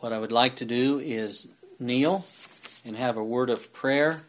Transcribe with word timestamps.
what 0.00 0.12
I 0.12 0.18
would 0.18 0.32
like 0.32 0.56
to 0.56 0.64
do 0.64 1.00
is 1.00 1.48
kneel 1.80 2.24
and 2.84 2.96
have 2.96 3.16
a 3.16 3.24
word 3.24 3.50
of 3.50 3.72
prayer 3.72 4.22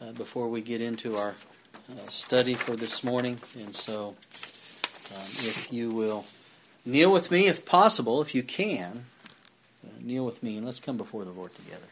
uh, 0.00 0.12
before 0.12 0.48
we 0.48 0.60
get 0.60 0.80
into 0.80 1.16
our 1.16 1.34
uh, 1.90 2.06
study 2.08 2.54
for 2.54 2.76
this 2.76 3.02
morning. 3.02 3.38
And 3.58 3.74
so, 3.74 4.08
um, 5.14 5.22
if 5.22 5.72
you 5.72 5.90
will 5.90 6.26
kneel 6.84 7.10
with 7.10 7.30
me, 7.30 7.46
if 7.46 7.64
possible, 7.64 8.20
if 8.20 8.34
you 8.34 8.42
can, 8.42 9.06
uh, 9.82 9.90
kneel 10.00 10.26
with 10.26 10.42
me 10.42 10.58
and 10.58 10.66
let's 10.66 10.80
come 10.80 10.98
before 10.98 11.24
the 11.24 11.30
Lord 11.30 11.52
together. 11.54 11.86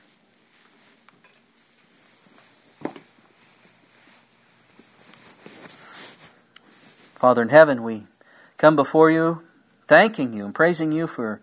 Father 7.14 7.40
in 7.40 7.48
heaven, 7.48 7.82
we 7.82 8.06
come 8.58 8.76
before 8.76 9.10
you 9.10 9.42
thanking 9.88 10.34
you 10.34 10.44
and 10.44 10.54
praising 10.54 10.92
you 10.92 11.06
for 11.06 11.40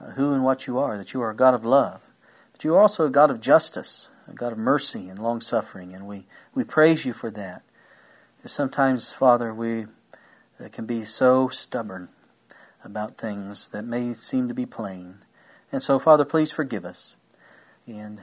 uh, 0.00 0.12
who 0.12 0.32
and 0.32 0.44
what 0.44 0.66
you 0.66 0.78
are, 0.78 0.96
that 0.96 1.12
you 1.12 1.20
are 1.20 1.30
a 1.30 1.36
God 1.36 1.54
of 1.54 1.64
love, 1.64 2.00
but 2.52 2.64
you 2.64 2.74
are 2.74 2.80
also 2.80 3.06
a 3.06 3.10
God 3.10 3.30
of 3.30 3.40
justice, 3.40 4.08
a 4.28 4.32
God 4.32 4.52
of 4.52 4.58
mercy 4.58 5.08
and 5.08 5.18
long 5.18 5.40
suffering, 5.40 5.92
and 5.92 6.06
we, 6.06 6.26
we 6.54 6.64
praise 6.64 7.04
you 7.04 7.12
for 7.12 7.30
that. 7.32 7.62
Sometimes, 8.44 9.12
Father, 9.12 9.52
we 9.52 9.86
can 10.72 10.86
be 10.86 11.04
so 11.04 11.48
stubborn 11.48 12.08
about 12.84 13.18
things 13.18 13.68
that 13.68 13.84
may 13.84 14.14
seem 14.14 14.48
to 14.48 14.54
be 14.54 14.64
plain. 14.64 15.18
And 15.70 15.82
so, 15.82 15.98
Father, 15.98 16.24
please 16.24 16.50
forgive 16.50 16.84
us 16.84 17.16
and, 17.86 18.22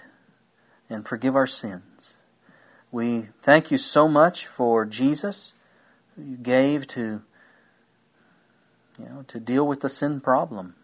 and 0.89 1.05
forgive 1.07 1.35
our 1.35 1.45
sins. 1.45 2.15
We 2.91 3.27
thank 3.41 3.69
you 3.69 3.77
so 3.77 4.07
much 4.07 4.47
for 4.47 4.85
Jesus, 4.85 5.53
who 6.15 6.23
you 6.23 6.37
gave 6.37 6.87
to, 6.87 7.21
you 8.97 9.09
know, 9.09 9.25
to 9.27 9.39
deal 9.39 9.67
with 9.67 9.81
the 9.81 9.89
sin 9.89 10.21
problem 10.21 10.75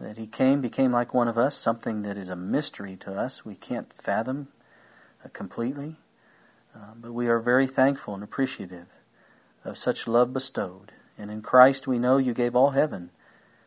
that 0.00 0.16
he 0.16 0.26
came, 0.26 0.60
became 0.60 0.92
like 0.92 1.12
one 1.12 1.28
of 1.28 1.36
us, 1.36 1.56
something 1.56 2.02
that 2.02 2.16
is 2.16 2.30
a 2.30 2.36
mystery 2.36 2.96
to 2.96 3.12
us. 3.12 3.44
We 3.44 3.54
can't 3.54 3.92
fathom 3.92 4.48
uh, 5.24 5.28
completely. 5.32 5.96
Uh, 6.74 6.92
but 6.96 7.12
we 7.12 7.28
are 7.28 7.40
very 7.40 7.66
thankful 7.66 8.14
and 8.14 8.22
appreciative 8.22 8.86
of 9.64 9.76
such 9.76 10.08
love 10.08 10.32
bestowed. 10.32 10.92
And 11.18 11.30
in 11.30 11.42
Christ 11.42 11.86
we 11.86 11.98
know 11.98 12.16
you 12.16 12.32
gave 12.32 12.56
all 12.56 12.70
heaven 12.70 13.10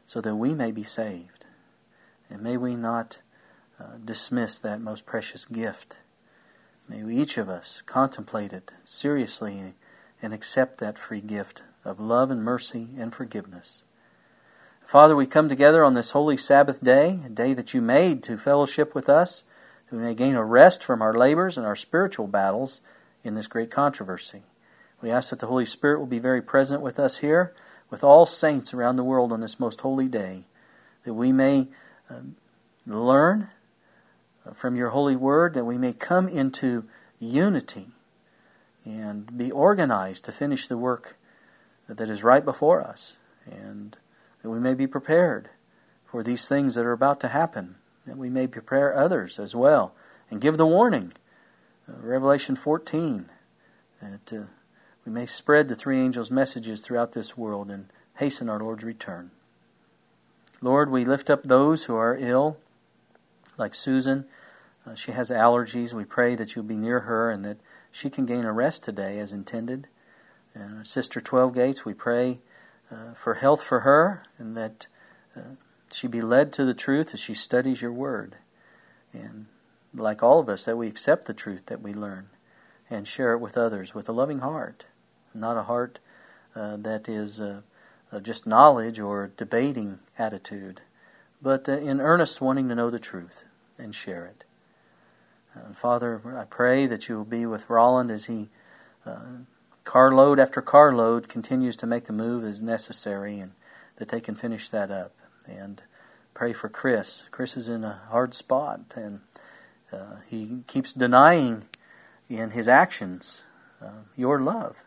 so 0.08 0.22
that 0.22 0.36
we 0.36 0.56
may 0.56 0.72
be 0.72 0.84
saved. 0.84 1.45
And 2.30 2.42
may 2.42 2.58
we 2.58 2.76
not 2.76 3.20
uh, 3.80 3.98
dismiss 4.04 4.58
that 4.59 4.81
most 4.81 5.06
precious 5.06 5.45
gift. 5.45 5.98
May 6.89 7.04
we, 7.04 7.17
each 7.17 7.38
of 7.38 7.48
us 7.48 7.81
contemplate 7.86 8.54
it 8.54 8.73
seriously 8.86 9.73
and 10.22 10.34
accept 10.34 10.80
that 10.80 10.98
free 10.98 11.22
gift 11.22 11.61
of 11.86 12.00
love 12.00 12.31
and 12.31 12.44
mercy 12.44 12.89
and 12.98 13.14
forgiveness. 13.14 13.83
Father, 14.86 15.16
we 15.16 15.26
come 15.26 15.50
together 15.50 15.84
on 15.84 15.95
this 15.95 16.12
holy 16.12 16.38
Sabbath 16.38 16.84
day, 16.84 17.20
a 17.26 17.30
day 17.30 17.53
that 17.53 17.73
you 17.73 17.81
made 17.81 18.22
to 18.23 18.38
fellowship 18.38 18.94
with 18.94 19.09
us, 19.09 19.44
that 19.89 19.95
we 19.95 20.02
may 20.02 20.14
gain 20.14 20.36
a 20.36 20.44
rest 20.44 20.84
from 20.84 21.02
our 21.02 21.14
labors 21.14 21.58
and 21.58 21.66
our 21.66 21.76
spiritual 21.76 22.28
battles 22.28 22.81
in 23.23 23.34
this 23.34 23.48
great 23.48 23.72
controversy. 23.72 24.44
We 25.02 25.09
ask 25.09 25.31
that 25.31 25.39
the 25.39 25.48
Holy 25.48 25.66
Spirit 25.66 26.00
will 26.00 26.06
be 26.06 26.20
very 26.20 26.42
present 26.42 26.81
with 26.81 27.00
us 27.00 27.17
here, 27.17 27.54
with 27.89 28.04
all 28.04 28.26
saints 28.26 28.73
around 28.73 28.98
the 28.98 29.04
world 29.04 29.31
on 29.31 29.42
this 29.42 29.59
most 29.59 29.81
holy 29.81 30.08
day, 30.08 30.44
that 31.06 31.14
we 31.14 31.31
may 31.31 31.70
um, 32.09 32.36
learn 32.86 33.50
from 34.54 34.76
your 34.76 34.89
holy 34.89 35.16
word, 35.16 35.54
that 35.56 35.66
we 35.66 35.78
may 35.78 35.94
come 35.94 36.28
into 36.28 36.86
unity 37.20 37.88
and 38.86 39.38
be 39.38 39.52
organized 39.52 40.26
to 40.26 40.31
finish 40.31 40.67
the 40.67 40.78
work 40.78 41.17
that 41.88 42.09
is 42.09 42.23
right 42.23 42.44
before 42.44 42.81
us. 42.81 43.17
And 43.50 43.98
that 44.44 44.49
we 44.49 44.59
may 44.59 44.75
be 44.75 44.86
prepared 44.86 45.49
for 46.05 46.22
these 46.22 46.47
things 46.47 46.75
that 46.75 46.86
are 46.86 46.91
about 46.91 47.19
to 47.22 47.30
happen, 47.30 47.75
that 48.05 48.17
we 48.17 48.30
may 48.30 48.45
prepare 48.45 48.95
others 48.95 49.39
as 49.39 49.55
well, 49.55 49.95
and 50.30 50.41
give 50.41 50.58
the 50.58 50.67
warning. 50.67 51.13
Uh, 51.89 51.94
Revelation 52.02 52.55
14, 52.55 53.30
that 54.02 54.33
uh, 54.33 54.43
we 55.05 55.11
may 55.11 55.26
spread 55.26 55.67
the 55.67 55.76
three 55.76 55.99
angels' 55.99 56.30
messages 56.30 56.82
throughout 56.82 57.14
this 57.14 57.36
world 57.36 57.71
and 57.71 57.87
hasten 58.17 58.48
our 58.48 58.59
Lord's 58.59 58.83
return. 58.83 59.32
Lord, 60.61 60.92
we 60.92 61.03
lift 61.03 61.30
up 61.30 61.43
those 61.43 61.86
who 61.86 61.95
are 61.95 62.15
ill, 62.17 62.58
like 63.58 63.76
Susan. 63.76 64.26
Uh, 64.86 64.95
she 64.95 65.11
has 65.11 65.30
allergies. 65.30 65.93
We 65.93 66.05
pray 66.05 66.36
that 66.36 66.55
you'll 66.55 66.64
be 66.64 66.77
near 66.77 67.02
her 67.02 67.30
and 67.32 67.43
that 67.43 67.58
she 67.92 68.09
can 68.09 68.26
gain 68.26 68.45
a 68.45 68.53
rest 68.53 68.83
today 68.83 69.20
as 69.20 69.33
intended. 69.33 69.87
And 70.53 70.87
sister 70.87 71.20
Twelve 71.20 71.53
Gates, 71.53 71.86
we 71.86 71.93
pray 71.93 72.39
uh, 72.93 73.14
for 73.15 73.36
health 73.36 73.64
for 73.64 73.81
her 73.81 74.23
and 74.37 74.55
that 74.55 74.87
uh, 75.36 75.55
she 75.92 76.08
be 76.08 76.21
led 76.21 76.54
to 76.54 76.65
the 76.65 76.73
truth 76.73 77.14
as 77.14 77.20
she 77.20 77.33
studies 77.33 77.81
your 77.81 77.92
word. 77.92 78.36
And 79.11 79.48
like 79.93 80.21
all 80.21 80.39
of 80.39 80.49
us, 80.49 80.65
that 80.65 80.77
we 80.77 80.87
accept 80.87 81.26
the 81.26 81.33
truth 81.33 81.65
that 81.67 81.82
we 81.82 81.93
learn 81.93 82.27
and 82.89 83.08
share 83.08 83.33
it 83.33 83.39
with 83.39 83.58
others 83.58 83.93
with 83.93 84.08
a 84.09 84.14
loving 84.14 84.39
heart, 84.39 84.86
not 85.33 85.58
a 85.58 85.64
heart 85.64 85.99
uh, 86.55 86.77
that 86.77 87.09
is 87.09 87.39
uh, 87.39 87.61
uh, 88.11 88.20
just 88.20 88.45
knowledge 88.45 88.99
or 88.99 89.32
debating 89.37 89.99
attitude, 90.17 90.82
but 91.42 91.67
uh, 91.67 91.73
in 91.73 91.99
earnest 91.99 92.42
wanting 92.42 92.70
to 92.70 92.76
know 92.76 92.89
the 92.89 92.99
truth 92.99 93.43
and 93.80 93.95
share 93.95 94.26
it. 94.26 94.43
Father, 95.76 96.20
I 96.36 96.45
pray 96.45 96.87
that 96.87 97.08
you 97.08 97.17
will 97.17 97.26
be 97.26 97.45
with 97.45 97.70
Roland 97.70 98.09
as 98.09 98.26
he 98.26 98.49
carload 99.83 100.39
after 100.39 100.61
carload 100.61 101.27
continues 101.27 101.76
to 101.77 101.88
make 101.88 102.05
the 102.05 102.14
move 102.14 102.44
as 102.44 102.64
necessary 102.64 103.39
and 103.39 103.52
that 103.98 104.10
they 104.10 104.21
can 104.21 104.36
finish 104.36 104.70
that 104.70 104.92
up. 104.92 105.14
And 105.45 105.82
pray 106.33 106.54
for 106.54 106.70
Chris. 106.70 107.23
Chris 107.32 107.58
is 107.58 107.67
in 107.67 107.83
a 107.83 108.02
hard 108.10 108.33
spot 108.33 108.82
and 108.95 109.21
uh, 109.92 110.17
he 110.27 110.64
keeps 110.67 110.94
denying 110.94 111.66
in 112.30 112.52
his 112.52 112.67
actions 112.67 113.44
uh, 113.82 114.04
your 114.16 114.39
love. 114.39 114.83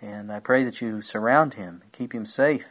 And 0.00 0.32
I 0.32 0.40
pray 0.40 0.64
that 0.64 0.80
you 0.80 1.02
surround 1.02 1.54
him, 1.54 1.82
keep 1.92 2.12
him 2.12 2.26
safe 2.26 2.66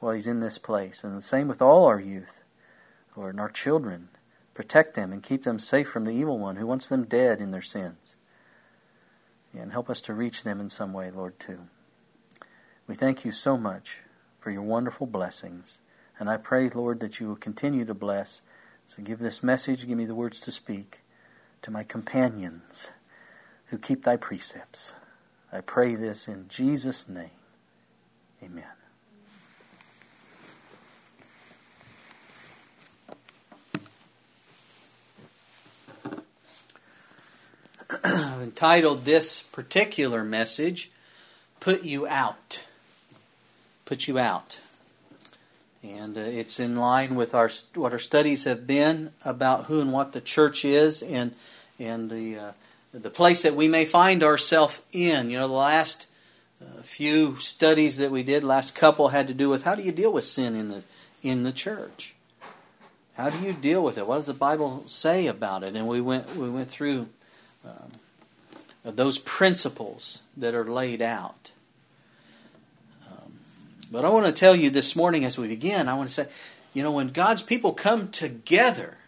while 0.00 0.14
he's 0.14 0.26
in 0.26 0.40
this 0.40 0.58
place. 0.58 1.04
And 1.04 1.16
the 1.16 1.22
same 1.22 1.48
with 1.48 1.62
all 1.62 1.84
our 1.84 2.00
youth, 2.00 2.42
Lord, 3.16 3.34
and 3.34 3.40
our 3.40 3.50
children. 3.50 4.08
Protect 4.54 4.94
them 4.94 5.12
and 5.12 5.22
keep 5.22 5.42
them 5.42 5.58
safe 5.58 5.88
from 5.88 6.04
the 6.04 6.12
evil 6.12 6.38
one 6.38 6.56
who 6.56 6.66
wants 6.66 6.88
them 6.88 7.04
dead 7.04 7.40
in 7.40 7.50
their 7.50 7.62
sins 7.62 8.16
and 9.58 9.72
help 9.72 9.88
us 9.88 10.00
to 10.02 10.14
reach 10.14 10.44
them 10.44 10.60
in 10.60 10.68
some 10.68 10.92
way, 10.92 11.10
Lord, 11.10 11.38
too. 11.38 11.60
We 12.86 12.94
thank 12.94 13.24
you 13.24 13.32
so 13.32 13.56
much 13.56 14.02
for 14.38 14.50
your 14.50 14.62
wonderful 14.62 15.06
blessings. 15.06 15.78
And 16.18 16.28
I 16.28 16.36
pray, 16.36 16.68
Lord, 16.68 17.00
that 17.00 17.18
you 17.18 17.28
will 17.28 17.36
continue 17.36 17.84
to 17.84 17.94
bless. 17.94 18.40
So 18.86 19.02
give 19.02 19.18
this 19.18 19.42
message, 19.42 19.86
give 19.86 19.96
me 19.96 20.04
the 20.04 20.14
words 20.14 20.40
to 20.40 20.52
speak 20.52 21.00
to 21.62 21.70
my 21.70 21.82
companions 21.82 22.90
who 23.66 23.78
keep 23.78 24.04
thy 24.04 24.16
precepts. 24.16 24.94
I 25.52 25.60
pray 25.60 25.94
this 25.94 26.28
in 26.28 26.46
Jesus' 26.48 27.08
name. 27.08 27.30
Amen. 28.42 28.83
entitled 38.42 39.04
this 39.04 39.42
particular 39.42 40.24
message, 40.24 40.90
Put 41.60 41.84
You 41.84 42.06
Out. 42.06 42.64
Put 43.86 44.06
You 44.06 44.18
Out. 44.18 44.60
And 45.82 46.16
uh, 46.16 46.20
it's 46.20 46.60
in 46.60 46.76
line 46.76 47.14
with 47.14 47.34
our 47.34 47.50
what 47.74 47.92
our 47.92 47.98
studies 47.98 48.44
have 48.44 48.66
been 48.66 49.12
about 49.24 49.64
who 49.64 49.80
and 49.80 49.92
what 49.92 50.12
the 50.12 50.20
church 50.20 50.64
is 50.64 51.02
and 51.02 51.34
and 51.78 52.10
the 52.10 52.38
uh, 52.38 52.52
the 52.92 53.10
place 53.10 53.42
that 53.42 53.54
we 53.54 53.68
may 53.68 53.84
find 53.84 54.22
ourselves 54.22 54.80
in. 54.92 55.30
You 55.30 55.38
know, 55.38 55.48
the 55.48 55.54
last 55.54 56.06
uh, 56.62 56.82
few 56.82 57.36
studies 57.36 57.96
that 57.98 58.10
we 58.10 58.22
did, 58.22 58.44
last 58.44 58.74
couple 58.74 59.08
had 59.08 59.28
to 59.28 59.34
do 59.34 59.48
with 59.48 59.64
how 59.64 59.74
do 59.74 59.82
you 59.82 59.92
deal 59.92 60.12
with 60.12 60.24
sin 60.24 60.54
in 60.54 60.68
the 60.68 60.82
in 61.22 61.42
the 61.42 61.52
church? 61.52 62.14
How 63.16 63.30
do 63.30 63.38
you 63.38 63.52
deal 63.52 63.82
with 63.82 63.96
it? 63.96 64.06
What 64.06 64.16
does 64.16 64.26
the 64.26 64.34
Bible 64.34 64.82
say 64.86 65.26
about 65.26 65.62
it? 65.62 65.74
And 65.74 65.86
we 65.86 66.00
went 66.00 66.34
we 66.36 66.50
went 66.50 66.70
through 66.70 67.08
um, 67.64 67.92
those 68.84 69.18
principles 69.18 70.22
that 70.36 70.54
are 70.54 70.64
laid 70.64 71.00
out. 71.00 71.52
Um, 73.10 73.34
but 73.90 74.04
I 74.04 74.08
want 74.08 74.26
to 74.26 74.32
tell 74.32 74.54
you 74.54 74.70
this 74.70 74.94
morning 74.94 75.24
as 75.24 75.38
we 75.38 75.48
begin, 75.48 75.88
I 75.88 75.94
want 75.94 76.08
to 76.08 76.14
say, 76.14 76.28
you 76.72 76.82
know, 76.82 76.92
when 76.92 77.08
God's 77.08 77.42
people 77.42 77.72
come 77.72 78.10
together, 78.10 78.98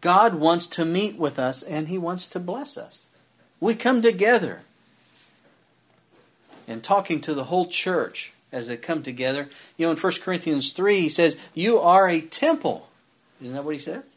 God 0.00 0.34
wants 0.34 0.66
to 0.68 0.84
meet 0.84 1.16
with 1.18 1.38
us 1.38 1.62
and 1.62 1.88
He 1.88 1.98
wants 1.98 2.26
to 2.28 2.40
bless 2.40 2.76
us. 2.76 3.04
We 3.60 3.74
come 3.74 4.02
together 4.02 4.62
and 6.68 6.82
talking 6.82 7.20
to 7.22 7.34
the 7.34 7.44
whole 7.44 7.66
church 7.66 8.32
as 8.52 8.68
they 8.68 8.76
come 8.76 9.02
together. 9.02 9.48
You 9.76 9.86
know, 9.86 9.92
in 9.92 9.98
1 9.98 10.12
Corinthians 10.22 10.72
3, 10.72 11.00
he 11.00 11.08
says, 11.08 11.38
You 11.54 11.78
are 11.78 12.08
a 12.08 12.20
temple. 12.20 12.88
Isn't 13.40 13.54
that 13.54 13.64
what 13.64 13.74
he 13.74 13.80
says? 13.80 14.16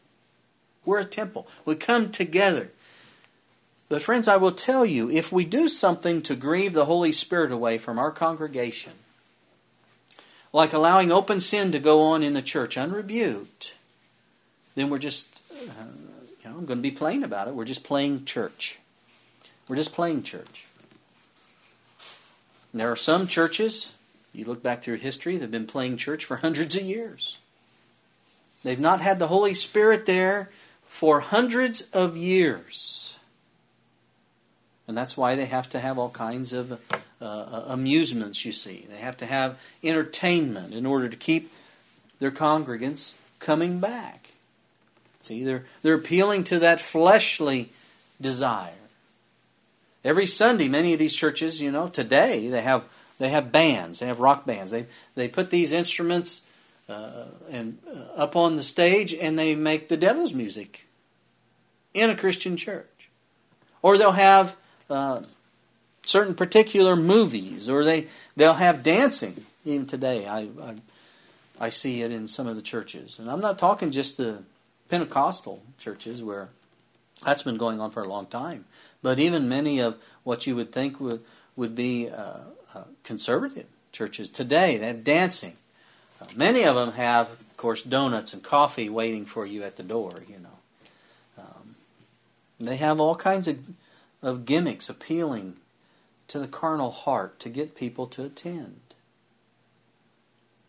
We're 0.84 1.00
a 1.00 1.04
temple. 1.04 1.48
We 1.64 1.74
come 1.74 2.10
together. 2.10 2.70
But, 3.88 4.02
friends, 4.02 4.26
I 4.26 4.36
will 4.36 4.52
tell 4.52 4.84
you 4.84 5.10
if 5.10 5.30
we 5.30 5.44
do 5.44 5.68
something 5.68 6.20
to 6.22 6.34
grieve 6.34 6.72
the 6.72 6.86
Holy 6.86 7.12
Spirit 7.12 7.52
away 7.52 7.78
from 7.78 7.98
our 7.98 8.10
congregation, 8.10 8.92
like 10.52 10.72
allowing 10.72 11.12
open 11.12 11.38
sin 11.38 11.70
to 11.72 11.78
go 11.78 12.02
on 12.02 12.22
in 12.22 12.34
the 12.34 12.42
church 12.42 12.76
unrebuked, 12.76 13.74
then 14.74 14.90
we're 14.90 14.98
just, 14.98 15.40
uh, 15.52 15.84
you 16.42 16.50
know, 16.50 16.56
I'm 16.58 16.66
going 16.66 16.78
to 16.78 16.82
be 16.82 16.90
plain 16.90 17.22
about 17.22 17.46
it. 17.46 17.54
We're 17.54 17.64
just 17.64 17.84
playing 17.84 18.24
church. 18.24 18.78
We're 19.68 19.76
just 19.76 19.92
playing 19.92 20.22
church. 20.24 20.66
There 22.74 22.90
are 22.90 22.96
some 22.96 23.26
churches, 23.26 23.94
you 24.32 24.44
look 24.44 24.62
back 24.62 24.82
through 24.82 24.96
history, 24.96 25.38
they've 25.38 25.50
been 25.50 25.66
playing 25.66 25.96
church 25.96 26.24
for 26.24 26.36
hundreds 26.36 26.76
of 26.76 26.82
years. 26.82 27.38
They've 28.64 28.78
not 28.78 29.00
had 29.00 29.18
the 29.18 29.28
Holy 29.28 29.54
Spirit 29.54 30.06
there 30.06 30.50
for 30.86 31.20
hundreds 31.20 31.82
of 31.92 32.16
years. 32.16 33.15
And 34.88 34.96
that's 34.96 35.16
why 35.16 35.34
they 35.34 35.46
have 35.46 35.68
to 35.70 35.80
have 35.80 35.98
all 35.98 36.10
kinds 36.10 36.52
of 36.52 36.72
uh, 36.72 36.76
uh, 37.20 37.64
amusements, 37.68 38.44
you 38.44 38.52
see. 38.52 38.86
They 38.88 38.98
have 38.98 39.16
to 39.18 39.26
have 39.26 39.58
entertainment 39.82 40.72
in 40.72 40.86
order 40.86 41.08
to 41.08 41.16
keep 41.16 41.52
their 42.18 42.30
congregants 42.30 43.14
coming 43.38 43.80
back. 43.80 44.28
See, 45.20 45.42
they're, 45.42 45.64
they're 45.82 45.94
appealing 45.94 46.44
to 46.44 46.60
that 46.60 46.80
fleshly 46.80 47.70
desire. 48.20 48.72
Every 50.04 50.26
Sunday, 50.26 50.68
many 50.68 50.92
of 50.92 51.00
these 51.00 51.16
churches, 51.16 51.60
you 51.60 51.72
know, 51.72 51.88
today 51.88 52.48
they 52.48 52.62
have 52.62 52.84
they 53.18 53.30
have 53.30 53.50
bands, 53.50 53.98
they 53.98 54.06
have 54.06 54.20
rock 54.20 54.46
bands. 54.46 54.70
They 54.70 54.86
they 55.16 55.26
put 55.26 55.50
these 55.50 55.72
instruments 55.72 56.42
uh, 56.88 57.24
and 57.50 57.78
uh, 57.88 58.22
up 58.22 58.36
on 58.36 58.54
the 58.54 58.62
stage, 58.62 59.12
and 59.12 59.36
they 59.36 59.56
make 59.56 59.88
the 59.88 59.96
devil's 59.96 60.32
music 60.32 60.86
in 61.92 62.08
a 62.08 62.16
Christian 62.16 62.56
church, 62.56 63.08
or 63.82 63.98
they'll 63.98 64.12
have 64.12 64.54
uh, 64.88 65.22
certain 66.04 66.34
particular 66.34 66.96
movies, 66.96 67.68
or 67.68 67.84
they 67.84 68.08
they'll 68.36 68.54
have 68.54 68.82
dancing. 68.82 69.44
Even 69.64 69.86
today, 69.86 70.26
I, 70.26 70.48
I 70.62 70.76
I 71.58 71.68
see 71.70 72.02
it 72.02 72.12
in 72.12 72.26
some 72.26 72.46
of 72.46 72.56
the 72.56 72.62
churches, 72.62 73.18
and 73.18 73.30
I'm 73.30 73.40
not 73.40 73.58
talking 73.58 73.90
just 73.90 74.16
the 74.16 74.42
Pentecostal 74.88 75.62
churches 75.78 76.22
where 76.22 76.48
that's 77.24 77.42
been 77.42 77.56
going 77.56 77.80
on 77.80 77.90
for 77.90 78.02
a 78.02 78.08
long 78.08 78.26
time, 78.26 78.66
but 79.02 79.18
even 79.18 79.48
many 79.48 79.80
of 79.80 79.96
what 80.22 80.46
you 80.46 80.54
would 80.54 80.72
think 80.72 81.00
would 81.00 81.22
would 81.56 81.74
be 81.74 82.08
uh, 82.10 82.40
uh, 82.74 82.84
conservative 83.02 83.66
churches 83.90 84.28
today, 84.28 84.76
they 84.76 84.88
have 84.88 85.02
dancing. 85.02 85.54
Uh, 86.20 86.26
many 86.34 86.64
of 86.64 86.76
them 86.76 86.92
have, 86.92 87.30
of 87.30 87.56
course, 87.56 87.82
donuts 87.82 88.34
and 88.34 88.42
coffee 88.42 88.88
waiting 88.88 89.24
for 89.24 89.46
you 89.46 89.62
at 89.62 89.76
the 89.76 89.82
door. 89.82 90.22
You 90.28 90.38
know, 90.40 90.58
um, 91.38 91.76
they 92.60 92.76
have 92.76 93.00
all 93.00 93.14
kinds 93.14 93.48
of 93.48 93.58
of 94.22 94.44
gimmicks 94.44 94.88
appealing 94.88 95.56
to 96.28 96.38
the 96.38 96.48
carnal 96.48 96.90
heart 96.90 97.38
to 97.40 97.48
get 97.48 97.76
people 97.76 98.06
to 98.08 98.24
attend. 98.24 98.80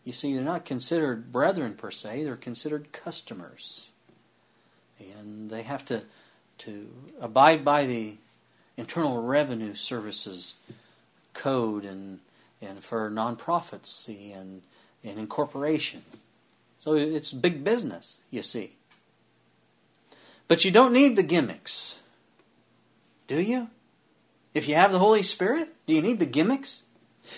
You 0.04 0.12
see, 0.12 0.34
they're 0.34 0.42
not 0.42 0.64
considered 0.64 1.32
brethren 1.32 1.74
per 1.74 1.90
se, 1.90 2.24
they're 2.24 2.36
considered 2.36 2.92
customers. 2.92 3.90
And 4.98 5.50
they 5.50 5.62
have 5.62 5.84
to, 5.86 6.02
to 6.58 6.88
abide 7.20 7.64
by 7.64 7.84
the 7.84 8.16
Internal 8.76 9.22
Revenue 9.22 9.74
Services 9.74 10.54
code 11.34 11.84
and, 11.84 12.20
and 12.62 12.82
for 12.82 13.10
nonprofits 13.10 14.08
and, 14.08 14.62
and 15.04 15.18
incorporation. 15.18 16.02
So 16.78 16.94
it's 16.94 17.32
big 17.32 17.64
business, 17.64 18.22
you 18.30 18.42
see. 18.42 18.76
But 20.46 20.64
you 20.64 20.70
don't 20.70 20.92
need 20.92 21.16
the 21.16 21.22
gimmicks. 21.22 21.98
Do 23.28 23.40
you? 23.40 23.68
If 24.54 24.68
you 24.68 24.74
have 24.74 24.90
the 24.90 24.98
Holy 24.98 25.22
Spirit, 25.22 25.68
do 25.86 25.94
you 25.94 26.02
need 26.02 26.18
the 26.18 26.26
gimmicks? 26.26 26.84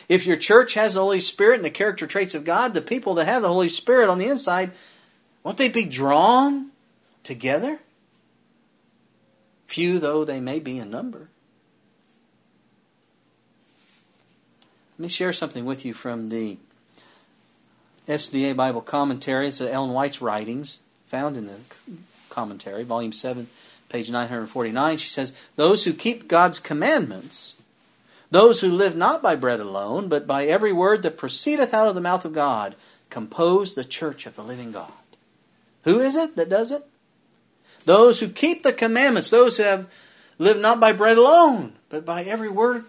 If 0.09 0.25
your 0.27 0.37
church 0.37 0.75
has 0.75 0.95
the 0.95 1.01
Holy 1.01 1.21
Spirit 1.21 1.57
and 1.57 1.65
the 1.65 1.71
character 1.71 2.07
traits 2.07 2.35
of 2.35 2.45
God, 2.45 2.73
the 2.73 2.81
people 2.81 3.15
that 3.15 3.27
have 3.27 3.43
the 3.43 3.49
Holy 3.49 3.69
Spirit 3.69 4.09
on 4.09 4.19
the 4.19 4.29
inside, 4.29 4.71
won't 5.43 5.59
they 5.59 5.69
be 5.69 5.85
drawn 5.85 6.71
together? 7.25 7.81
Few 9.67 9.99
though 9.99 10.25
they 10.25 10.41
may 10.41 10.61
be 10.61 10.79
in 10.79 10.91
number. 10.91 11.29
Let 14.99 15.05
me 15.05 15.09
share 15.09 15.33
something 15.33 15.65
with 15.65 15.85
you 15.85 15.95
from 15.95 16.29
the 16.29 16.59
SDA 18.07 18.55
Bible 18.55 18.81
commentary. 18.81 19.49
It's 19.49 19.61
Ellen 19.61 19.93
White's 19.93 20.21
writings 20.21 20.81
found 21.07 21.37
in 21.37 21.47
the 21.47 21.59
commentary, 22.29 22.85
volume 22.85 23.13
7, 23.13 23.49
page 23.91 24.11
949. 24.11 24.97
She 24.97 25.11
says, 25.11 25.37
Those 25.57 25.85
who 25.85 25.93
keep 25.93 26.29
God's 26.29 26.59
commandments 26.61 27.55
those 28.31 28.61
who 28.61 28.69
live 28.69 28.97
not 28.97 29.23
by 29.23 29.35
bread 29.35 29.61
alone, 29.61 30.09
but 30.09 30.27
by 30.27 30.47
every 30.47 30.73
word 30.73 31.03
that 31.03 31.17
proceedeth 31.17 31.75
out 31.75 31.89
of 31.89 31.95
the 31.95 32.01
mouth 32.01 32.25
of 32.25 32.33
God, 32.33 32.77
compose 33.11 33.75
the 33.75 33.85
church 33.85 34.25
of 34.25 34.37
the 34.37 34.45
living 34.45 34.71
God. 34.71 34.93
Who 35.85 35.99
is 35.99 36.15
it 36.15 36.37
that 36.37 36.49
does 36.49 36.71
it? 36.71 36.87
Those 37.85 38.21
who 38.21 38.29
keep 38.29 38.63
the 38.63 38.73
commandments, 38.73 39.31
those 39.31 39.57
who 39.57 39.65
have 39.65 39.91
lived 40.39 40.61
not 40.61 40.79
by 40.79 40.93
bread 40.93 41.19
alone, 41.19 41.73
but 41.89 42.05
by 42.05 42.23
every 42.23 42.49
word 42.49 42.85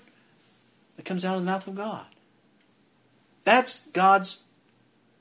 that 0.95 1.06
comes 1.06 1.25
out 1.25 1.38
of 1.38 1.42
the 1.42 1.51
mouth 1.51 1.68
of 1.68 1.75
God. 1.75 2.06
That's 3.44 3.88
God's 3.88 4.44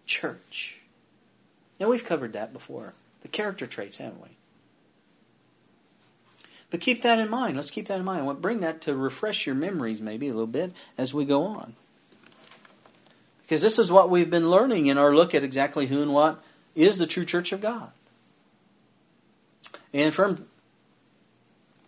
church. 0.05 0.81
Now, 1.79 1.89
we've 1.89 2.05
covered 2.05 2.35
that 2.35 2.53
before. 2.53 2.93
The 3.23 3.29
character 3.29 3.67
traits, 3.67 3.97
haven't 3.97 4.23
we? 4.23 4.37
But 6.71 6.81
keep 6.81 7.03
that 7.03 7.19
in 7.19 7.29
mind. 7.29 7.57
Let's 7.57 7.71
keep 7.71 7.89
that 7.89 7.99
in 7.99 8.05
mind. 8.05 8.27
We'll 8.27 8.37
bring 8.37 8.61
that 8.61 8.81
to 8.83 8.95
refresh 8.95 9.47
your 9.47 9.57
memories 9.57 10.01
maybe 10.01 10.29
a 10.29 10.33
little 10.33 10.47
bit 10.47 10.73
as 10.97 11.13
we 11.13 11.25
go 11.25 11.45
on. 11.45 11.75
Because 13.43 13.63
this 13.63 13.79
is 13.79 13.91
what 13.91 14.11
we've 14.11 14.31
been 14.31 14.51
learning 14.51 14.87
in 14.87 14.97
our 14.97 15.15
look 15.15 15.35
at 15.35 15.43
exactly 15.43 15.87
who 15.87 16.03
and 16.03 16.13
what 16.13 16.43
is 16.77 16.99
the 16.99 17.07
true 17.07 17.25
church 17.25 17.51
of 17.51 17.61
God. 17.61 17.91
And 19.93 20.15
from 20.15 20.47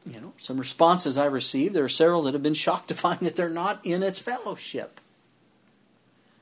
you 0.05 0.20
know, 0.20 0.32
some 0.37 0.58
responses 0.58 1.17
I 1.17 1.26
received, 1.26 1.75
there 1.75 1.84
are 1.84 1.88
several 1.88 2.23
that 2.23 2.34
have 2.34 2.43
been 2.43 2.55
shocked 2.55 2.88
to 2.88 2.94
find 2.94 3.20
that 3.20 3.37
they're 3.37 3.49
not 3.49 3.84
in 3.84 4.02
its 4.02 4.19
fellowship. 4.19 5.00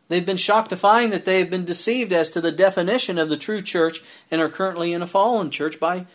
They've 0.08 0.24
been 0.24 0.38
shocked 0.38 0.70
to 0.70 0.76
find 0.76 1.12
that 1.12 1.24
they 1.24 1.38
have 1.38 1.50
been 1.50 1.64
deceived 1.64 2.12
as 2.12 2.30
to 2.30 2.40
the 2.40 2.50
definition 2.50 3.18
of 3.18 3.28
the 3.28 3.36
true 3.36 3.60
church 3.60 4.02
and 4.30 4.40
are 4.40 4.48
currently 4.48 4.92
in 4.92 5.02
a 5.02 5.06
fallen 5.06 5.50
church 5.50 5.78
by, 5.78 6.06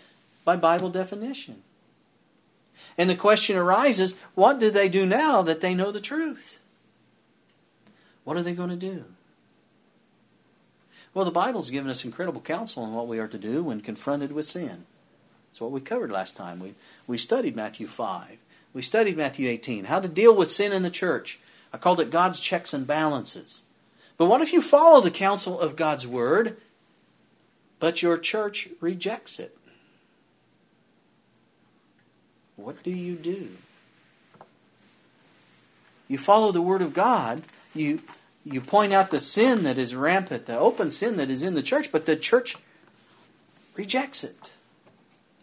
by 0.43 0.57
Bible 0.57 0.89
definition. 0.89 1.61
And 2.97 3.09
the 3.09 3.15
question 3.15 3.55
arises 3.55 4.15
what 4.35 4.59
do 4.59 4.71
they 4.71 4.89
do 4.89 5.05
now 5.05 5.41
that 5.41 5.61
they 5.61 5.73
know 5.73 5.91
the 5.91 6.01
truth? 6.01 6.59
What 8.23 8.37
are 8.37 8.43
they 8.43 8.53
going 8.53 8.69
to 8.69 8.75
do? 8.75 9.05
Well, 11.13 11.25
the 11.25 11.31
Bible's 11.31 11.69
given 11.69 11.89
us 11.89 12.03
incredible 12.03 12.41
counsel 12.41 12.83
on 12.83 12.93
what 12.93 13.07
we 13.07 13.19
are 13.19 13.27
to 13.27 13.37
do 13.37 13.63
when 13.63 13.79
confronted 13.79 14.33
with 14.33 14.45
sin. 14.45 14.85
That's 15.47 15.61
what 15.61 15.71
we 15.71 15.79
covered 15.79 16.11
last 16.11 16.35
time. 16.35 16.59
We, 16.59 16.73
we 17.07 17.17
studied 17.17 17.55
Matthew 17.55 17.87
5. 17.87 18.37
We 18.73 18.81
studied 18.81 19.15
Matthew 19.15 19.47
18. 19.47 19.85
How 19.85 20.01
to 20.01 20.09
deal 20.09 20.35
with 20.35 20.51
sin 20.51 20.73
in 20.73 20.83
the 20.83 20.89
church. 20.89 21.39
I 21.71 21.77
called 21.77 22.01
it 22.01 22.11
God's 22.11 22.41
checks 22.41 22.73
and 22.73 22.85
balances. 22.85 23.63
But 24.17 24.25
what 24.25 24.41
if 24.41 24.51
you 24.51 24.61
follow 24.61 24.99
the 24.99 25.11
counsel 25.11 25.57
of 25.57 25.77
God's 25.77 26.05
Word, 26.05 26.57
but 27.79 28.01
your 28.01 28.17
church 28.17 28.67
rejects 28.81 29.39
it? 29.39 29.57
What 32.55 32.81
do 32.83 32.91
you 32.91 33.15
do? 33.15 33.49
You 36.07 36.17
follow 36.17 36.51
the 36.51 36.61
Word 36.61 36.81
of 36.81 36.93
God, 36.93 37.43
you, 37.73 38.01
you 38.43 38.61
point 38.61 38.93
out 38.93 39.11
the 39.11 39.19
sin 39.19 39.63
that 39.63 39.77
is 39.77 39.95
rampant, 39.95 40.45
the 40.45 40.57
open 40.57 40.91
sin 40.91 41.17
that 41.17 41.29
is 41.29 41.41
in 41.41 41.55
the 41.55 41.63
church, 41.63 41.91
but 41.91 42.05
the 42.05 42.15
church 42.15 42.55
rejects 43.75 44.23
it. 44.23 44.53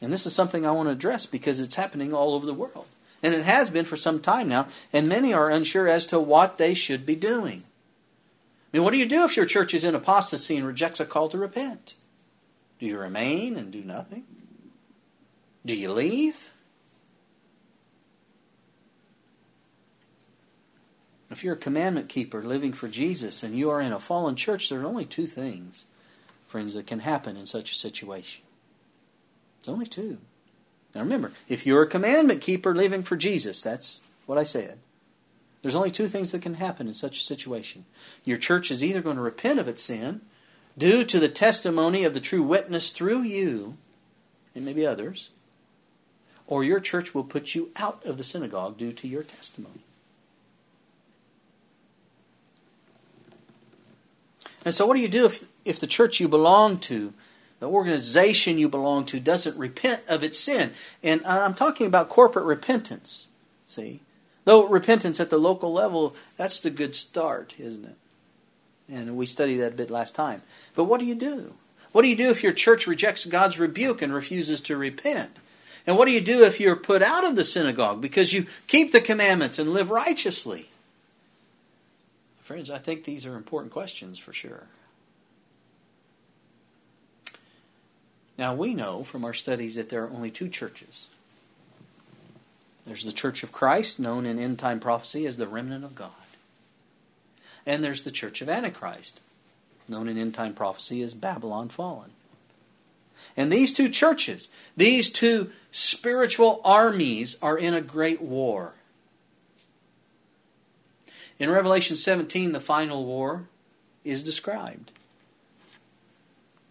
And 0.01 0.13
this 0.13 0.27
is 0.27 0.35
something 0.35 0.65
I 0.65 0.71
want 0.73 0.89
to 0.89 0.93
address 0.93 1.27
because 1.27 1.61
it's 1.61 1.75
happening 1.75 2.13
all 2.13 2.35
over 2.35 2.47
the 2.47 2.55
world. 2.55 2.87
And 3.23 3.35
it 3.35 3.45
has 3.45 3.71
been 3.71 3.85
for 3.85 3.97
some 3.97 4.21
time 4.21 4.49
now, 4.49 4.67
and 4.93 5.09
many 5.09 5.33
are 5.33 5.51
unsure 5.51 5.89
as 5.89 6.07
to 6.07 6.19
what 6.19 6.59
they 6.59 6.75
should 6.75 7.07
be 7.07 7.15
doing. 7.15 7.65
I 8.73 8.77
mean, 8.77 8.85
what 8.85 8.93
do 8.93 8.99
you 8.99 9.07
do 9.07 9.25
if 9.25 9.37
your 9.37 9.47
church 9.47 9.75
is 9.75 9.85
in 9.85 9.95
apostasy 9.95 10.57
and 10.57 10.67
rejects 10.67 10.99
a 10.99 11.05
call 11.05 11.29
to 11.29 11.39
repent? 11.39 11.95
Do 12.81 12.87
you 12.87 12.99
remain 12.99 13.57
and 13.57 13.71
do 13.71 13.83
nothing? 13.83 14.25
Do 15.65 15.77
you 15.77 15.93
leave? 15.93 16.52
If 21.33 21.43
you're 21.43 21.55
a 21.55 21.59
commandment 21.59 22.11
keeper 22.11 22.43
living 22.43 22.75
for 22.75 22.89
Jesus 22.89 23.43
and 23.43 23.57
you 23.57 23.71
are 23.71 23.81
in 23.81 23.93
a 23.93 23.99
fallen 23.99 24.37
church, 24.37 24.69
there 24.69 24.83
are 24.83 24.87
only 24.87 25.07
two 25.07 25.27
things, 25.27 25.87
friends, 26.47 26.75
that 26.75 26.87
can 26.87 27.01
happen 27.01 27.37
in 27.37 27.47
such 27.47 27.73
a 27.73 27.77
situation. 27.77 28.45
There's 29.63 29.73
only 29.73 29.87
two. 29.87 30.19
Now 30.95 31.01
remember, 31.01 31.33
if 31.49 31.65
you're 31.65 31.83
a 31.83 31.89
commandment 31.89 32.43
keeper 32.43 32.75
living 32.75 33.03
for 33.03 33.17
Jesus, 33.17 33.63
that's 33.63 34.03
what 34.27 34.37
I 34.37 34.45
said. 34.45 34.79
There's 35.63 35.75
only 35.75 35.91
two 35.91 36.09
things 36.09 36.33
that 36.33 36.43
can 36.43 36.55
happen 36.55 36.87
in 36.87 36.95
such 36.95 37.19
a 37.19 37.25
situation. 37.25 37.87
Your 38.25 38.37
church 38.37 38.71
is 38.71 38.85
either 38.85 39.01
going 39.01 39.17
to 39.17 39.23
repent 39.23 39.59
of 39.59 39.69
its 39.69 39.83
sin 39.83 40.21
due 40.77 41.05
to 41.05 41.19
the 41.19 41.29
testimony 41.29 42.05
of 42.05 42.15
the 42.15 42.21
true 42.21 42.43
witness 42.43 42.91
through 42.91 43.23
you, 43.23 43.79
and 44.55 44.65
maybe 44.65 44.87
others, 44.87 45.31
or 46.47 46.63
your 46.63 46.81
church 46.81 47.15
will 47.15 47.25
put 47.25 47.55
you 47.55 47.71
out 47.77 48.05
of 48.05 48.19
the 48.19 48.25
synagogue 48.25 48.77
due 48.77 48.93
to 48.93 49.09
your 49.09 49.23
testimony. 49.23 49.81
And 54.65 54.75
so, 54.75 54.87
what 54.87 54.95
do 54.95 55.01
you 55.01 55.09
do 55.09 55.27
if, 55.27 55.47
if 55.65 55.81
the 55.81 55.87
church 55.87 56.21
you 56.21 56.29
belong 56.29 56.79
to, 56.81 57.13
the 57.63 57.69
organization 57.69 58.59
you 58.59 58.69
belong 58.69 59.05
to 59.05 59.21
doesn't 59.21 59.57
repent 59.57 60.03
of 60.09 60.25
its 60.25 60.37
sin. 60.37 60.73
And 61.01 61.25
I'm 61.25 61.55
talking 61.55 61.87
about 61.87 62.09
corporate 62.09 62.45
repentance. 62.45 63.29
See? 63.67 64.01
Though 64.45 64.67
repentance 64.67 65.21
at 65.21 65.31
the 65.31 65.39
local 65.39 65.73
level, 65.73 66.17
that's 66.37 66.59
the 66.59 66.71
good 66.71 66.97
start, 66.97 67.55
isn't 67.61 67.85
it? 67.85 67.97
And 68.93 69.17
we 69.17 69.27
studied 69.27 69.59
that 69.59 69.75
a 69.75 69.77
bit 69.77 69.91
last 69.91 70.17
time. 70.17 70.43
But 70.75 70.85
what 70.85 70.99
do 70.99 71.07
you 71.07 71.15
do? 71.15 71.55
What 71.93 72.03
do 72.03 72.09
you 72.09 72.17
do 72.17 72.31
if 72.31 72.43
your 72.43 72.51
church 72.51 72.89
rejects 72.89 73.25
God's 73.27 73.61
rebuke 73.61 74.03
and 74.03 74.13
refuses 74.13 74.61
to 74.63 74.77
repent? 74.77 75.37
And 75.87 75.97
what 75.97 76.09
do 76.09 76.13
you 76.13 76.21
do 76.21 76.43
if 76.43 76.59
you're 76.59 76.75
put 76.75 77.01
out 77.01 77.25
of 77.25 77.37
the 77.37 77.45
synagogue 77.45 78.01
because 78.01 78.33
you 78.33 78.47
keep 78.67 78.91
the 78.91 79.01
commandments 79.01 79.61
and 79.61 79.73
live 79.73 79.89
righteously? 79.89 80.71
Friends, 82.53 82.71
I 82.71 82.77
think 82.77 83.05
these 83.05 83.25
are 83.25 83.35
important 83.35 83.73
questions 83.73 84.19
for 84.19 84.35
sure. 84.35 84.67
Now, 88.37 88.55
we 88.55 88.75
know 88.75 89.05
from 89.05 89.25
our 89.25 89.33
studies 89.33 89.77
that 89.77 89.89
there 89.89 90.05
are 90.05 90.11
only 90.11 90.31
two 90.31 90.51
churches 90.51 91.09
there's 92.85 93.05
the 93.05 93.11
Church 93.11 93.43
of 93.43 93.53
Christ, 93.53 93.99
known 93.99 94.27
in 94.27 94.39
end 94.39 94.59
time 94.59 94.81
prophecy 94.81 95.27
as 95.27 95.39
the 95.39 95.47
remnant 95.47 95.83
of 95.83 95.95
God. 95.95 96.11
And 97.65 97.83
there's 97.83 98.03
the 98.03 98.11
Church 98.11 98.43
of 98.43 98.51
Antichrist, 98.51 99.21
known 99.89 100.07
in 100.07 100.19
end 100.19 100.35
time 100.35 100.53
prophecy 100.53 101.01
as 101.01 101.15
Babylon 101.15 101.71
fallen. 101.71 102.11
And 103.35 103.51
these 103.51 103.73
two 103.73 103.89
churches, 103.89 104.51
these 104.77 105.09
two 105.09 105.53
spiritual 105.71 106.61
armies, 106.67 107.39
are 107.41 107.57
in 107.57 107.73
a 107.73 107.81
great 107.81 108.21
war. 108.21 108.75
In 111.43 111.51
Revelation 111.51 111.97
17, 111.97 112.53
the 112.53 112.61
final 112.61 113.05
war 113.05 113.47
is 114.05 114.23
described. 114.23 114.93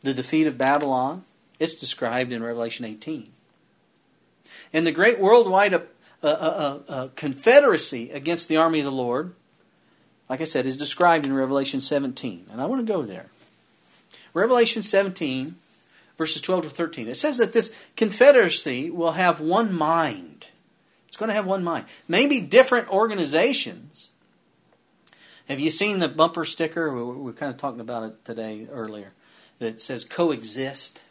The 0.01 0.13
defeat 0.13 0.47
of 0.47 0.57
Babylon, 0.57 1.25
it's 1.59 1.75
described 1.75 2.31
in 2.31 2.41
Revelation 2.41 2.85
18. 2.85 3.33
And 4.71 4.87
the 4.87 4.93
great 4.93 5.19
worldwide 5.19 5.73
uh, 5.73 5.81
uh, 6.23 6.25
uh, 6.25 6.79
uh, 6.87 7.07
confederacy 7.17 8.11
against 8.11 8.47
the 8.47 8.55
army 8.55 8.79
of 8.79 8.85
the 8.85 8.93
Lord, 8.93 9.33
like 10.29 10.39
I 10.39 10.45
said, 10.45 10.65
is 10.65 10.77
described 10.77 11.25
in 11.25 11.33
Revelation 11.33 11.81
17. 11.81 12.45
And 12.49 12.61
I 12.61 12.65
want 12.65 12.79
to 12.79 12.93
go 12.93 13.01
there. 13.01 13.25
Revelation 14.33 14.83
17, 14.83 15.57
verses 16.17 16.41
12 16.41 16.63
to 16.63 16.69
13. 16.69 17.09
It 17.09 17.15
says 17.15 17.39
that 17.39 17.51
this 17.51 17.75
confederacy 17.97 18.89
will 18.89 19.11
have 19.11 19.41
one 19.41 19.73
mind. 19.73 20.47
It's 21.09 21.17
going 21.17 21.27
to 21.27 21.35
have 21.35 21.45
one 21.45 21.61
mind. 21.61 21.87
Maybe 22.07 22.39
different 22.39 22.87
organizations. 22.87 24.11
Have 25.51 25.59
you 25.59 25.69
seen 25.69 25.99
the 25.99 26.07
bumper 26.07 26.45
sticker? 26.45 26.95
We 26.95 27.03
were 27.03 27.33
kind 27.33 27.51
of 27.51 27.57
talking 27.57 27.81
about 27.81 28.03
it 28.03 28.23
today 28.23 28.69
earlier. 28.71 29.11
That 29.59 29.81
says 29.81 30.05
coexist. 30.05 31.01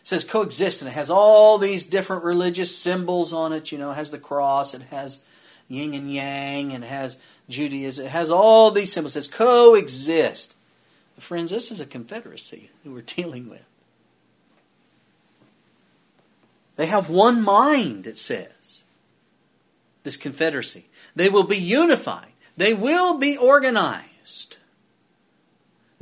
It 0.00 0.08
says 0.08 0.24
coexist, 0.24 0.82
and 0.82 0.90
it 0.90 0.94
has 0.94 1.10
all 1.10 1.56
these 1.56 1.84
different 1.84 2.24
religious 2.24 2.76
symbols 2.76 3.32
on 3.32 3.52
it. 3.52 3.70
You 3.70 3.78
know, 3.78 3.92
it 3.92 3.94
has 3.94 4.10
the 4.10 4.18
cross, 4.18 4.74
it 4.74 4.82
has 4.90 5.20
yin 5.68 5.94
and 5.94 6.12
yang, 6.12 6.72
and 6.72 6.82
it 6.82 6.88
has 6.88 7.16
Judaism. 7.48 8.06
It 8.06 8.10
has 8.10 8.32
all 8.32 8.72
these 8.72 8.90
symbols. 8.90 9.14
It 9.14 9.22
says 9.22 9.28
coexist. 9.28 10.56
Friends, 11.20 11.52
this 11.52 11.70
is 11.70 11.80
a 11.80 11.86
confederacy 11.86 12.70
that 12.82 12.90
we're 12.90 13.00
dealing 13.06 13.48
with. 13.48 13.68
They 16.74 16.86
have 16.86 17.08
one 17.08 17.42
mind, 17.42 18.08
it 18.08 18.18
says. 18.18 18.82
This 20.02 20.16
confederacy. 20.16 20.86
They 21.14 21.28
will 21.28 21.44
be 21.44 21.56
unified. 21.56 22.33
They 22.56 22.74
will 22.74 23.18
be 23.18 23.36
organized 23.36 24.14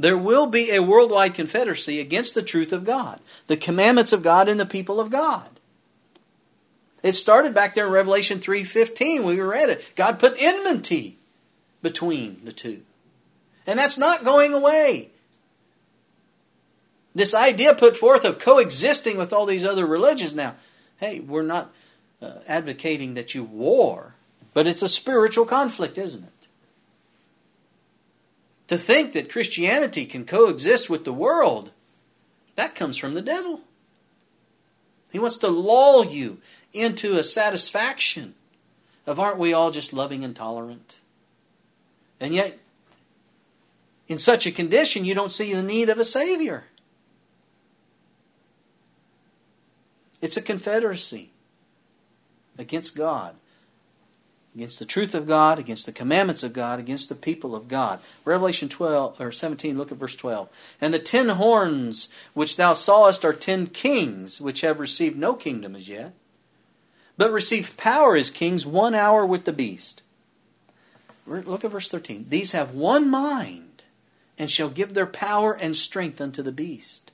there 0.03 0.19
will 0.19 0.47
be 0.47 0.73
a 0.73 0.83
worldwide 0.83 1.35
confederacy 1.35 2.01
against 2.01 2.35
the 2.35 2.43
truth 2.43 2.73
of 2.73 2.85
God, 2.85 3.21
the 3.47 3.57
commandments 3.57 4.13
of 4.13 4.25
God, 4.25 4.49
and 4.49 4.59
the 4.59 4.67
people 4.67 5.01
of 5.01 5.11
God. 5.11 5.49
It 7.05 7.13
started 7.13 7.55
back 7.55 7.75
there 7.75 7.87
in 7.87 7.93
Revelation 7.93 8.41
3:15. 8.41 9.25
We 9.25 9.41
read 9.41 9.69
it. 9.69 9.95
God 9.95 10.19
put 10.19 10.35
enmity 10.41 11.19
between 11.83 12.41
the 12.45 12.53
two. 12.53 12.83
And 13.65 13.79
that's 13.79 13.97
not 13.97 14.25
going 14.25 14.53
away. 14.53 15.11
This 17.15 17.35
idea 17.35 17.75
put 17.75 17.97
forth 17.97 18.25
of 18.25 18.41
coexisting 18.41 19.17
with 19.17 19.33
all 19.33 19.47
these 19.47 19.65
other 19.65 19.87
religions 19.87 20.35
now. 20.35 20.57
Hey, 20.97 21.21
we're 21.21 21.43
not 21.43 21.73
uh, 22.21 22.39
advocating 22.49 23.15
that 23.15 23.35
you 23.35 23.45
war, 23.45 24.15
but 24.53 24.67
it's 24.67 24.83
a 24.83 24.89
spiritual 24.89 25.45
conflict, 25.45 25.99
isn't 25.99 26.25
it? 26.25 26.32
To 28.73 28.79
think 28.79 29.12
that 29.12 29.31
Christianity 29.31 30.07
can 30.07 30.25
coexist 30.25 30.88
with 30.88 31.05
the 31.05 31.12
world, 31.12 31.73
that 32.57 32.75
comes 32.75 32.97
from 32.97 33.12
the 33.12 33.21
devil. 33.21 33.61
He 35.11 35.19
wants 35.19 35.37
to 35.37 35.49
lull 35.49 36.07
you 36.07 36.38
into 36.73 37.12
a 37.12 37.23
satisfaction 37.23 38.35
of 39.07 39.21
aren't 39.21 39.37
we 39.37 39.52
all 39.52 39.73
just 39.73 39.93
loving 39.93 40.25
and 40.25 40.35
tolerant? 40.35 41.02
And 42.19 42.33
yet, 42.33 42.61
in 44.09 44.17
such 44.17 44.47
a 44.47 44.50
condition, 44.50 45.05
you 45.05 45.14
don't 45.14 45.31
see 45.31 45.52
the 45.52 45.62
need 45.62 45.91
of 45.91 45.99
a 45.99 46.05
Savior. 46.07 46.64
It's 50.23 50.38
a 50.38 50.43
confederacy 50.43 51.31
against 52.57 52.97
God 52.97 53.35
against 54.55 54.79
the 54.79 54.85
truth 54.85 55.15
of 55.15 55.27
God, 55.27 55.59
against 55.59 55.87
the 55.87 55.93
commandments 55.93 56.43
of 56.43 56.53
God, 56.53 56.79
against 56.79 57.09
the 57.09 57.15
people 57.15 57.55
of 57.55 57.69
God. 57.69 58.01
Revelation 58.25 58.69
12 58.69 59.21
or 59.21 59.33
17, 59.33 59.79
look 59.79 59.91
at 59.91 59.99
verse 59.99 60.15
12. 60.15 60.49
And 60.81 60.93
the 60.93 60.99
ten 60.99 61.31
horns 61.31 62.09
which 62.35 62.57
thou 62.57 62.75
sawest 62.75 63.25
are 63.25 63.33
ten 63.33 63.67
kings, 63.67 64.41
which 64.41 64.61
have 64.61 64.79
received 64.79 65.17
no 65.17 65.35
kingdom 65.35 65.75
as 65.75 65.89
yet, 65.89 66.13
but 67.17 67.31
received 67.33 67.77
power 67.77 68.17
as 68.17 68.31
kings 68.31 68.67
one 68.67 68.95
hour 68.95 69.25
with 69.25 69.45
the 69.45 69.53
beast. 69.53 70.03
Look 71.27 71.65
at 71.65 71.71
verse 71.71 71.89
13. 71.89 72.27
These 72.29 72.53
have 72.53 72.75
one 72.75 73.09
mind, 73.09 73.85
and 74.37 74.51
shall 74.51 74.69
give 74.69 74.93
their 74.93 75.07
power 75.07 75.53
and 75.53 75.77
strength 75.77 76.21
unto 76.21 76.43
the 76.43 76.53
beast. 76.53 77.11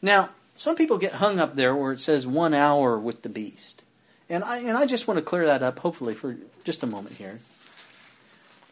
Now, 0.00 0.30
some 0.54 0.74
people 0.74 0.98
get 0.98 1.14
hung 1.14 1.38
up 1.38 1.54
there 1.54 1.76
where 1.76 1.92
it 1.92 2.00
says 2.00 2.26
one 2.26 2.54
hour 2.54 2.98
with 2.98 3.22
the 3.22 3.28
beast. 3.28 3.81
And 4.28 4.44
I, 4.44 4.58
and 4.58 4.76
I 4.76 4.86
just 4.86 5.06
want 5.06 5.18
to 5.18 5.24
clear 5.24 5.46
that 5.46 5.62
up, 5.62 5.78
hopefully, 5.80 6.14
for 6.14 6.36
just 6.64 6.82
a 6.82 6.86
moment 6.86 7.16
here. 7.16 7.40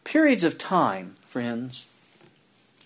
Periods 0.05 0.45
of 0.45 0.59
time, 0.59 1.17
friends, 1.27 1.87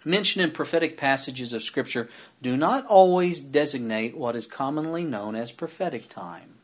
mentioned 0.04 0.44
in 0.44 0.50
prophetic 0.50 0.96
passages 0.96 1.52
of 1.52 1.62
Scripture 1.62 2.08
do 2.42 2.56
not 2.56 2.84
always 2.86 3.40
designate 3.40 4.16
what 4.16 4.36
is 4.36 4.46
commonly 4.46 5.04
known 5.04 5.34
as 5.34 5.52
prophetic 5.52 6.08
time. 6.08 6.54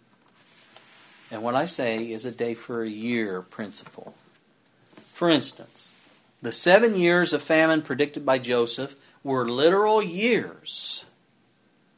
And 1.30 1.42
what 1.42 1.54
I 1.54 1.66
say 1.66 2.10
is 2.10 2.24
a 2.24 2.32
day 2.32 2.54
for 2.54 2.82
a 2.82 2.88
year 2.88 3.40
principle. 3.40 4.14
For 4.96 5.30
instance, 5.30 5.92
the 6.42 6.52
seven 6.52 6.96
years 6.96 7.32
of 7.32 7.42
famine 7.42 7.82
predicted 7.82 8.26
by 8.26 8.38
Joseph 8.38 8.96
were 9.22 9.48
literal 9.48 10.02
years. 10.02 11.04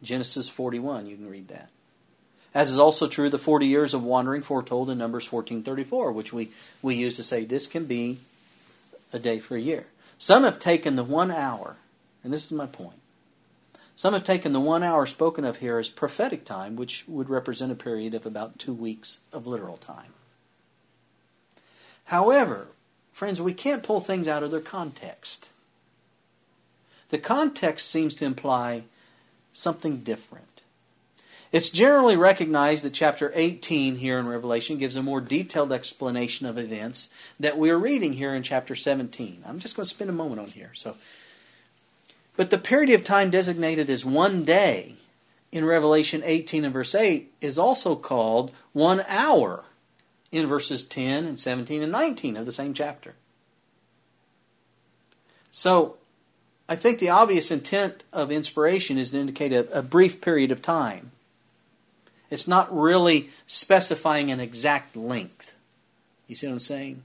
Genesis 0.03 0.49
41, 0.49 1.07
you 1.07 1.17
can 1.17 1.31
read 1.31 1.49
that 1.49 1.71
as 2.55 2.71
is 2.71 2.79
also 2.79 3.07
true 3.09 3.31
the 3.31 3.39
40 3.39 3.67
years 3.67 3.95
of 3.95 4.05
wandering 4.05 4.43
foretold 4.43 4.91
in 4.91 4.99
Numbers 4.99 5.27
14:34, 5.27 6.13
which 6.13 6.33
we, 6.33 6.51
we 6.83 6.95
use 6.95 7.17
to 7.17 7.23
say 7.23 7.45
this 7.45 7.67
can 7.67 7.87
be 7.87 8.19
a 9.13 9.19
day 9.19 9.39
for 9.39 9.57
a 9.57 9.61
year. 9.61 9.87
Some 10.19 10.45
have 10.45 10.59
taken 10.59 10.97
the 10.97 11.05
one 11.05 11.31
hour, 11.31 11.77
and 12.23 12.33
this 12.33 12.45
is 12.45 12.53
my 12.53 12.67
point. 12.67 13.01
Some 13.95 14.15
have 14.15 14.25
taken 14.25 14.53
the 14.53 14.61
one 14.61 14.83
hour 14.83 15.07
spoken 15.07 15.45
of 15.45 15.59
here 15.59 15.79
as 15.79 15.89
prophetic 15.89 16.45
time, 16.45 16.77
which 16.77 17.05
would 17.07 17.29
represent 17.29 17.73
a 17.73 17.77
period 17.77 18.15
of 18.15 18.27
about 18.27 18.59
two 18.59 18.75
weeks 18.75 19.21
of 19.33 19.47
literal 19.47 19.77
time. 19.77 20.13
However, 22.07 22.69
friends, 23.13 23.41
we 23.41 23.55
can't 23.55 23.83
pull 23.83 24.01
things 24.01 24.29
out 24.29 24.43
of 24.43 24.51
their 24.51 24.61
context. 24.61 25.49
The 27.11 27.19
context 27.19 27.89
seems 27.89 28.15
to 28.17 28.25
imply 28.25 28.85
something 29.53 29.99
different. 29.99 30.52
It's 31.53 31.69
generally 31.69 32.17
recognized 32.17 32.83
that 32.83 32.95
chapter 32.95 33.31
18 33.35 33.97
here 33.97 34.19
in 34.19 34.27
Revelation 34.27 34.79
gives 34.79 34.97
a 34.97 35.03
more 35.03 35.21
detailed 35.21 35.71
explanation 35.71 36.47
of 36.47 36.57
events 36.57 37.11
that 37.39 37.59
we 37.59 37.69
are 37.69 37.79
reading 37.79 38.15
here 38.15 38.35
in 38.35 38.43
chapter 38.43 38.75
17. 38.75 39.45
I'm 39.47 39.59
just 39.59 39.77
going 39.77 39.85
to 39.85 39.91
spend 39.91 40.09
a 40.09 40.15
moment 40.15 40.41
on 40.41 40.49
here. 40.49 40.71
So, 40.73 40.97
but 42.37 42.49
the 42.49 42.57
period 42.57 42.89
of 42.95 43.05
time 43.05 43.29
designated 43.29 43.91
as 43.91 44.03
one 44.03 44.45
day 44.45 44.95
in 45.53 45.67
Revelation 45.67 46.23
18 46.25 46.65
and 46.65 46.73
verse 46.73 46.95
8 46.95 47.31
is 47.43 47.59
also 47.59 47.97
called 47.97 48.51
one 48.73 49.05
hour 49.07 49.67
in 50.31 50.47
verses 50.47 50.89
10 50.89 51.27
and 51.27 51.39
17 51.39 51.83
and 51.83 51.93
19 51.93 52.39
of 52.39 52.47
the 52.47 52.53
same 52.53 52.73
chapter. 52.73 53.15
So, 55.51 55.99
I 56.67 56.77
think 56.77 56.99
the 56.99 57.11
obvious 57.11 57.51
intent 57.51 58.05
of 58.11 58.33
inspiration 58.33 58.97
is 58.97 59.11
to 59.11 59.19
indicate 59.19 59.53
a, 59.53 59.79
a 59.79 59.83
brief 59.83 60.23
period 60.23 60.51
of 60.51 60.63
time. 60.63 61.11
It's 62.33 62.49
not 62.49 62.75
really 62.75 63.29
specifying 63.47 64.31
an 64.31 64.41
exact 64.41 64.97
length. 64.97 65.55
You 66.27 66.35
see 66.35 66.47
what 66.47 66.55
I'm 66.55 66.61
saying? 66.61 67.03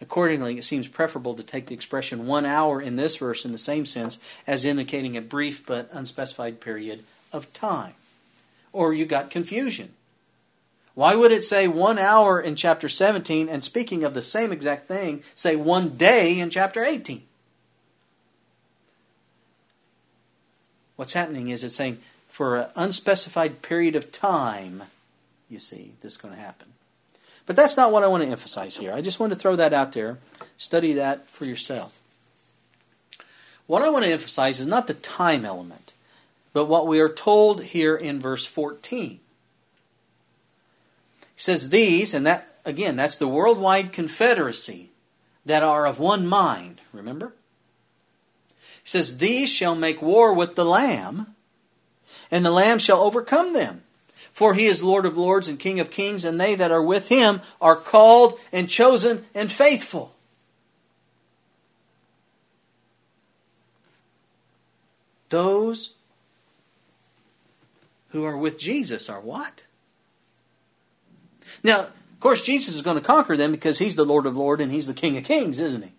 Accordingly, 0.00 0.56
it 0.56 0.64
seems 0.64 0.88
preferable 0.88 1.34
to 1.34 1.42
take 1.42 1.66
the 1.66 1.74
expression 1.74 2.26
one 2.26 2.46
hour 2.46 2.80
in 2.80 2.96
this 2.96 3.16
verse 3.16 3.44
in 3.44 3.52
the 3.52 3.58
same 3.58 3.84
sense 3.84 4.18
as 4.46 4.64
indicating 4.64 5.18
a 5.18 5.20
brief 5.20 5.66
but 5.66 5.90
unspecified 5.92 6.62
period 6.62 7.04
of 7.30 7.52
time. 7.52 7.92
Or 8.72 8.94
you 8.94 9.04
got 9.04 9.28
confusion. 9.28 9.90
Why 10.94 11.14
would 11.14 11.30
it 11.30 11.44
say 11.44 11.68
one 11.68 11.98
hour 11.98 12.40
in 12.40 12.56
chapter 12.56 12.88
17 12.88 13.50
and 13.50 13.62
speaking 13.62 14.02
of 14.02 14.14
the 14.14 14.22
same 14.22 14.50
exact 14.50 14.88
thing, 14.88 15.22
say 15.34 15.56
one 15.56 15.90
day 15.98 16.38
in 16.38 16.48
chapter 16.48 16.82
18? 16.82 17.22
What's 20.96 21.12
happening 21.12 21.48
is 21.50 21.62
it's 21.62 21.74
saying 21.74 21.98
for 22.32 22.56
an 22.56 22.68
unspecified 22.76 23.60
period 23.60 23.94
of 23.94 24.10
time, 24.10 24.84
you 25.50 25.58
see, 25.58 25.92
this 26.00 26.12
is 26.12 26.18
going 26.18 26.32
to 26.32 26.40
happen. 26.40 26.68
But 27.44 27.56
that's 27.56 27.76
not 27.76 27.92
what 27.92 28.02
I 28.02 28.06
want 28.06 28.22
to 28.22 28.30
emphasize 28.30 28.78
here. 28.78 28.90
I 28.94 29.02
just 29.02 29.20
want 29.20 29.34
to 29.34 29.38
throw 29.38 29.54
that 29.56 29.74
out 29.74 29.92
there. 29.92 30.16
Study 30.56 30.94
that 30.94 31.28
for 31.28 31.44
yourself. 31.44 32.00
What 33.66 33.82
I 33.82 33.90
want 33.90 34.06
to 34.06 34.10
emphasize 34.10 34.60
is 34.60 34.66
not 34.66 34.86
the 34.86 34.94
time 34.94 35.44
element, 35.44 35.92
but 36.54 36.68
what 36.70 36.86
we 36.86 37.00
are 37.00 37.08
told 37.10 37.64
here 37.64 37.94
in 37.94 38.18
verse 38.18 38.46
14. 38.46 39.10
He 39.10 39.20
says, 41.36 41.68
These, 41.68 42.14
and 42.14 42.24
that, 42.24 42.60
again, 42.64 42.96
that's 42.96 43.18
the 43.18 43.28
worldwide 43.28 43.92
confederacy 43.92 44.88
that 45.44 45.62
are 45.62 45.86
of 45.86 45.98
one 45.98 46.26
mind, 46.26 46.80
remember? 46.94 47.34
He 48.82 48.88
says, 48.88 49.18
These 49.18 49.52
shall 49.52 49.74
make 49.74 50.00
war 50.00 50.32
with 50.32 50.54
the 50.54 50.64
Lamb, 50.64 51.34
and 52.32 52.44
the 52.44 52.50
Lamb 52.50 52.80
shall 52.80 53.02
overcome 53.02 53.52
them. 53.52 53.82
For 54.32 54.54
he 54.54 54.64
is 54.64 54.82
Lord 54.82 55.04
of 55.04 55.18
lords 55.18 55.46
and 55.46 55.60
King 55.60 55.78
of 55.78 55.90
kings, 55.90 56.24
and 56.24 56.40
they 56.40 56.54
that 56.54 56.72
are 56.72 56.82
with 56.82 57.08
him 57.08 57.42
are 57.60 57.76
called 57.76 58.40
and 58.50 58.68
chosen 58.68 59.26
and 59.34 59.52
faithful. 59.52 60.14
Those 65.28 65.94
who 68.08 68.24
are 68.24 68.36
with 68.36 68.58
Jesus 68.58 69.10
are 69.10 69.20
what? 69.20 69.64
Now, 71.62 71.80
of 71.80 72.20
course, 72.20 72.42
Jesus 72.42 72.74
is 72.74 72.82
going 72.82 72.98
to 72.98 73.04
conquer 73.04 73.36
them 73.36 73.52
because 73.52 73.78
he's 73.78 73.96
the 73.96 74.04
Lord 74.04 74.26
of 74.26 74.36
lords 74.36 74.62
and 74.62 74.72
he's 74.72 74.86
the 74.86 74.94
King 74.94 75.16
of 75.18 75.24
kings, 75.24 75.60
isn't 75.60 75.84
he? 75.84 75.92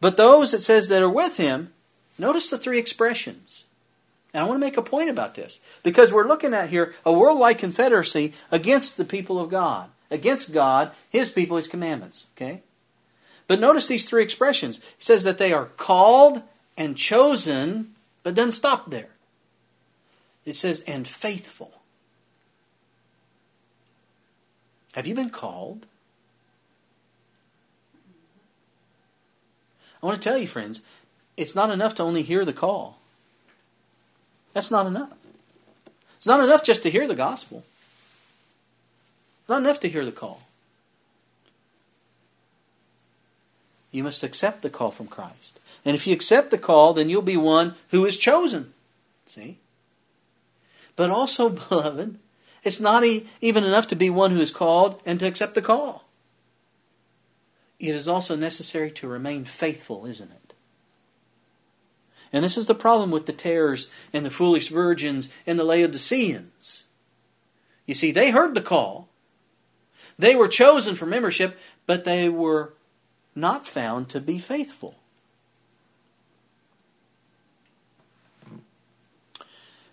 But 0.00 0.16
those 0.16 0.54
it 0.54 0.60
says 0.60 0.88
that 0.88 1.02
are 1.02 1.10
with 1.10 1.36
him, 1.36 1.72
notice 2.18 2.48
the 2.48 2.58
three 2.58 2.78
expressions. 2.78 3.66
And 4.32 4.42
I 4.42 4.46
want 4.46 4.60
to 4.60 4.66
make 4.66 4.76
a 4.76 4.82
point 4.82 5.10
about 5.10 5.34
this 5.34 5.60
because 5.82 6.12
we're 6.12 6.28
looking 6.28 6.54
at 6.54 6.70
here 6.70 6.94
a 7.04 7.12
worldwide 7.12 7.58
confederacy 7.58 8.32
against 8.50 8.96
the 8.96 9.04
people 9.04 9.40
of 9.40 9.50
God, 9.50 9.90
against 10.10 10.52
God, 10.52 10.92
His 11.08 11.30
people, 11.30 11.56
His 11.56 11.66
commandments. 11.66 12.26
Okay? 12.36 12.62
But 13.48 13.58
notice 13.58 13.88
these 13.88 14.08
three 14.08 14.22
expressions. 14.22 14.78
He 14.78 15.02
says 15.02 15.24
that 15.24 15.38
they 15.38 15.52
are 15.52 15.66
called 15.66 16.42
and 16.78 16.96
chosen, 16.96 17.94
but 18.22 18.36
doesn't 18.36 18.52
stop 18.52 18.90
there. 18.90 19.10
It 20.44 20.54
says, 20.54 20.80
and 20.86 21.06
faithful. 21.06 21.72
Have 24.92 25.06
you 25.06 25.14
been 25.14 25.30
called? 25.30 25.86
I 30.02 30.06
want 30.06 30.20
to 30.20 30.28
tell 30.28 30.38
you, 30.38 30.46
friends, 30.46 30.82
it's 31.36 31.54
not 31.54 31.70
enough 31.70 31.94
to 31.96 32.02
only 32.02 32.22
hear 32.22 32.44
the 32.44 32.52
call. 32.52 32.99
That's 34.52 34.70
not 34.70 34.86
enough. 34.86 35.12
It's 36.16 36.26
not 36.26 36.42
enough 36.42 36.64
just 36.64 36.82
to 36.82 36.90
hear 36.90 37.06
the 37.06 37.14
gospel. 37.14 37.64
It's 39.40 39.48
not 39.48 39.62
enough 39.62 39.80
to 39.80 39.88
hear 39.88 40.04
the 40.04 40.12
call. 40.12 40.42
You 43.90 44.04
must 44.04 44.22
accept 44.22 44.62
the 44.62 44.70
call 44.70 44.90
from 44.90 45.08
Christ. 45.08 45.58
And 45.84 45.94
if 45.94 46.06
you 46.06 46.12
accept 46.12 46.50
the 46.50 46.58
call, 46.58 46.92
then 46.92 47.08
you'll 47.08 47.22
be 47.22 47.36
one 47.36 47.74
who 47.90 48.04
is 48.04 48.16
chosen. 48.16 48.72
See? 49.26 49.58
But 50.96 51.10
also, 51.10 51.48
beloved, 51.68 52.18
it's 52.62 52.80
not 52.80 53.04
even 53.04 53.64
enough 53.64 53.86
to 53.88 53.96
be 53.96 54.10
one 54.10 54.32
who 54.32 54.40
is 54.40 54.50
called 54.50 55.00
and 55.06 55.18
to 55.20 55.26
accept 55.26 55.54
the 55.54 55.62
call. 55.62 56.04
It 57.78 57.94
is 57.94 58.06
also 58.06 58.36
necessary 58.36 58.90
to 58.92 59.08
remain 59.08 59.44
faithful, 59.44 60.04
isn't 60.04 60.30
it? 60.30 60.49
And 62.32 62.44
this 62.44 62.56
is 62.56 62.66
the 62.66 62.74
problem 62.74 63.10
with 63.10 63.26
the 63.26 63.32
tares 63.32 63.90
and 64.12 64.24
the 64.24 64.30
foolish 64.30 64.68
virgins 64.68 65.32
and 65.46 65.58
the 65.58 65.64
Laodiceans. 65.64 66.84
You 67.86 67.94
see, 67.94 68.12
they 68.12 68.30
heard 68.30 68.54
the 68.54 68.62
call. 68.62 69.08
They 70.18 70.36
were 70.36 70.48
chosen 70.48 70.94
for 70.94 71.06
membership, 71.06 71.58
but 71.86 72.04
they 72.04 72.28
were 72.28 72.74
not 73.34 73.66
found 73.66 74.08
to 74.10 74.20
be 74.20 74.38
faithful. 74.38 74.96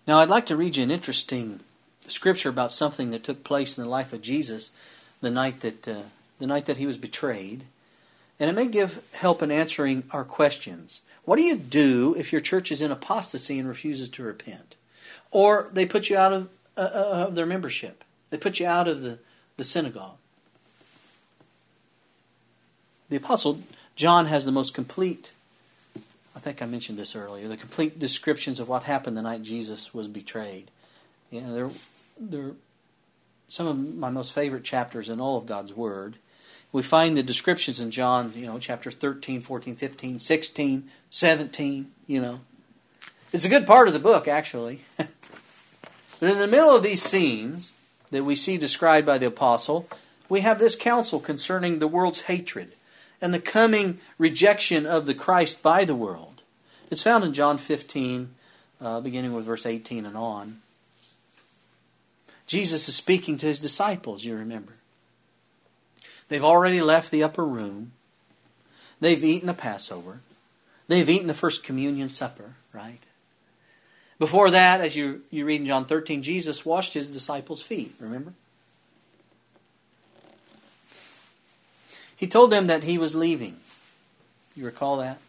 Now, 0.05 0.19
I'd 0.19 0.29
like 0.29 0.45
to 0.47 0.55
read 0.55 0.77
you 0.77 0.83
an 0.83 0.91
interesting 0.91 1.61
scripture 2.07 2.49
about 2.49 2.71
something 2.71 3.11
that 3.11 3.23
took 3.23 3.43
place 3.43 3.77
in 3.77 3.83
the 3.83 3.89
life 3.89 4.13
of 4.13 4.21
Jesus 4.21 4.71
the 5.21 5.31
night 5.31 5.61
that, 5.61 5.87
uh, 5.87 6.03
the 6.39 6.47
night 6.47 6.65
that 6.65 6.77
he 6.77 6.85
was 6.85 6.97
betrayed. 6.97 7.63
And 8.39 8.49
it 8.49 8.53
may 8.53 8.67
give 8.67 9.03
help 9.13 9.41
in 9.41 9.51
answering 9.51 10.03
our 10.11 10.23
questions. 10.23 11.01
What 11.27 11.35
do 11.35 11.43
you 11.43 11.57
do 11.57 12.15
if 12.17 12.31
your 12.31 12.39
church 12.39 12.71
is 12.71 12.81
in 12.81 12.89
apostasy 12.89 13.59
and 13.59 13.67
refuses 13.67 14.07
to 14.07 14.23
repent? 14.23 14.77
Or 15.29 15.69
they 15.73 15.85
put 15.85 16.09
you 16.09 16.15
out 16.15 16.31
of, 16.31 16.49
uh, 16.77 16.89
uh, 16.93 17.25
of 17.27 17.35
their 17.35 17.45
membership, 17.45 18.05
they 18.29 18.37
put 18.37 18.61
you 18.61 18.65
out 18.65 18.87
of 18.87 19.01
the, 19.01 19.19
the 19.57 19.65
synagogue. 19.65 20.15
The 23.09 23.17
Apostle 23.17 23.61
John 23.97 24.27
has 24.27 24.45
the 24.45 24.53
most 24.53 24.73
complete, 24.73 25.33
I 26.33 26.39
think 26.39 26.61
I 26.61 26.65
mentioned 26.65 26.97
this 26.97 27.13
earlier, 27.13 27.49
the 27.49 27.57
complete 27.57 27.99
descriptions 27.99 28.61
of 28.61 28.69
what 28.69 28.83
happened 28.83 29.17
the 29.17 29.21
night 29.21 29.43
Jesus 29.43 29.93
was 29.93 30.07
betrayed. 30.07 30.71
You 31.29 31.41
know, 31.41 31.53
they're, 31.53 31.69
they're 32.17 32.55
some 33.49 33.67
of 33.67 33.77
my 33.97 34.09
most 34.09 34.31
favorite 34.31 34.63
chapters 34.63 35.09
in 35.09 35.19
all 35.19 35.37
of 35.37 35.45
God's 35.45 35.73
Word 35.73 36.15
we 36.71 36.83
find 36.83 37.17
the 37.17 37.23
descriptions 37.23 37.79
in 37.79 37.91
John, 37.91 38.33
you 38.35 38.45
know, 38.45 38.59
chapter 38.59 38.91
13, 38.91 39.41
14, 39.41 39.75
15, 39.75 40.19
16, 40.19 40.89
17, 41.09 41.91
you 42.05 42.21
know. 42.21 42.41
It's 43.33 43.45
a 43.45 43.49
good 43.49 43.67
part 43.67 43.87
of 43.87 43.93
the 43.93 43.99
book, 43.99 44.27
actually. 44.27 44.81
but 44.97 45.09
in 46.29 46.37
the 46.39 46.47
middle 46.47 46.75
of 46.75 46.83
these 46.83 47.01
scenes 47.01 47.73
that 48.11 48.23
we 48.23 48.35
see 48.35 48.57
described 48.57 49.05
by 49.05 49.17
the 49.17 49.27
apostle, 49.27 49.87
we 50.29 50.41
have 50.41 50.59
this 50.59 50.75
counsel 50.75 51.19
concerning 51.19 51.79
the 51.79 51.87
world's 51.87 52.21
hatred 52.21 52.73
and 53.21 53.33
the 53.33 53.39
coming 53.39 53.99
rejection 54.17 54.85
of 54.85 55.05
the 55.05 55.13
Christ 55.13 55.63
by 55.63 55.85
the 55.85 55.95
world. 55.95 56.43
It's 56.91 57.03
found 57.03 57.23
in 57.23 57.33
John 57.33 57.57
15, 57.57 58.33
uh, 58.79 58.99
beginning 59.01 59.33
with 59.33 59.45
verse 59.45 59.65
18 59.65 60.05
and 60.05 60.15
on. 60.15 60.61
Jesus 62.45 62.87
is 62.87 62.95
speaking 62.95 63.37
to 63.39 63.45
his 63.45 63.59
disciples, 63.59 64.23
you 64.23 64.35
remember. 64.35 64.73
They've 66.29 66.43
already 66.43 66.81
left 66.81 67.11
the 67.11 67.23
upper 67.23 67.45
room. 67.45 67.91
They've 68.99 69.23
eaten 69.23 69.47
the 69.47 69.53
Passover. 69.53 70.19
They've 70.87 71.09
eaten 71.09 71.27
the 71.27 71.33
first 71.33 71.63
communion 71.63 72.09
supper, 72.09 72.55
right? 72.73 72.99
Before 74.19 74.49
that, 74.49 74.81
as 74.81 74.95
you, 74.95 75.21
you 75.29 75.45
read 75.45 75.61
in 75.61 75.67
John 75.67 75.85
13, 75.85 76.23
Jesus 76.23 76.65
washed 76.65 76.93
his 76.93 77.09
disciples' 77.09 77.61
feet, 77.61 77.93
remember? 77.99 78.33
He 82.15 82.25
told 82.25 82.51
them 82.51 82.65
that 82.67 82.83
he 82.83 82.97
was 82.97 83.13
leaving. 83.13 83.57
You 84.55 84.65
recall 84.65 84.97
that? 84.97 85.19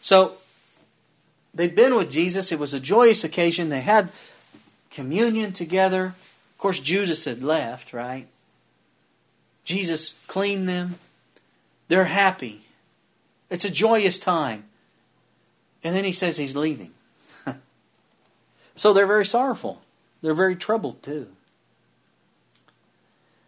So, 0.00 0.32
they'd 1.54 1.76
been 1.76 1.94
with 1.94 2.10
Jesus. 2.10 2.50
It 2.50 2.58
was 2.58 2.74
a 2.74 2.80
joyous 2.80 3.22
occasion. 3.22 3.68
They 3.68 3.82
had 3.82 4.08
communion 4.90 5.52
together. 5.52 6.06
Of 6.06 6.58
course, 6.58 6.80
Judas 6.80 7.24
had 7.24 7.44
left, 7.44 7.92
right? 7.92 8.26
Jesus 9.64 10.14
cleaned 10.26 10.68
them. 10.68 10.96
They're 11.88 12.04
happy. 12.04 12.62
It's 13.48 13.64
a 13.64 13.70
joyous 13.70 14.18
time. 14.18 14.64
And 15.82 15.94
then 15.94 16.04
he 16.04 16.12
says 16.12 16.36
he's 16.36 16.56
leaving. 16.56 16.92
so 18.74 18.92
they're 18.92 19.06
very 19.06 19.26
sorrowful. 19.26 19.82
They're 20.22 20.34
very 20.34 20.56
troubled 20.56 21.02
too. 21.02 21.28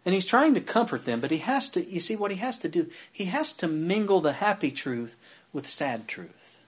And 0.05 0.13
he's 0.13 0.25
trying 0.25 0.53
to 0.55 0.61
comfort 0.61 1.05
them, 1.05 1.21
but 1.21 1.31
he 1.31 1.37
has 1.37 1.69
to, 1.69 1.85
you 1.85 1.99
see 1.99 2.15
what 2.15 2.31
he 2.31 2.37
has 2.37 2.57
to 2.59 2.67
do? 2.67 2.89
He 3.11 3.25
has 3.25 3.53
to 3.53 3.67
mingle 3.67 4.19
the 4.19 4.33
happy 4.33 4.71
truth 4.71 5.15
with 5.53 5.69
sad 5.69 6.07
truth. 6.07 6.59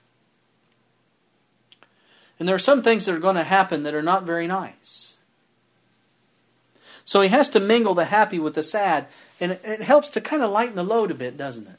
And 2.38 2.48
there 2.48 2.56
are 2.56 2.60
some 2.60 2.82
things 2.82 3.04
that 3.04 3.14
are 3.14 3.20
going 3.20 3.36
to 3.36 3.44
happen 3.44 3.82
that 3.82 3.94
are 3.94 4.02
not 4.02 4.24
very 4.24 4.46
nice. 4.46 5.16
So 7.04 7.20
he 7.20 7.28
has 7.28 7.48
to 7.50 7.60
mingle 7.60 7.94
the 7.94 8.06
happy 8.06 8.38
with 8.38 8.54
the 8.54 8.62
sad. 8.62 9.06
And 9.40 9.52
it, 9.52 9.60
it 9.64 9.80
helps 9.80 10.08
to 10.10 10.20
kind 10.20 10.42
of 10.42 10.50
lighten 10.50 10.76
the 10.76 10.82
load 10.82 11.10
a 11.10 11.14
bit, 11.14 11.36
doesn't 11.36 11.66
it? 11.66 11.76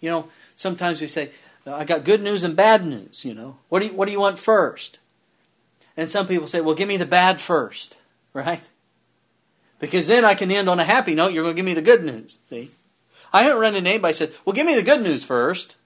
You 0.00 0.10
know, 0.10 0.28
sometimes 0.56 1.00
we 1.00 1.06
say, 1.06 1.30
I 1.66 1.84
got 1.84 2.04
good 2.04 2.22
news 2.22 2.42
and 2.42 2.56
bad 2.56 2.84
news, 2.84 3.24
you 3.24 3.34
know. 3.34 3.56
What 3.68 3.80
do 3.80 3.86
you, 3.86 3.92
what 3.92 4.06
do 4.06 4.12
you 4.12 4.20
want 4.20 4.38
first? 4.38 4.98
And 5.96 6.10
some 6.10 6.26
people 6.26 6.46
say, 6.46 6.60
well, 6.60 6.74
give 6.74 6.88
me 6.88 6.96
the 6.96 7.06
bad 7.06 7.40
first, 7.40 7.98
right? 8.32 8.66
Because 9.78 10.06
then 10.06 10.24
I 10.24 10.34
can 10.34 10.50
end 10.50 10.68
on 10.68 10.80
a 10.80 10.84
happy 10.84 11.14
note. 11.14 11.32
You're 11.32 11.44
going 11.44 11.54
to 11.54 11.58
give 11.58 11.66
me 11.66 11.74
the 11.74 11.82
good 11.82 12.04
news. 12.04 12.38
See? 12.48 12.70
I 13.32 13.42
haven't 13.44 13.60
run 13.60 13.74
into 13.74 13.90
anybody 13.90 14.14
says, 14.14 14.34
well, 14.44 14.54
give 14.54 14.66
me 14.66 14.74
the 14.74 14.82
good 14.82 15.02
news 15.02 15.24
first, 15.24 15.76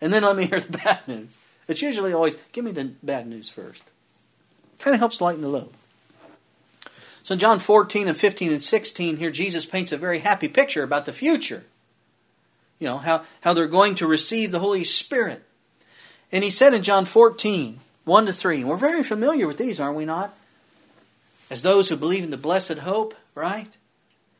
and 0.00 0.12
then 0.12 0.22
let 0.22 0.36
me 0.36 0.46
hear 0.46 0.60
the 0.60 0.78
bad 0.78 1.06
news. 1.06 1.36
It's 1.68 1.82
usually 1.82 2.12
always, 2.12 2.36
give 2.52 2.64
me 2.64 2.72
the 2.72 2.92
bad 3.02 3.26
news 3.26 3.48
first. 3.48 3.84
Kind 4.78 4.94
of 4.94 5.00
helps 5.00 5.20
lighten 5.20 5.42
the 5.42 5.48
load. 5.48 5.70
So 7.22 7.34
in 7.34 7.38
John 7.38 7.58
14 7.58 8.08
and 8.08 8.16
15 8.16 8.52
and 8.52 8.62
16, 8.62 9.16
here 9.16 9.30
Jesus 9.30 9.66
paints 9.66 9.92
a 9.92 9.96
very 9.96 10.20
happy 10.20 10.48
picture 10.48 10.82
about 10.82 11.06
the 11.06 11.12
future. 11.12 11.64
You 12.78 12.88
know, 12.88 12.98
how, 12.98 13.22
how 13.42 13.54
they're 13.54 13.66
going 13.66 13.94
to 13.96 14.06
receive 14.06 14.50
the 14.50 14.58
Holy 14.58 14.82
Spirit. 14.82 15.42
And 16.32 16.42
he 16.42 16.50
said 16.50 16.74
in 16.74 16.82
John 16.82 17.04
14, 17.04 17.78
1 18.04 18.26
to 18.26 18.32
3, 18.32 18.60
and 18.60 18.68
we're 18.68 18.76
very 18.76 19.04
familiar 19.04 19.46
with 19.46 19.58
these, 19.58 19.78
aren't 19.78 19.96
we 19.96 20.04
not? 20.04 20.34
As 21.50 21.62
those 21.62 21.88
who 21.88 21.96
believe 21.96 22.24
in 22.24 22.30
the 22.30 22.36
blessed 22.36 22.78
hope, 22.78 23.14
right? 23.34 23.68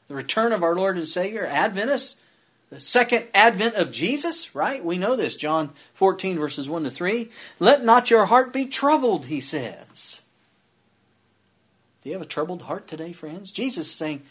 The 0.09 0.15
return 0.15 0.53
of 0.53 0.63
our 0.63 0.75
Lord 0.75 0.97
and 0.97 1.07
Savior, 1.07 1.47
Adventists, 1.47 2.21
the 2.71 2.81
second 2.81 3.27
advent 3.35 3.75
of 3.75 3.93
Jesus, 3.93 4.55
right? 4.55 4.83
We 4.83 4.97
know 4.97 5.15
this, 5.15 5.37
John 5.37 5.71
14, 5.93 6.39
verses 6.39 6.69
1 6.69 6.85
to 6.85 6.91
3. 6.91 7.31
Let 7.61 7.85
not 7.85 8.11
your 8.11 8.25
heart 8.25 8.53
be 8.53 8.65
troubled, 8.65 9.27
he 9.27 9.41
says. 9.41 10.23
Do 12.03 12.09
you 12.09 12.15
have 12.15 12.23
a 12.23 12.27
troubled 12.27 12.63
heart 12.63 12.89
today, 12.89 13.13
friends? 13.13 13.53
Jesus 13.53 13.87
is 13.87 13.95
saying, 13.95 14.23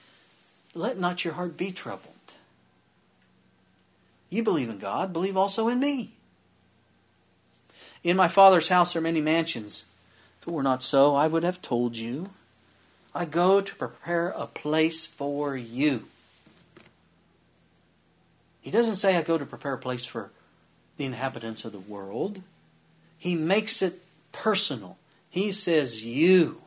Let 0.73 0.97
not 0.97 1.23
your 1.23 1.35
heart 1.35 1.55
be 1.55 1.71
troubled. 1.71 2.15
You 4.29 4.43
believe 4.43 4.69
in 4.69 4.77
God, 4.77 5.13
believe 5.13 5.37
also 5.37 5.67
in 5.67 5.79
me. 5.79 6.11
In 8.03 8.17
my 8.17 8.27
Father's 8.27 8.69
house 8.69 8.95
are 8.95 9.01
many 9.01 9.21
mansions. 9.21 9.85
If 10.41 10.47
it 10.47 10.51
were 10.51 10.63
not 10.63 10.83
so, 10.83 11.15
I 11.15 11.27
would 11.27 11.43
have 11.43 11.61
told 11.61 11.95
you. 11.95 12.31
I 13.13 13.25
go 13.25 13.61
to 13.61 13.75
prepare 13.75 14.29
a 14.29 14.47
place 14.47 15.05
for 15.05 15.55
you. 15.55 16.05
He 18.61 18.71
doesn't 18.71 18.95
say, 18.95 19.17
I 19.17 19.21
go 19.21 19.37
to 19.37 19.45
prepare 19.45 19.73
a 19.73 19.77
place 19.77 20.05
for 20.05 20.31
the 20.97 21.05
inhabitants 21.05 21.65
of 21.65 21.71
the 21.71 21.79
world. 21.79 22.41
He 23.17 23.35
makes 23.35 23.81
it 23.81 24.01
personal. 24.31 24.97
He 25.29 25.51
says, 25.51 26.03
You. 26.03 26.60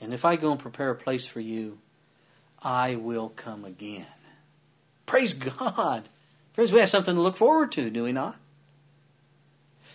And 0.00 0.14
if 0.14 0.24
I 0.24 0.36
go 0.36 0.50
and 0.50 0.60
prepare 0.60 0.90
a 0.90 0.96
place 0.96 1.26
for 1.26 1.40
you, 1.40 1.78
I 2.62 2.96
will 2.96 3.30
come 3.30 3.64
again. 3.64 4.06
Praise 5.06 5.34
God. 5.34 6.08
Friends, 6.52 6.72
we 6.72 6.80
have 6.80 6.88
something 6.88 7.14
to 7.14 7.20
look 7.20 7.36
forward 7.36 7.72
to, 7.72 7.90
do 7.90 8.04
we 8.04 8.12
not? 8.12 8.36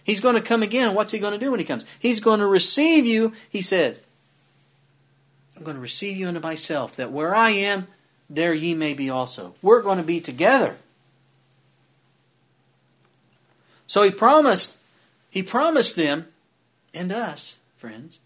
He's 0.03 0.19
going 0.19 0.35
to 0.35 0.41
come 0.41 0.61
again. 0.61 0.93
What's 0.93 1.11
he 1.11 1.19
going 1.19 1.33
to 1.33 1.43
do 1.43 1.51
when 1.51 1.59
he 1.59 1.65
comes? 1.65 1.85
He's 1.97 2.19
going 2.19 2.39
to 2.39 2.47
receive 2.47 3.05
you, 3.05 3.33
he 3.49 3.61
says. 3.61 4.01
I'm 5.57 5.63
going 5.63 5.75
to 5.75 5.81
receive 5.81 6.17
you 6.17 6.27
into 6.27 6.41
myself, 6.41 6.95
that 6.95 7.11
where 7.11 7.33
I 7.33 7.51
am, 7.51 7.87
there 8.29 8.53
ye 8.53 8.73
may 8.73 8.93
be 8.93 9.09
also. 9.09 9.55
We're 9.61 9.81
going 9.81 9.97
to 9.97 10.03
be 10.03 10.19
together. 10.19 10.77
So 13.87 14.01
he 14.01 14.11
promised, 14.11 14.77
he 15.29 15.41
promised 15.41 15.95
them 15.95 16.27
and 16.93 17.11
us, 17.11 17.57
friends, 17.77 18.19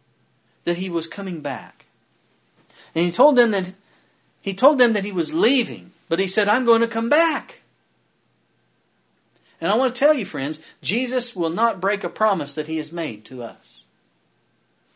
that 0.64 0.78
he 0.78 0.90
was 0.90 1.08
coming 1.08 1.42
back. 1.42 1.86
And 2.96 3.06
he 3.06 3.12
told 3.12 3.36
them 3.36 3.52
that 3.52 3.74
he 4.42 4.54
told 4.54 4.78
them 4.80 4.94
that 4.94 5.04
he 5.04 5.12
was 5.12 5.34
leaving, 5.34 5.92
but 6.08 6.20
he 6.20 6.28
said, 6.28 6.48
I'm 6.48 6.66
going 6.66 6.82
to 6.82 6.88
come 6.88 7.10
back. 7.10 7.62
And 9.62 9.70
I 9.70 9.76
want 9.76 9.94
to 9.94 10.00
tell 10.00 10.14
you, 10.14 10.26
friends, 10.26 10.64
Jesus 10.82 11.36
will 11.36 11.50
not 11.50 11.82
break 11.82 12.04
a 12.04 12.10
promise 12.10 12.54
that 12.54 12.68
he 12.68 12.78
has 12.78 12.92
made 12.92 13.26
to 13.26 13.44
us. 13.44 13.84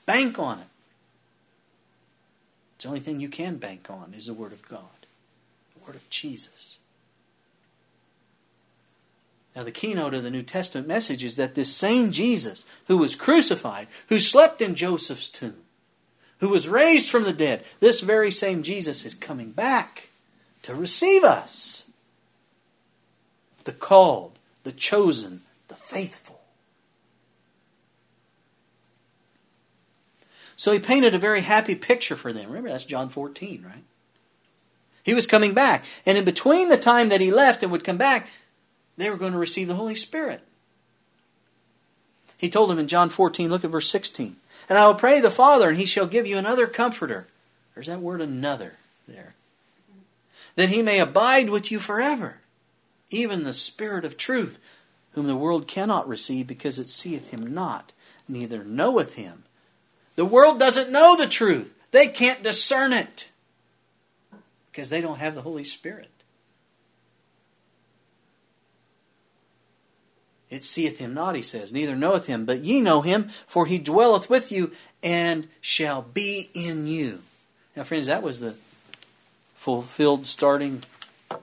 Bank 0.06 0.39
on 0.39 0.60
it. 0.60 0.67
It's 2.76 2.84
the 2.86 2.89
only 2.89 3.02
thing 3.02 3.19
you 3.19 3.30
can 3.30 3.58
bank 3.58 3.89
on 3.89 4.13
is 4.13 4.28
the 4.28 4.34
Word 4.34 4.54
of 4.54 4.67
God, 4.67 5.06
the 5.78 5.86
Word 5.86 5.95
of 5.95 6.10
Jesus. 6.10 6.78
Now, 9.56 9.63
the 9.63 9.72
keynote 9.72 10.16
of 10.16 10.24
the 10.24 10.32
New 10.32 10.42
Testament 10.42 10.88
message 10.88 11.24
is 11.24 11.36
that 11.36 11.54
this 11.54 11.76
same 11.76 12.12
Jesus 12.12 12.66
who 12.88 12.98
was 12.98 13.16
crucified, 13.16 13.88
who 14.10 14.20
slept 14.20 14.62
in 14.62 14.74
Joseph's 14.74 15.30
tomb, 15.30 15.58
who 16.39 16.50
was 16.50 16.68
raised 16.68 17.10
from 17.10 17.24
the 17.24 17.34
dead, 17.34 17.63
this 17.80 18.02
very 18.02 18.32
same 18.32 18.63
Jesus 18.63 19.06
is 19.06 19.13
coming 19.13 19.52
back 19.52 20.10
to 20.63 20.74
receive 20.74 21.24
us. 21.24 21.92
The 23.66 23.72
called, 23.72 24.39
the 24.63 24.72
chosen, 24.72 25.42
the 25.68 25.76
faithful. 25.76 26.42
So 30.56 30.72
he 30.72 30.80
painted 30.80 31.13
a 31.13 31.20
very 31.20 31.42
happy 31.42 31.76
picture 31.76 32.16
for 32.16 32.34
them. 32.34 32.48
Remember, 32.48 32.70
that's 32.70 32.86
John 32.86 33.10
14, 33.10 33.63
right? 33.63 33.84
He 35.04 35.13
was 35.13 35.28
coming 35.28 35.54
back. 35.54 35.86
And 36.06 36.18
in 36.18 36.26
between 36.26 36.70
the 36.70 36.78
time 36.78 37.10
that 37.10 37.22
he 37.22 37.32
left 37.32 37.63
and 37.63 37.72
would 37.72 37.84
come 37.84 37.98
back, 37.98 38.30
they 38.97 39.10
were 39.10 39.17
going 39.17 39.34
to 39.34 39.39
receive 39.39 39.67
the 39.67 39.75
Holy 39.75 39.95
Spirit. 39.95 40.41
He 42.38 42.49
told 42.49 42.69
them 42.69 42.79
in 42.79 42.88
John 42.88 43.10
14, 43.10 43.49
look 43.49 43.63
at 43.63 43.71
verse 43.71 43.89
16. 43.89 44.36
And 44.69 44.77
I 44.77 44.88
will 44.88 44.95
pray 44.95 45.19
the 45.19 45.32
Father, 45.32 45.69
and 45.69 45.77
he 45.77 45.86
shall 45.86 46.08
give 46.08 46.27
you 46.27 46.38
another 46.38 46.67
comforter. 46.67 47.27
There's 47.73 47.88
that 47.88 48.01
word 48.01 48.21
another 48.21 48.73
there. 49.08 49.36
That 50.56 50.69
he 50.69 50.82
may 50.82 50.99
abide 50.99 51.49
with 51.49 51.71
you 51.71 51.79
forever 51.79 52.38
even 53.13 53.43
the 53.43 53.53
Spirit 53.53 54.06
of 54.06 54.17
truth, 54.17 54.60
whom 55.12 55.27
the 55.27 55.36
world 55.36 55.67
cannot 55.67 56.08
receive 56.08 56.47
because 56.47 56.79
it 56.79 56.89
seeth 56.89 57.32
him 57.32 57.53
not, 57.53 57.93
neither 58.27 58.63
knoweth 58.63 59.15
him. 59.15 59.43
The 60.15 60.25
world 60.25 60.60
doesn't 60.60 60.91
know 60.91 61.15
the 61.15 61.27
truth, 61.27 61.75
they 61.91 62.08
can't 62.08 62.43
discern 62.43 62.91
it 62.91 63.29
because 64.71 64.89
they 64.89 65.01
don't 65.01 65.19
have 65.19 65.36
the 65.36 65.43
Holy 65.43 65.63
Spirit. 65.63 66.10
It 70.54 70.63
seeth 70.63 71.00
him 71.00 71.16
not, 71.16 71.36
he 71.36 71.42
says, 71.42 71.74
neither 71.74 71.96
knoweth 71.96 72.28
him, 72.28 72.46
but 72.46 72.63
ye 72.63 72.80
know 72.80 73.02
him, 73.02 73.30
for 73.48 73.66
he 73.66 73.80
dwelleth 73.80 74.30
with 74.30 74.52
you 74.52 74.72
and 75.02 75.48
shall 75.62 76.04
be 76.04 76.52
in 76.54 76.86
you. 76.86 77.24
Now, 77.76 77.84
friends, 77.84 78.06
that 78.06 78.22
was 78.22 78.39
the 78.39 78.54
fulfilled 79.56 80.28
starting 80.28 80.84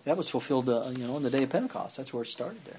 that 0.05 0.17
was 0.17 0.29
fulfilled, 0.29 0.69
uh, 0.69 0.91
you 0.97 1.09
know, 1.09 1.17
on 1.17 1.25
the 1.25 1.31
day 1.31 1.43
of 1.43 1.51
Pentecost. 1.51 1.97
That's 1.97 2.15
where 2.15 2.23
it 2.23 2.27
started 2.27 2.65
there. 2.65 2.79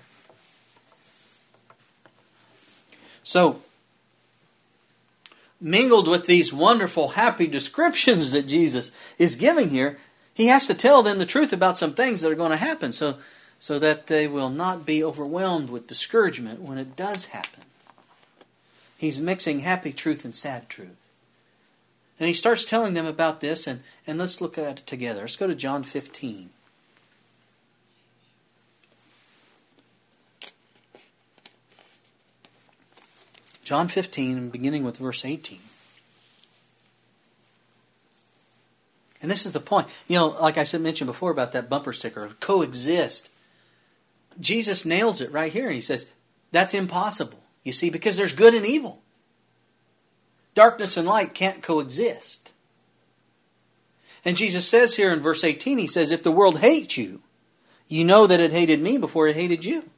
So, 3.24 3.62
mingled 5.60 6.08
with 6.08 6.28
these 6.28 6.54
wonderful, 6.54 7.10
happy 7.10 7.48
descriptions 7.48 8.32
that 8.32 8.48
Jesus 8.48 8.94
is 9.17 9.36
giving 9.36 9.67
here, 9.67 10.00
he 10.34 10.48
has 10.48 10.65
to 10.67 10.74
tell 10.74 11.04
them 11.04 11.17
the 11.17 11.26
truth 11.26 11.52
about 11.52 11.78
some 11.78 11.94
things 11.94 12.22
that 12.22 12.32
are 12.32 12.36
going 12.36 12.52
to 12.52 12.56
happen 12.56 12.94
so, 12.94 13.17
so 13.62 13.78
that 13.78 14.08
they 14.08 14.28
will 14.28 14.50
not 14.50 14.88
be 14.88 15.04
overwhelmed 15.04 15.69
with 15.69 15.86
discouragement 15.86 16.62
when 16.62 16.80
it 16.80 16.95
does 16.95 17.26
happen. 17.26 17.62
He's 18.97 19.21
mixing 19.21 19.60
happy 19.60 19.93
truth 19.93 20.26
and 20.26 20.36
sad 20.36 20.67
truth. 20.67 21.08
And 22.19 22.28
he 22.28 22.34
starts 22.34 22.65
telling 22.65 22.95
them 22.95 23.06
about 23.06 23.39
this, 23.39 23.67
and, 23.67 23.84
and 24.08 24.17
let's 24.17 24.41
look 24.41 24.58
at 24.58 24.80
it 24.80 24.88
together. 24.88 25.21
Let's 25.21 25.36
go 25.36 25.45
to 25.45 25.54
John 25.54 25.84
15. 25.84 26.50
John 33.63 33.88
15, 33.88 34.50
beginning 34.50 34.84
with 34.84 34.97
verse 34.97 35.24
18. 35.24 35.60
And 39.21 39.30
this 39.30 39.45
is 39.45 39.52
the 39.52 39.60
point. 39.60 39.88
You 40.08 40.15
know, 40.17 40.28
like 40.30 40.58
I 40.58 40.63
said, 40.63 40.82
mentioned 40.82 41.08
before 41.08 41.30
about 41.30 41.52
that 41.52 41.69
bumper 41.69 41.93
sticker, 41.93 42.28
coexist. 42.39 43.30
Jesus 44.41 44.86
nails 44.86 45.21
it 45.21 45.32
right 45.32 45.54
here. 45.54 45.71
He 45.71 45.82
says, 45.82 46.10
that's 46.51 46.73
impossible. 46.73 47.39
You 47.63 47.71
see, 47.71 47.89
because 47.89 48.17
there's 48.17 48.34
good 48.34 48.54
and 48.54 48.65
evil. 48.65 49.01
Darkness 50.54 50.97
and 50.97 51.08
light 51.08 51.34
can't 51.34 51.63
coexist. 51.63 52.51
And 54.25 54.38
Jesus 54.38 54.67
says 54.67 54.95
here 54.95 55.12
in 55.12 55.21
verse 55.21 55.43
18, 55.43 55.77
He 55.77 55.88
says, 55.88 56.12
If 56.12 56.23
the 56.23 56.32
world 56.32 56.60
hates 56.60 56.97
you, 56.97 57.21
you 57.88 58.04
know 58.04 58.27
that 58.27 58.39
it 58.39 58.51
hated 58.51 58.82
me 58.82 58.97
before 58.97 59.27
it 59.27 59.36
hated 59.36 59.65
you. 59.65 59.89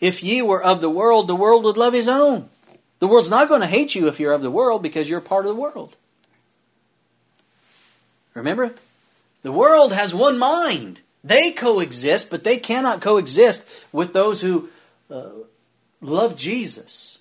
If 0.00 0.22
ye 0.22 0.42
were 0.42 0.62
of 0.62 0.80
the 0.80 0.90
world, 0.90 1.28
the 1.28 1.36
world 1.36 1.64
would 1.64 1.76
love 1.76 1.94
his 1.94 2.08
own. 2.08 2.48
The 2.98 3.06
world's 3.06 3.30
not 3.30 3.48
going 3.48 3.60
to 3.60 3.66
hate 3.66 3.94
you 3.94 4.08
if 4.08 4.18
you're 4.18 4.32
of 4.32 4.42
the 4.42 4.50
world 4.50 4.82
because 4.82 5.08
you're 5.08 5.20
part 5.20 5.46
of 5.46 5.54
the 5.54 5.60
world. 5.60 5.96
Remember? 8.34 8.74
The 9.42 9.52
world 9.52 9.92
has 9.92 10.14
one 10.14 10.38
mind. 10.38 11.00
They 11.26 11.50
coexist, 11.50 12.30
but 12.30 12.44
they 12.44 12.56
cannot 12.56 13.00
coexist 13.00 13.68
with 13.90 14.12
those 14.12 14.42
who 14.42 14.68
uh, 15.10 15.30
love 16.00 16.36
Jesus. 16.36 17.18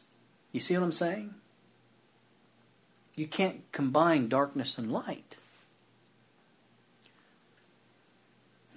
You 0.52 0.60
see 0.60 0.78
what 0.78 0.84
I'm 0.84 0.92
saying? 0.92 1.34
You 3.16 3.26
can't 3.26 3.64
combine 3.72 4.28
darkness 4.28 4.78
and 4.78 4.92
light. 4.92 5.38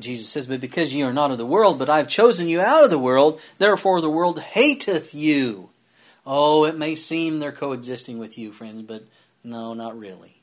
Jesus 0.01 0.31
says, 0.31 0.47
But 0.47 0.63
because 0.63 0.95
ye 0.95 1.03
are 1.03 1.13
not 1.13 1.31
of 1.31 1.37
the 1.37 1.45
world, 1.45 1.79
but 1.79 1.91
I 1.91 1.99
have 1.99 2.09
chosen 2.09 2.49
you 2.49 2.63
out 2.63 2.85
of 2.85 2.91
the 2.91 2.99
world, 2.99 3.39
therefore 3.59 4.01
the 4.01 4.09
world 4.09 4.41
hateth 4.41 5.15
you. 5.15 5.69
Oh, 6.25 6.65
it 6.65 6.79
may 6.79 6.95
seem 6.95 7.39
they're 7.39 7.53
coexisting 7.53 8.19
with 8.19 8.39
you, 8.39 8.51
friends, 8.51 8.81
but 8.81 9.05
No, 9.45 9.75
not 9.75 9.99
really. 9.99 10.38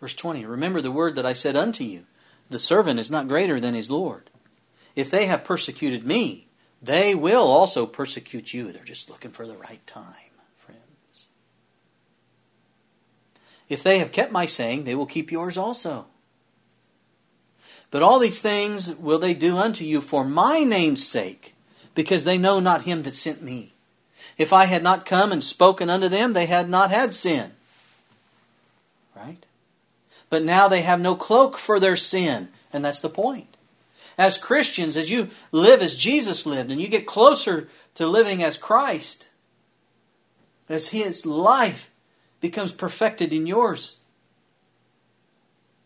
Verse 0.00 0.14
20 0.14 0.44
Remember 0.44 0.80
the 0.80 0.90
word 0.90 1.14
that 1.16 1.26
I 1.26 1.32
said 1.32 1.56
unto 1.56 1.84
you 1.84 2.06
the 2.50 2.58
servant 2.58 2.98
is 2.98 3.10
not 3.10 3.28
greater 3.28 3.60
than 3.60 3.74
his 3.74 3.90
Lord. 3.90 4.28
If 4.96 5.08
they 5.08 5.26
have 5.26 5.44
persecuted 5.44 6.04
me, 6.04 6.48
they 6.82 7.14
will 7.14 7.46
also 7.46 7.86
persecute 7.86 8.52
you. 8.52 8.72
They're 8.72 8.84
just 8.84 9.08
looking 9.08 9.30
for 9.30 9.46
the 9.46 9.56
right 9.56 9.86
time, 9.86 10.32
friends. 10.56 11.28
If 13.68 13.84
they 13.84 14.00
have 14.00 14.10
kept 14.10 14.32
my 14.32 14.46
saying, 14.46 14.82
they 14.82 14.96
will 14.96 15.06
keep 15.06 15.30
yours 15.30 15.56
also. 15.56 16.06
But 17.92 18.02
all 18.02 18.18
these 18.18 18.40
things 18.40 18.96
will 18.96 19.18
they 19.18 19.34
do 19.34 19.56
unto 19.56 19.84
you 19.84 20.00
for 20.00 20.24
my 20.24 20.60
name's 20.60 21.06
sake, 21.06 21.54
because 21.94 22.24
they 22.24 22.38
know 22.38 22.58
not 22.58 22.82
him 22.82 23.02
that 23.02 23.14
sent 23.14 23.42
me. 23.42 23.74
If 24.38 24.52
I 24.52 24.64
had 24.64 24.82
not 24.82 25.06
come 25.06 25.32
and 25.32 25.42
spoken 25.42 25.90
unto 25.90 26.08
them, 26.08 26.32
they 26.32 26.46
had 26.46 26.68
not 26.68 26.90
had 26.90 27.12
sin. 27.12 27.52
But 30.30 30.44
now 30.44 30.68
they 30.68 30.82
have 30.82 31.00
no 31.00 31.14
cloak 31.14 31.58
for 31.58 31.78
their 31.78 31.96
sin. 31.96 32.48
And 32.72 32.84
that's 32.84 33.00
the 33.00 33.08
point. 33.08 33.56
As 34.16 34.38
Christians, 34.38 34.96
as 34.96 35.10
you 35.10 35.28
live 35.50 35.82
as 35.82 35.96
Jesus 35.96 36.46
lived 36.46 36.70
and 36.70 36.80
you 36.80 36.88
get 36.88 37.06
closer 37.06 37.68
to 37.94 38.06
living 38.06 38.42
as 38.42 38.56
Christ, 38.56 39.28
as 40.68 40.88
His 40.88 41.26
life 41.26 41.90
becomes 42.40 42.72
perfected 42.72 43.32
in 43.32 43.46
yours, 43.46 43.96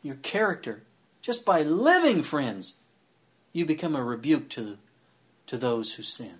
your 0.02 0.16
character 0.16 0.82
just 1.24 1.46
by 1.46 1.62
living, 1.62 2.22
friends, 2.22 2.80
you 3.54 3.64
become 3.64 3.96
a 3.96 4.04
rebuke 4.04 4.50
to, 4.50 4.76
to 5.46 5.56
those 5.56 5.94
who 5.94 6.02
sin. 6.02 6.34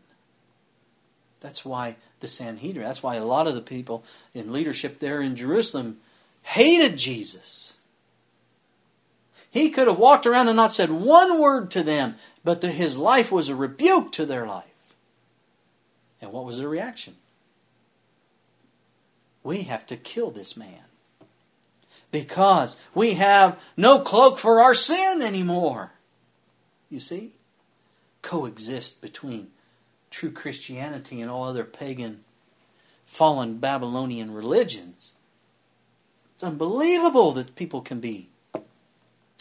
That's 1.40 1.64
why 1.64 1.96
the 2.20 2.28
Sanhedrin, 2.28 2.84
that's 2.84 3.02
why 3.02 3.16
a 3.16 3.24
lot 3.24 3.46
of 3.46 3.54
the 3.54 3.62
people 3.62 4.04
in 4.34 4.52
leadership 4.52 4.98
there 4.98 5.22
in 5.22 5.36
Jerusalem 5.36 6.00
hated 6.42 6.98
Jesus. 6.98 7.73
He 9.54 9.70
could 9.70 9.86
have 9.86 10.00
walked 10.00 10.26
around 10.26 10.48
and 10.48 10.56
not 10.56 10.72
said 10.72 10.90
one 10.90 11.40
word 11.40 11.70
to 11.70 11.84
them, 11.84 12.16
but 12.42 12.60
his 12.60 12.98
life 12.98 13.30
was 13.30 13.48
a 13.48 13.54
rebuke 13.54 14.10
to 14.10 14.26
their 14.26 14.48
life. 14.48 14.64
And 16.20 16.32
what 16.32 16.44
was 16.44 16.58
their 16.58 16.68
reaction? 16.68 17.14
We 19.44 19.62
have 19.62 19.86
to 19.86 19.96
kill 19.96 20.32
this 20.32 20.56
man 20.56 20.86
because 22.10 22.74
we 22.96 23.14
have 23.14 23.62
no 23.76 24.00
cloak 24.00 24.40
for 24.40 24.60
our 24.60 24.74
sin 24.74 25.22
anymore. 25.22 25.92
You 26.90 26.98
see? 26.98 27.34
Coexist 28.22 29.00
between 29.00 29.52
true 30.10 30.32
Christianity 30.32 31.20
and 31.20 31.30
all 31.30 31.44
other 31.44 31.62
pagan, 31.62 32.24
fallen 33.06 33.58
Babylonian 33.58 34.32
religions. 34.34 35.14
It's 36.34 36.42
unbelievable 36.42 37.30
that 37.30 37.54
people 37.54 37.80
can 37.82 38.00
be 38.00 38.30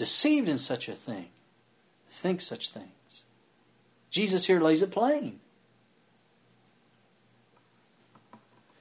deceived 0.04 0.50
in 0.50 0.58
such 0.58 0.90
a 0.90 0.92
thing, 0.92 1.30
think 2.06 2.42
such 2.42 2.72
things. 2.72 3.24
Jesus 4.10 4.48
here 4.48 4.60
lays 4.60 4.82
it 4.82 4.92
plain. 4.92 5.40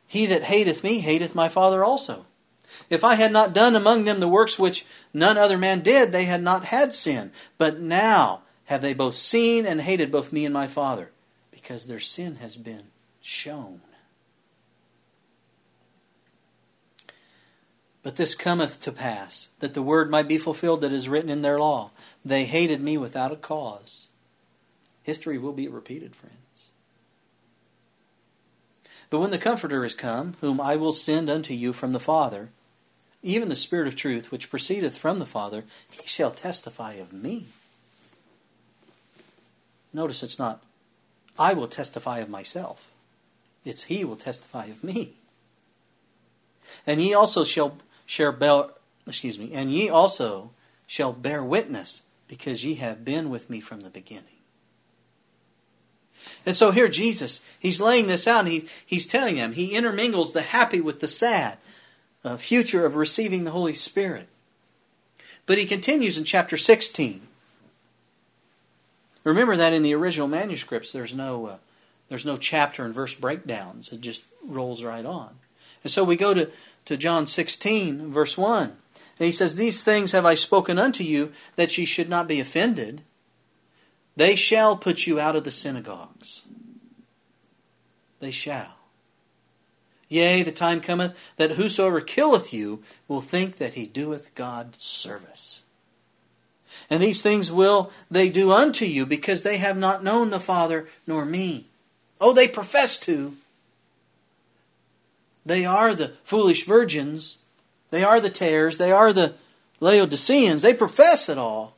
He 0.09 0.27
that 0.27 0.43
hateth 0.43 0.83
me 0.83 0.99
hateth 0.99 1.33
my 1.33 1.49
Father 1.49 1.85
also. 1.85 2.27
If 2.91 3.05
I 3.05 3.15
had 3.15 3.31
not 3.31 3.55
done 3.55 3.77
among 3.77 4.03
them 4.03 4.19
the 4.19 4.27
works 4.27 4.59
which 4.59 4.85
none 5.15 5.39
other 5.39 5.57
man 5.57 5.79
did, 5.79 6.11
they 6.11 6.25
had 6.25 6.43
not 6.43 6.65
had 6.65 6.93
sin. 6.93 7.31
But 7.57 7.79
now 7.79 8.43
have 8.65 8.83
they 8.83 8.93
both 8.93 9.15
seen 9.15 9.65
and 9.65 9.83
hated 9.83 10.11
both 10.11 10.33
me 10.33 10.45
and 10.45 10.53
my 10.53 10.67
Father, 10.67 11.13
because 11.53 11.87
their 11.87 12.01
sin 12.01 12.39
has 12.43 12.57
been 12.57 12.87
shown. 13.21 13.81
But 18.03 18.17
this 18.17 18.35
cometh 18.35 18.81
to 18.81 18.93
pass, 18.93 19.51
that 19.61 19.75
the 19.75 19.83
word 19.83 20.11
might 20.11 20.27
be 20.27 20.39
fulfilled 20.39 20.81
that 20.81 20.93
is 20.93 21.09
written 21.09 21.31
in 21.31 21.43
their 21.43 21.61
law. 21.61 21.91
They 22.25 22.45
hated 22.45 22.81
me 22.81 22.99
without 22.99 23.33
a 23.33 23.37
cause. 23.37 24.09
History 25.03 25.39
will 25.39 25.53
be 25.53 25.69
repeated, 25.69 26.17
friends. 26.17 26.69
But 29.09 29.21
when 29.21 29.31
the 29.31 29.39
Comforter 29.39 29.85
is 29.85 29.95
come, 29.95 30.35
whom 30.41 30.61
I 30.61 30.75
will 30.75 30.93
send 30.93 31.29
unto 31.29 31.55
you 31.55 31.73
from 31.73 31.93
the 31.93 32.01
Father, 32.01 32.49
even 33.23 33.49
the 33.49 33.55
Spirit 33.55 33.87
of 33.87 33.95
truth, 33.95 34.33
which 34.33 34.51
proceedeth 34.51 34.99
from 34.99 35.19
the 35.19 35.27
Father, 35.27 35.65
he 35.89 36.07
shall 36.07 36.31
testify 36.31 36.95
of 36.95 37.13
me. 37.13 37.47
Notice 39.93 40.23
it's 40.23 40.39
not, 40.39 40.63
I 41.39 41.53
will 41.53 41.69
testify 41.69 42.19
of 42.19 42.29
myself. 42.29 42.91
It's 43.65 43.85
he 43.85 44.05
will 44.05 44.17
testify 44.17 44.67
of 44.67 44.83
me. 44.83 45.13
And 46.87 47.01
ye 47.01 47.15
also 47.15 47.45
shall 47.45 47.77
shall 48.07 48.33
bear, 48.33 48.65
excuse 49.07 49.39
me, 49.39 49.53
and 49.53 49.71
ye 49.73 49.89
also 49.89 50.51
shall 50.87 51.13
bear 51.13 51.43
witness, 51.43 52.03
because 52.29 52.65
ye 52.65 52.75
have 52.75 53.05
been 53.05 53.31
with 53.31 53.51
me 53.51 53.61
from 53.61 53.81
the 53.81 53.91
beginning. 53.91 54.25
And 56.45 56.57
so 56.57 56.71
here 56.71 56.89
Jesus, 56.89 57.41
he's 57.59 57.81
laying 57.81 58.07
this 58.07 58.27
out, 58.27 58.41
and 58.41 58.49
he, 58.49 58.69
he's 58.85 59.07
telling 59.07 59.37
them, 59.37 59.53
he 59.53 59.75
intermingles 59.75 60.33
the 60.33 60.43
happy 60.43 60.81
with 60.81 61.01
the 61.01 61.09
sad 61.09 61.59
uh, 62.25 62.37
future 62.37 62.87
of 62.87 62.97
receiving 62.97 63.45
the 63.45 63.51
Holy 63.51 63.75
Spirit. 63.75 64.29
But 65.47 65.59
he 65.59 65.65
continues 65.65 66.19
in 66.19 66.25
chapter 66.25 66.57
16. 66.57 67.27
Remember 69.25 69.57
that 69.57 69.73
in 69.73 69.83
the 69.83 69.95
original 69.95 70.29
manuscripts, 70.29 70.93
there's 70.93 71.15
no, 71.15 71.47
uh, 71.47 71.57
there's 72.09 72.27
no 72.27 72.37
chapter 72.37 72.85
and 72.85 72.95
verse 72.95 73.15
breakdowns. 73.15 73.93
It 73.93 74.01
just 74.01 74.25
rolls 74.45 74.83
right 74.83 75.05
on. 75.05 75.31
And 75.83 75.91
so 75.91 76.05
we 76.05 76.17
go 76.17 76.35
to, 76.35 76.51
to 76.85 76.97
John 76.97 77.27
16, 77.27 78.13
verse 78.13 78.37
1. 78.37 78.63
And 78.65 79.27
he 79.27 79.33
says, 79.33 79.57
These 79.57 79.83
things 79.83 80.13
have 80.13 80.27
I 80.27 80.35
spoken 80.35 80.79
unto 80.79 81.05
you, 81.05 81.33
that 81.57 81.77
ye 81.79 81.85
should 81.85 82.09
not 82.09 82.29
be 82.29 82.41
offended. 82.41 83.03
They 84.17 84.37
shall 84.37 84.77
put 84.77 85.07
you 85.07 85.19
out 85.21 85.37
of 85.37 85.45
the 85.45 85.51
synagogues. 85.51 86.43
They 88.21 88.31
shall. 88.31 88.77
Yea, 90.09 90.43
the 90.43 90.53
time 90.53 90.81
cometh 90.81 91.17
that 91.37 91.53
whosoever 91.53 92.01
killeth 92.01 92.53
you 92.53 92.83
will 93.09 93.23
think 93.23 93.57
that 93.57 93.75
he 93.75 93.87
doeth 93.87 94.35
God 94.35 94.79
service. 94.81 95.63
And 96.91 97.03
these 97.03 97.23
things 97.23 97.51
will 97.51 97.91
they 98.11 98.29
do 98.29 98.53
unto 98.53 98.85
you, 98.85 99.07
because 99.07 99.43
they 99.43 99.57
have 99.57 99.77
not 99.77 100.05
known 100.05 100.31
the 100.31 100.41
Father 100.41 100.89
nor 101.07 101.25
me. 101.25 101.67
Oh, 102.21 102.33
they 102.33 102.47
profess 102.47 103.01
to. 103.01 103.37
They 105.45 105.65
are 105.65 105.95
the 105.95 106.13
foolish 106.25 106.65
virgins. 106.65 107.39
They 107.91 108.05
are 108.05 108.21
the 108.21 108.31
tares. 108.31 108.79
They 108.79 108.93
are 108.93 109.13
the 109.13 109.35
Laodiceans. 109.81 110.63
They 110.63 110.75
profess 110.75 111.29
it 111.29 111.39
all. 111.39 111.77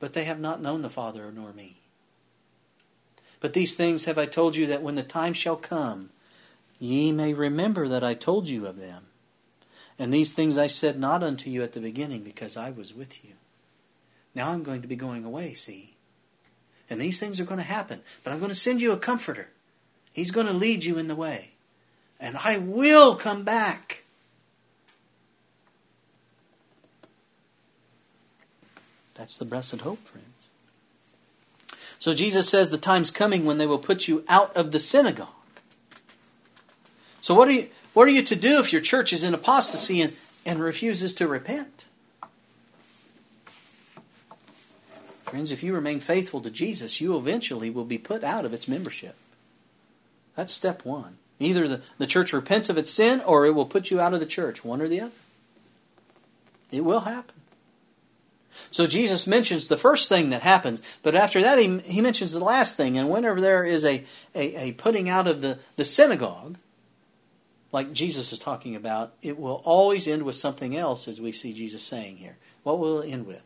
But 0.00 0.12
they 0.12 0.24
have 0.24 0.40
not 0.40 0.62
known 0.62 0.82
the 0.82 0.90
Father 0.90 1.30
nor 1.32 1.52
me. 1.52 1.80
But 3.40 3.52
these 3.52 3.74
things 3.74 4.04
have 4.04 4.18
I 4.18 4.26
told 4.26 4.56
you 4.56 4.66
that 4.66 4.82
when 4.82 4.94
the 4.94 5.02
time 5.02 5.32
shall 5.32 5.56
come, 5.56 6.10
Ye 6.78 7.10
may 7.10 7.34
remember 7.34 7.88
that 7.88 8.04
I 8.04 8.14
told 8.14 8.48
you 8.48 8.66
of 8.66 8.78
them. 8.78 9.06
And 9.98 10.12
these 10.12 10.32
things 10.32 10.56
I 10.56 10.68
said 10.68 10.98
not 10.98 11.24
unto 11.24 11.50
you 11.50 11.62
at 11.62 11.72
the 11.72 11.80
beginning, 11.80 12.22
because 12.22 12.56
I 12.56 12.70
was 12.70 12.94
with 12.94 13.24
you. 13.24 13.32
Now 14.34 14.50
I'm 14.50 14.62
going 14.62 14.82
to 14.82 14.88
be 14.88 14.94
going 14.94 15.24
away, 15.24 15.54
see? 15.54 15.96
And 16.88 17.00
these 17.00 17.18
things 17.18 17.40
are 17.40 17.44
going 17.44 17.58
to 17.58 17.64
happen. 17.64 18.00
But 18.22 18.32
I'm 18.32 18.38
going 18.38 18.50
to 18.50 18.54
send 18.54 18.80
you 18.80 18.92
a 18.92 18.98
comforter. 18.98 19.50
He's 20.12 20.30
going 20.30 20.46
to 20.46 20.52
lead 20.52 20.84
you 20.84 20.98
in 20.98 21.08
the 21.08 21.16
way. 21.16 21.54
And 22.20 22.36
I 22.36 22.58
will 22.58 23.14
come 23.14 23.44
back. 23.44 24.04
That's 29.14 29.36
the 29.36 29.44
blessed 29.44 29.80
hope, 29.80 29.98
friends. 30.06 30.48
So 31.98 32.12
Jesus 32.12 32.48
says 32.48 32.70
the 32.70 32.78
time's 32.78 33.10
coming 33.10 33.44
when 33.44 33.58
they 33.58 33.66
will 33.66 33.78
put 33.78 34.06
you 34.06 34.24
out 34.28 34.56
of 34.56 34.70
the 34.70 34.78
synagogue. 34.78 35.28
So 37.20 37.34
what 37.34 37.48
are 37.48 37.52
you 37.52 37.68
what 37.94 38.06
are 38.06 38.12
you 38.12 38.22
to 38.22 38.36
do 38.36 38.60
if 38.60 38.72
your 38.72 38.80
church 38.80 39.12
is 39.12 39.24
in 39.24 39.34
apostasy 39.34 40.00
and, 40.00 40.14
and 40.46 40.60
refuses 40.60 41.12
to 41.14 41.26
repent? 41.26 41.84
Friends, 45.24 45.50
if 45.50 45.62
you 45.62 45.74
remain 45.74 45.98
faithful 46.00 46.40
to 46.40 46.50
Jesus, 46.50 47.00
you 47.00 47.16
eventually 47.16 47.70
will 47.70 47.84
be 47.84 47.98
put 47.98 48.22
out 48.22 48.44
of 48.44 48.54
its 48.54 48.68
membership. 48.68 49.16
That's 50.36 50.52
step 50.52 50.84
one. 50.84 51.18
Either 51.40 51.68
the, 51.68 51.82
the 51.98 52.06
church 52.06 52.32
repents 52.32 52.68
of 52.68 52.76
its 52.76 52.90
sin 52.90 53.20
or 53.20 53.46
it 53.46 53.54
will 53.54 53.66
put 53.66 53.90
you 53.90 54.00
out 54.00 54.14
of 54.14 54.20
the 54.20 54.26
church, 54.26 54.64
one 54.64 54.80
or 54.80 54.88
the 54.88 55.00
other. 55.00 55.12
It 56.70 56.84
will 56.84 57.00
happen. 57.00 57.34
So 58.70 58.86
Jesus 58.86 59.26
mentions 59.26 59.68
the 59.68 59.78
first 59.78 60.08
thing 60.08 60.30
that 60.30 60.42
happens, 60.42 60.82
but 61.02 61.14
after 61.14 61.40
that 61.40 61.58
he, 61.58 61.78
he 61.78 62.00
mentions 62.00 62.32
the 62.32 62.44
last 62.44 62.76
thing. 62.76 62.98
And 62.98 63.08
whenever 63.08 63.40
there 63.40 63.64
is 63.64 63.84
a, 63.84 64.04
a, 64.34 64.68
a 64.68 64.72
putting 64.72 65.08
out 65.08 65.26
of 65.26 65.40
the, 65.40 65.58
the 65.76 65.84
synagogue, 65.84 66.58
like 67.72 67.92
Jesus 67.92 68.32
is 68.32 68.38
talking 68.38 68.74
about, 68.74 69.14
it 69.22 69.38
will 69.38 69.62
always 69.64 70.08
end 70.08 70.22
with 70.22 70.34
something 70.34 70.76
else, 70.76 71.06
as 71.06 71.20
we 71.20 71.32
see 71.32 71.52
Jesus 71.52 71.82
saying 71.82 72.16
here. 72.16 72.36
What 72.62 72.78
will 72.78 73.00
it 73.00 73.10
end 73.10 73.26
with? 73.26 73.44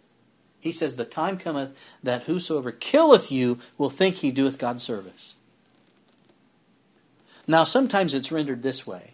He 0.60 0.72
says, 0.72 0.96
The 0.96 1.04
time 1.04 1.38
cometh 1.38 1.76
that 2.02 2.24
whosoever 2.24 2.70
killeth 2.70 3.32
you 3.32 3.58
will 3.78 3.90
think 3.90 4.16
he 4.16 4.30
doeth 4.30 4.58
God 4.58 4.80
service. 4.80 5.34
Now, 7.52 7.64
sometimes 7.64 8.14
it's 8.14 8.32
rendered 8.32 8.62
this 8.62 8.86
way 8.86 9.12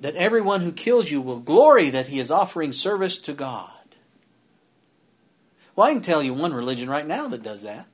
that 0.00 0.16
everyone 0.16 0.62
who 0.62 0.72
kills 0.72 1.12
you 1.12 1.20
will 1.20 1.38
glory 1.38 1.90
that 1.90 2.08
he 2.08 2.18
is 2.18 2.28
offering 2.28 2.72
service 2.72 3.18
to 3.18 3.32
God. 3.32 3.70
Well, 5.76 5.86
I 5.86 5.92
can 5.92 6.02
tell 6.02 6.24
you 6.24 6.34
one 6.34 6.52
religion 6.52 6.90
right 6.90 7.06
now 7.06 7.28
that 7.28 7.44
does 7.44 7.62
that. 7.62 7.86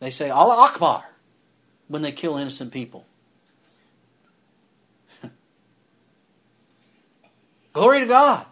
They 0.00 0.08
say 0.08 0.30
Allah 0.30 0.70
Akbar 0.70 1.04
when 1.86 2.00
they 2.00 2.12
kill 2.12 2.38
innocent 2.38 2.72
people. 2.72 3.04
Glory 7.74 8.00
to 8.00 8.06
God. 8.06 8.46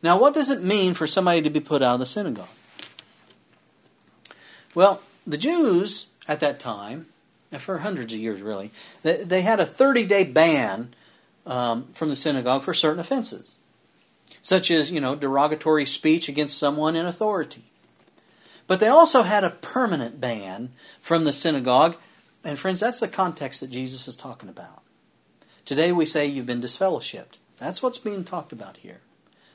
Now, 0.00 0.16
what 0.20 0.32
does 0.32 0.48
it 0.48 0.62
mean 0.62 0.94
for 0.94 1.08
somebody 1.08 1.42
to 1.42 1.50
be 1.50 1.58
put 1.58 1.82
out 1.82 1.94
of 1.94 1.98
the 1.98 2.06
synagogue? 2.06 2.46
Well, 4.76 5.00
the 5.26 5.38
Jews 5.38 6.10
at 6.28 6.40
that 6.40 6.60
time, 6.60 7.06
and 7.50 7.62
for 7.62 7.78
hundreds 7.78 8.12
of 8.12 8.20
years 8.20 8.42
really, 8.42 8.72
they, 9.02 9.24
they 9.24 9.40
had 9.40 9.58
a 9.58 9.64
30 9.64 10.04
day 10.04 10.22
ban 10.22 10.94
um, 11.46 11.86
from 11.94 12.10
the 12.10 12.14
synagogue 12.14 12.62
for 12.62 12.74
certain 12.74 13.00
offenses, 13.00 13.56
such 14.42 14.70
as, 14.70 14.92
you 14.92 15.00
know, 15.00 15.16
derogatory 15.16 15.86
speech 15.86 16.28
against 16.28 16.58
someone 16.58 16.94
in 16.94 17.06
authority. 17.06 17.62
But 18.66 18.78
they 18.80 18.88
also 18.88 19.22
had 19.22 19.44
a 19.44 19.50
permanent 19.50 20.20
ban 20.20 20.74
from 21.00 21.24
the 21.24 21.32
synagogue. 21.32 21.96
And 22.44 22.58
friends, 22.58 22.80
that's 22.80 23.00
the 23.00 23.08
context 23.08 23.62
that 23.62 23.70
Jesus 23.70 24.06
is 24.06 24.14
talking 24.14 24.50
about. 24.50 24.82
Today 25.64 25.90
we 25.90 26.04
say 26.04 26.26
you've 26.26 26.44
been 26.44 26.60
disfellowshipped. 26.60 27.38
That's 27.56 27.82
what's 27.82 27.96
being 27.96 28.24
talked 28.24 28.52
about 28.52 28.76
here. 28.76 29.00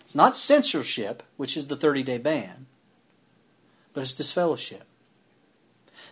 It's 0.03 0.15
not 0.15 0.35
censorship, 0.35 1.21
which 1.37 1.55
is 1.55 1.67
the 1.67 1.75
30 1.75 2.01
day 2.01 2.17
ban, 2.17 2.65
but 3.93 4.01
it's 4.01 4.15
disfellowship. 4.15 4.87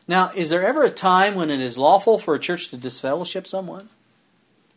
Now, 0.08 0.32
is 0.36 0.50
there 0.50 0.66
ever 0.66 0.84
a 0.84 0.90
time 0.90 1.36
when 1.36 1.50
it 1.50 1.60
is 1.60 1.78
lawful 1.78 2.18
for 2.18 2.36
a 2.36 2.40
church 2.40 2.70
to 2.70 2.78
disfellowship 2.78 3.46
someone? 3.46 3.90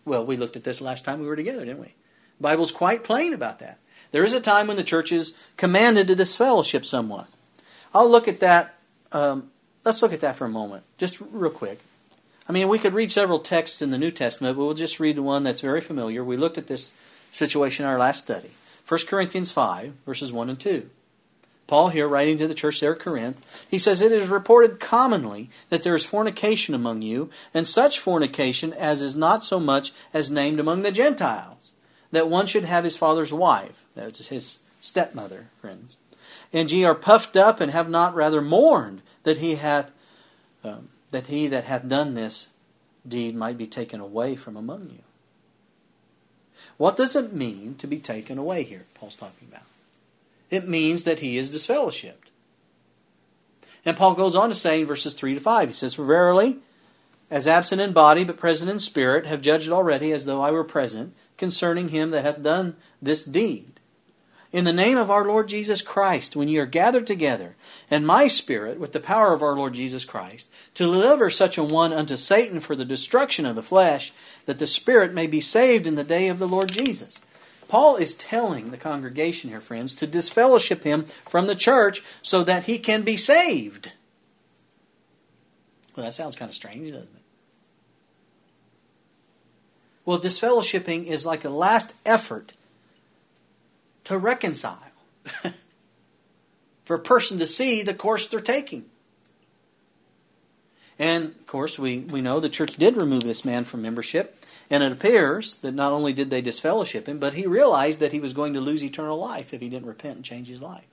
Well, 0.04 0.26
we 0.26 0.36
looked 0.36 0.56
at 0.56 0.64
this 0.64 0.80
last 0.80 1.04
time 1.04 1.20
we 1.20 1.26
were 1.26 1.36
together, 1.36 1.64
didn't 1.64 1.80
we? 1.80 1.94
The 2.38 2.42
Bible's 2.42 2.72
quite 2.72 3.04
plain 3.04 3.32
about 3.32 3.58
that. 3.60 3.78
There 4.10 4.24
is 4.24 4.34
a 4.34 4.40
time 4.40 4.66
when 4.66 4.76
the 4.76 4.84
church 4.84 5.10
is 5.10 5.36
commanded 5.56 6.08
to 6.08 6.14
disfellowship 6.14 6.84
someone. 6.84 7.26
I'll 7.94 8.10
look 8.10 8.28
at 8.28 8.40
that. 8.40 8.74
Um, 9.10 9.50
let's 9.84 10.02
look 10.02 10.12
at 10.12 10.20
that 10.20 10.36
for 10.36 10.44
a 10.44 10.50
moment, 10.50 10.84
just 10.98 11.20
real 11.20 11.50
quick. 11.50 11.80
I 12.48 12.52
mean, 12.52 12.68
we 12.68 12.78
could 12.78 12.92
read 12.92 13.10
several 13.10 13.38
texts 13.38 13.80
in 13.80 13.90
the 13.90 13.98
New 13.98 14.10
Testament, 14.10 14.56
but 14.56 14.64
we'll 14.64 14.74
just 14.74 15.00
read 15.00 15.16
the 15.16 15.22
one 15.22 15.44
that's 15.44 15.60
very 15.60 15.80
familiar. 15.80 16.24
We 16.24 16.36
looked 16.36 16.58
at 16.58 16.66
this 16.66 16.92
situation 17.30 17.86
in 17.86 17.90
our 17.90 17.98
last 17.98 18.24
study 18.24 18.50
1 18.86 19.00
Corinthians 19.08 19.50
5, 19.50 19.94
verses 20.04 20.32
1 20.32 20.50
and 20.50 20.60
2. 20.60 20.90
Paul, 21.72 21.88
here 21.88 22.06
writing 22.06 22.36
to 22.36 22.46
the 22.46 22.52
church 22.52 22.80
there 22.80 22.92
at 22.92 23.00
Corinth, 23.00 23.66
he 23.66 23.78
says, 23.78 24.02
It 24.02 24.12
is 24.12 24.28
reported 24.28 24.78
commonly 24.78 25.48
that 25.70 25.82
there 25.82 25.94
is 25.94 26.04
fornication 26.04 26.74
among 26.74 27.00
you, 27.00 27.30
and 27.54 27.66
such 27.66 27.98
fornication 27.98 28.74
as 28.74 29.00
is 29.00 29.16
not 29.16 29.42
so 29.42 29.58
much 29.58 29.90
as 30.12 30.30
named 30.30 30.60
among 30.60 30.82
the 30.82 30.92
Gentiles, 30.92 31.72
that 32.10 32.28
one 32.28 32.46
should 32.46 32.64
have 32.64 32.84
his 32.84 32.98
father's 32.98 33.32
wife. 33.32 33.86
That 33.94 34.20
is 34.20 34.28
his 34.28 34.58
stepmother, 34.82 35.46
friends. 35.62 35.96
And 36.52 36.70
ye 36.70 36.84
are 36.84 36.94
puffed 36.94 37.38
up 37.38 37.58
and 37.58 37.72
have 37.72 37.88
not 37.88 38.14
rather 38.14 38.42
mourned 38.42 39.00
that 39.22 39.38
he 39.38 39.54
hath 39.54 39.92
um, 40.62 40.90
that 41.10 41.28
he 41.28 41.46
that 41.46 41.64
hath 41.64 41.88
done 41.88 42.12
this 42.12 42.50
deed 43.08 43.34
might 43.34 43.56
be 43.56 43.66
taken 43.66 43.98
away 43.98 44.36
from 44.36 44.58
among 44.58 44.90
you. 44.90 45.04
What 46.76 46.96
does 46.96 47.16
it 47.16 47.32
mean 47.32 47.76
to 47.76 47.86
be 47.86 47.98
taken 47.98 48.36
away 48.36 48.62
here? 48.62 48.84
Paul's 48.92 49.16
talking 49.16 49.48
about 49.50 49.62
it 50.52 50.68
means 50.68 51.04
that 51.04 51.20
he 51.20 51.38
is 51.38 51.50
disfellowshipped. 51.50 52.28
And 53.86 53.96
Paul 53.96 54.14
goes 54.14 54.36
on 54.36 54.50
to 54.50 54.54
say 54.54 54.82
in 54.82 54.86
verses 54.86 55.14
3 55.14 55.34
to 55.34 55.40
5, 55.40 55.68
he 55.70 55.72
says, 55.72 55.94
For 55.94 56.04
verily, 56.04 56.58
as 57.30 57.48
absent 57.48 57.80
in 57.80 57.94
body 57.94 58.22
but 58.22 58.36
present 58.36 58.70
in 58.70 58.78
spirit, 58.78 59.24
have 59.24 59.40
judged 59.40 59.70
already 59.70 60.12
as 60.12 60.26
though 60.26 60.42
I 60.42 60.50
were 60.50 60.62
present 60.62 61.16
concerning 61.38 61.88
him 61.88 62.10
that 62.10 62.24
hath 62.24 62.42
done 62.42 62.76
this 63.00 63.24
deed. 63.24 63.80
In 64.52 64.64
the 64.64 64.72
name 64.74 64.98
of 64.98 65.10
our 65.10 65.24
Lord 65.24 65.48
Jesus 65.48 65.80
Christ, 65.80 66.36
when 66.36 66.48
ye 66.48 66.58
are 66.58 66.66
gathered 66.66 67.06
together, 67.06 67.56
and 67.90 68.06
my 68.06 68.26
spirit, 68.26 68.78
with 68.78 68.92
the 68.92 69.00
power 69.00 69.32
of 69.32 69.42
our 69.42 69.56
Lord 69.56 69.72
Jesus 69.72 70.04
Christ, 70.04 70.46
to 70.74 70.84
deliver 70.84 71.30
such 71.30 71.56
a 71.56 71.64
one 71.64 71.94
unto 71.94 72.18
Satan 72.18 72.60
for 72.60 72.76
the 72.76 72.84
destruction 72.84 73.46
of 73.46 73.56
the 73.56 73.62
flesh, 73.62 74.12
that 74.44 74.58
the 74.58 74.66
spirit 74.66 75.14
may 75.14 75.26
be 75.26 75.40
saved 75.40 75.86
in 75.86 75.94
the 75.94 76.04
day 76.04 76.28
of 76.28 76.38
the 76.38 76.46
Lord 76.46 76.70
Jesus. 76.70 77.22
Paul 77.72 77.96
is 77.96 78.12
telling 78.12 78.70
the 78.70 78.76
congregation 78.76 79.48
here, 79.48 79.62
friends, 79.62 79.94
to 79.94 80.06
disfellowship 80.06 80.84
him 80.84 81.04
from 81.26 81.46
the 81.46 81.54
church 81.54 82.02
so 82.20 82.44
that 82.44 82.64
he 82.64 82.78
can 82.78 83.00
be 83.00 83.16
saved. 83.16 83.92
Well, 85.96 86.04
that 86.04 86.12
sounds 86.12 86.36
kind 86.36 86.50
of 86.50 86.54
strange, 86.54 86.92
doesn't 86.92 87.04
it? 87.04 87.22
Well, 90.04 90.20
disfellowshipping 90.20 91.06
is 91.06 91.24
like 91.24 91.46
a 91.46 91.48
last 91.48 91.94
effort 92.04 92.52
to 94.04 94.18
reconcile, 94.18 94.92
for 96.84 96.96
a 96.96 97.00
person 97.00 97.38
to 97.38 97.46
see 97.46 97.82
the 97.82 97.94
course 97.94 98.26
they're 98.26 98.40
taking. 98.40 98.84
And, 100.98 101.28
of 101.28 101.46
course, 101.46 101.78
we, 101.78 102.00
we 102.00 102.20
know 102.20 102.38
the 102.38 102.50
church 102.50 102.76
did 102.76 102.98
remove 102.98 103.22
this 103.22 103.46
man 103.46 103.64
from 103.64 103.80
membership 103.80 104.41
and 104.72 104.82
it 104.82 104.90
appears 104.90 105.58
that 105.58 105.74
not 105.74 105.92
only 105.92 106.14
did 106.14 106.30
they 106.30 106.40
disfellowship 106.40 107.06
him, 107.06 107.18
but 107.18 107.34
he 107.34 107.46
realized 107.46 108.00
that 108.00 108.12
he 108.12 108.20
was 108.20 108.32
going 108.32 108.54
to 108.54 108.60
lose 108.60 108.82
eternal 108.82 109.18
life 109.18 109.52
if 109.52 109.60
he 109.60 109.68
didn't 109.68 109.86
repent 109.86 110.16
and 110.16 110.24
change 110.24 110.48
his 110.48 110.62
life. 110.62 110.86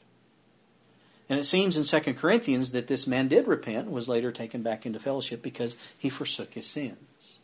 And 1.29 1.39
it 1.39 1.45
seems 1.45 1.77
in 1.77 2.01
2 2.01 2.13
Corinthians 2.15 2.71
that 2.71 2.87
this 2.87 3.07
man 3.07 3.29
did 3.29 3.47
repent 3.47 3.85
and 3.85 3.95
was 3.95 4.09
later 4.09 4.33
taken 4.33 4.63
back 4.63 4.85
into 4.85 4.99
fellowship 4.99 5.41
because 5.41 5.77
he 5.97 6.09
forsook 6.09 6.55
his 6.55 6.65
sins. 6.67 7.37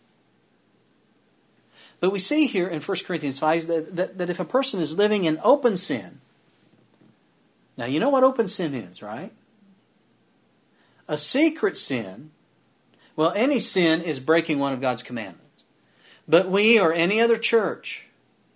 But 2.02 2.12
we 2.12 2.20
see 2.20 2.48
here 2.48 2.68
in 2.68 2.82
1 2.82 2.98
Corinthians 3.08 3.40
5 3.40 3.68
that, 3.68 3.96
that, 3.96 4.18
that 4.18 4.30
if 4.30 4.42
a 4.42 4.46
person 4.46 4.82
is 4.82 4.98
living 4.98 5.24
in 5.24 5.40
open 5.42 5.78
sin, 5.78 6.20
now 7.78 7.86
you 7.86 8.02
know 8.02 8.10
what 8.10 8.26
open 8.26 8.50
sin 8.50 8.74
is, 8.74 9.02
right? 9.02 9.32
A 11.08 11.18
secret 11.18 11.78
sin, 11.78 12.32
well, 13.16 13.32
any 13.38 13.60
sin 13.60 14.02
is 14.02 14.20
breaking 14.20 14.60
one 14.60 14.74
of 14.74 14.82
God's 14.82 15.02
commandments. 15.02 15.45
But 16.28 16.50
we 16.50 16.80
or 16.80 16.92
any 16.92 17.22
other 17.22 17.38
church 17.38 18.08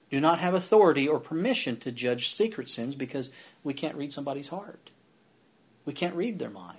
do 0.10 0.19
not 0.19 0.39
have 0.39 0.53
authority 0.53 1.08
or 1.08 1.19
permission 1.19 1.77
to 1.77 1.91
judge 1.91 2.29
secret 2.29 2.67
sins 2.67 2.95
because 2.95 3.29
we 3.63 3.73
can't 3.73 3.95
read 3.95 4.12
somebody's 4.12 4.47
heart. 4.47 4.89
We 5.86 5.93
can't 5.93 6.15
read 6.15 6.39
their 6.39 6.49
mind. 6.49 6.77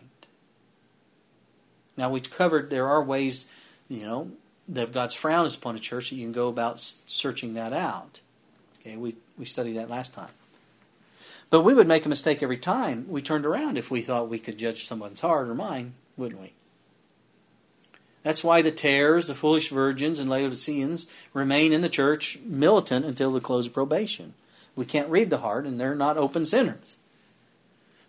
Now, 1.97 2.11
we 2.11 2.21
covered 2.21 2.71
there 2.71 2.89
are 2.89 3.03
ways, 3.03 3.47
you 3.89 4.07
know, 4.07 4.33
that 4.69 4.85
if 4.85 4.93
God's 4.93 5.15
frown 5.15 5.47
is 5.47 5.55
upon 5.55 5.77
a 5.77 5.81
church, 5.81 6.11
that 6.11 6.17
you 6.17 6.25
can 6.25 6.33
go 6.33 6.49
about 6.49 6.81
searching 6.81 7.55
that 7.55 7.73
out. 7.73 8.21
Okay, 8.81 8.97
we, 8.97 9.17
we 9.37 9.45
studied 9.45 9.77
that 9.77 9.91
last 9.91 10.15
time. 10.15 10.31
But 11.51 11.63
we 11.63 11.75
would 11.75 11.89
make 11.89 12.07
a 12.07 12.09
mistake 12.09 12.43
every 12.43 12.57
time 12.57 13.07
we 13.09 13.21
turned 13.21 13.45
around 13.45 13.77
if 13.77 13.91
we 13.91 14.01
thought 14.01 14.29
we 14.29 14.39
could 14.39 14.57
judge 14.57 14.87
someone's 14.87 15.21
heart 15.21 15.49
or 15.49 15.55
mind, 15.55 15.93
wouldn't 16.17 16.41
we? 16.41 16.53
That's 18.23 18.45
why 18.45 18.61
the 18.61 18.71
tares, 18.71 19.27
the 19.27 19.35
foolish 19.35 19.71
virgins, 19.71 20.19
and 20.19 20.29
Laodiceans 20.29 21.07
remain 21.33 21.73
in 21.73 21.81
the 21.81 21.89
church 21.89 22.39
militant 22.45 23.07
until 23.07 23.33
the 23.33 23.41
close 23.41 23.67
of 23.67 23.73
probation. 23.73 24.35
We 24.77 24.85
can't 24.85 25.09
read 25.09 25.31
the 25.31 25.39
heart, 25.39 25.67
and 25.67 25.81
they're 25.81 25.95
not 25.95 26.17
open 26.17 26.45
sinners. 26.45 26.97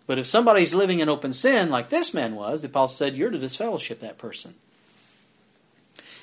But 0.06 0.18
if 0.18 0.26
somebody's 0.26 0.74
living 0.74 1.00
in 1.00 1.08
open 1.08 1.32
sin, 1.32 1.70
like 1.70 1.88
this 1.88 2.12
man 2.12 2.34
was, 2.34 2.60
the 2.60 2.68
apostle 2.68 2.96
said, 2.96 3.16
you're 3.16 3.30
to 3.30 3.38
disfellowship 3.38 4.00
that 4.00 4.18
person. 4.18 4.54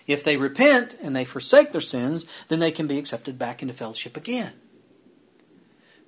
If 0.05 0.23
they 0.23 0.37
repent 0.37 0.95
and 1.01 1.15
they 1.15 1.25
forsake 1.25 1.71
their 1.71 1.81
sins, 1.81 2.25
then 2.47 2.59
they 2.59 2.71
can 2.71 2.87
be 2.87 2.97
accepted 2.97 3.37
back 3.37 3.61
into 3.61 3.73
fellowship 3.73 4.17
again. 4.17 4.53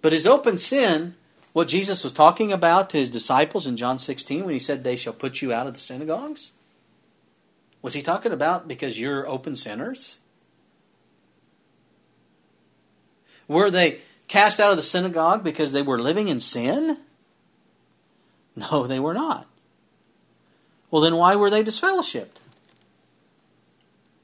But 0.02 0.12
his 0.12 0.26
open 0.26 0.58
sin, 0.58 1.16
what 1.54 1.68
Jesus 1.68 2.04
was 2.04 2.12
talking 2.12 2.52
about 2.52 2.90
to 2.90 2.98
his 2.98 3.10
disciples 3.10 3.68
in 3.68 3.78
John 3.78 4.00
16 4.00 4.44
when 4.44 4.54
he 4.54 4.60
said, 4.60 4.84
They 4.84 4.96
shall 4.96 5.14
put 5.14 5.42
you 5.42 5.54
out 5.54 5.68
of 5.68 5.74
the 5.74 5.80
synagogues, 5.80 6.54
was 7.82 7.94
he 7.94 8.02
talking 8.02 8.32
about 8.32 8.68
because 8.68 9.00
you're 9.00 9.28
open 9.28 9.56
sinners? 9.56 10.20
Were 13.48 13.70
they 13.70 14.00
cast 14.28 14.60
out 14.60 14.72
of 14.72 14.78
the 14.78 14.84
synagogue 14.84 15.44
because 15.44 15.72
they 15.72 15.82
were 15.82 16.00
living 16.00 16.28
in 16.28 16.40
sin? 16.40 16.98
No, 18.56 18.86
they 18.86 19.00
were 19.00 19.14
not. 19.14 19.48
Well, 20.90 21.02
then 21.02 21.16
why 21.16 21.36
were 21.36 21.50
they 21.50 21.64
disfellowshipped? 21.64 22.40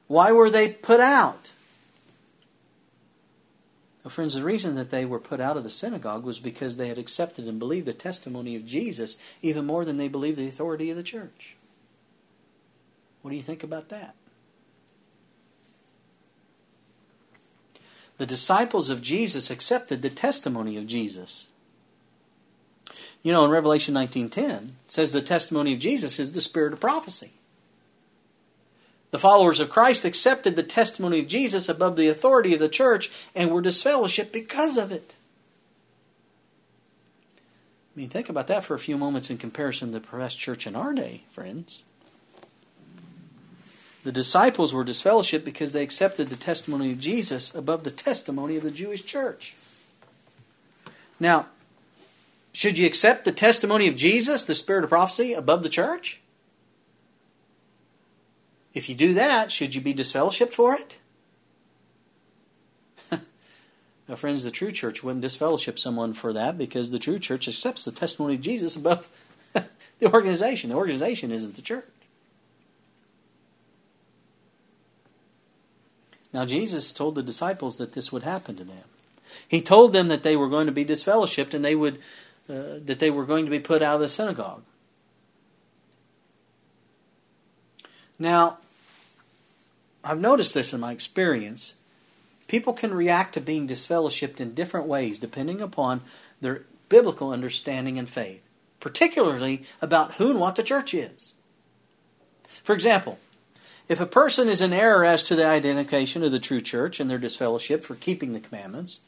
Why 0.08 0.32
were 0.32 0.50
they 0.50 0.70
put 0.70 1.00
out? 1.00 1.52
Well, 4.04 4.12
friends, 4.12 4.36
the 4.36 4.44
reason 4.46 4.76
that 4.76 4.90
they 4.90 5.04
were 5.04 5.20
put 5.20 5.42
out 5.42 5.58
of 5.58 5.66
the 5.66 5.70
synagogue 5.70 6.24
was 6.24 6.40
because 6.40 6.78
they 6.78 6.88
had 6.88 6.98
accepted 6.98 7.46
and 7.46 7.60
believed 7.60 7.86
the 7.86 7.94
testimony 7.94 8.56
of 8.56 8.66
Jesus 8.66 9.18
even 9.42 9.66
more 9.66 9.84
than 9.84 9.98
they 9.98 10.08
believed 10.08 10.38
the 10.38 10.48
authority 10.48 10.90
of 10.90 10.96
the 10.96 11.04
church. 11.04 11.57
What 13.28 13.32
do 13.32 13.36
you 13.36 13.44
think 13.44 13.64
about 13.64 13.90
that? 13.90 14.16
The 18.20 18.26
disciples 18.26 18.90
of 18.90 19.02
Jesus 19.02 19.50
accepted 19.50 20.02
the 20.02 20.10
testimony 20.10 20.78
of 20.78 20.88
Jesus. 20.88 21.50
You 23.24 23.34
know, 23.34 23.44
in 23.44 23.52
Revelation 23.52 23.94
19.10, 23.94 24.70
says 24.88 25.12
the 25.12 25.22
testimony 25.22 25.74
of 25.74 25.80
Jesus 25.80 26.20
is 26.20 26.32
the 26.32 26.40
spirit 26.40 26.72
of 26.72 26.80
prophecy. 26.80 27.34
The 29.12 29.20
followers 29.20 29.60
of 29.60 29.70
Christ 29.70 30.06
accepted 30.06 30.56
the 30.56 30.64
testimony 30.64 31.20
of 31.20 31.28
Jesus 31.28 31.68
above 31.68 31.98
the 31.98 32.08
authority 32.08 32.54
of 32.54 32.62
the 32.62 32.70
church 32.70 33.12
and 33.36 33.52
were 33.52 33.62
disfellowshipped 33.62 34.32
because 34.32 34.78
of 34.78 34.90
it. 34.90 35.16
I 37.94 38.00
mean, 38.00 38.08
think 38.08 38.30
about 38.30 38.48
that 38.48 38.64
for 38.64 38.74
a 38.74 38.80
few 38.80 38.98
moments 38.98 39.30
in 39.30 39.38
comparison 39.38 39.90
to 39.90 40.00
the 40.00 40.08
professed 40.08 40.40
church 40.40 40.66
in 40.66 40.78
our 40.78 40.94
day, 40.94 41.26
friends. 41.30 41.84
The 44.08 44.14
disciples 44.14 44.74
were 44.74 44.86
disfellowshipped 44.86 45.44
because 45.44 45.74
they 45.74 45.84
accepted 45.84 46.30
the 46.30 46.38
testimony 46.38 46.94
of 46.94 47.00
Jesus 47.02 47.54
above 47.54 47.84
the 47.84 47.92
testimony 47.92 48.56
of 48.56 48.64
the 48.64 48.72
Jewish 48.72 49.04
church. 49.04 49.54
Now, 51.20 51.48
should 52.54 52.78
you 52.78 52.88
accept 52.88 53.26
the 53.26 53.34
testimony 53.34 53.86
of 53.90 53.98
Jesus, 53.98 54.46
the 54.46 54.56
spirit 54.56 54.86
of 54.86 54.92
prophecy, 54.92 55.34
above 55.34 55.62
the 55.62 55.68
church? 55.68 56.22
If 58.74 58.88
you 58.88 58.96
do 58.96 59.14
that, 59.14 59.52
should 59.52 59.76
you 59.76 59.82
be 59.82 59.94
disfellowshipped 59.94 60.54
for 60.54 60.74
it? 60.74 61.00
now, 64.08 64.16
friends, 64.16 64.46
the 64.46 64.52
true 64.52 64.72
church 64.72 65.04
wouldn't 65.04 65.22
disfellowship 65.22 65.78
someone 65.78 66.14
for 66.14 66.32
that 66.32 66.58
because 66.58 66.92
the 66.92 66.98
true 66.98 67.20
church 67.20 67.50
accepts 67.50 67.84
the 67.84 67.92
testimony 67.92 68.36
of 68.36 68.42
Jesus 68.42 68.74
above 68.78 69.10
the 70.00 70.14
organization. 70.14 70.70
The 70.70 70.78
organization 70.78 71.30
isn't 71.30 71.58
the 71.58 71.62
church. 71.62 71.84
Now, 76.38 76.46
Jesus 76.46 76.94
told 76.94 77.16
the 77.16 77.24
disciples 77.24 77.78
that 77.78 77.94
this 77.94 78.12
would 78.12 78.22
happen 78.22 78.58
to 78.58 78.64
them. 78.64 78.84
He 79.48 79.60
told 79.60 79.92
them 79.92 80.08
that 80.10 80.22
they 80.22 80.36
were 80.36 80.50
going 80.50 80.68
to 80.68 80.72
be 80.72 80.86
disfellowshipped 80.86 81.56
and 81.56 81.66
they 81.66 81.74
would, 81.74 81.96
uh, 82.48 82.78
that 82.86 83.00
they 83.00 83.10
were 83.10 83.26
going 83.26 83.46
to 83.46 83.50
be 83.50 83.60
put 83.60 83.82
out 83.82 83.96
of 83.96 84.02
the 84.02 84.08
synagogue. 84.08 84.62
Now, 88.20 88.60
I've 90.04 90.20
noticed 90.20 90.54
this 90.54 90.74
in 90.74 90.80
my 90.80 90.92
experience. 90.92 91.74
People 92.48 92.74
can 92.74 92.94
react 92.94 93.34
to 93.34 93.42
being 93.42 93.68
disfellowshipped 93.68 94.40
in 94.40 94.54
different 94.54 94.86
ways 94.86 95.18
depending 95.18 95.60
upon 95.60 96.02
their 96.40 96.66
biblical 96.88 97.32
understanding 97.32 97.98
and 97.98 98.08
faith, 98.08 98.44
particularly 98.80 99.64
about 99.82 100.14
who 100.14 100.30
and 100.30 100.40
what 100.40 100.56
the 100.56 100.62
church 100.62 100.94
is. 100.94 101.34
For 102.62 102.74
example, 102.74 103.18
if 103.88 104.02
a 104.02 104.06
person 104.06 104.50
is 104.50 104.62
in 104.62 104.74
error 104.74 105.06
as 105.06 105.24
to 105.24 105.36
the 105.36 105.46
identification 105.46 106.24
of 106.24 106.32
the 106.32 106.40
true 106.40 106.62
church 106.62 107.00
and 107.00 107.10
their 107.10 107.18
disfellowship 107.18 107.84
for 107.84 107.96
keeping 107.96 108.34
the 108.34 108.40
commandments 108.40 109.02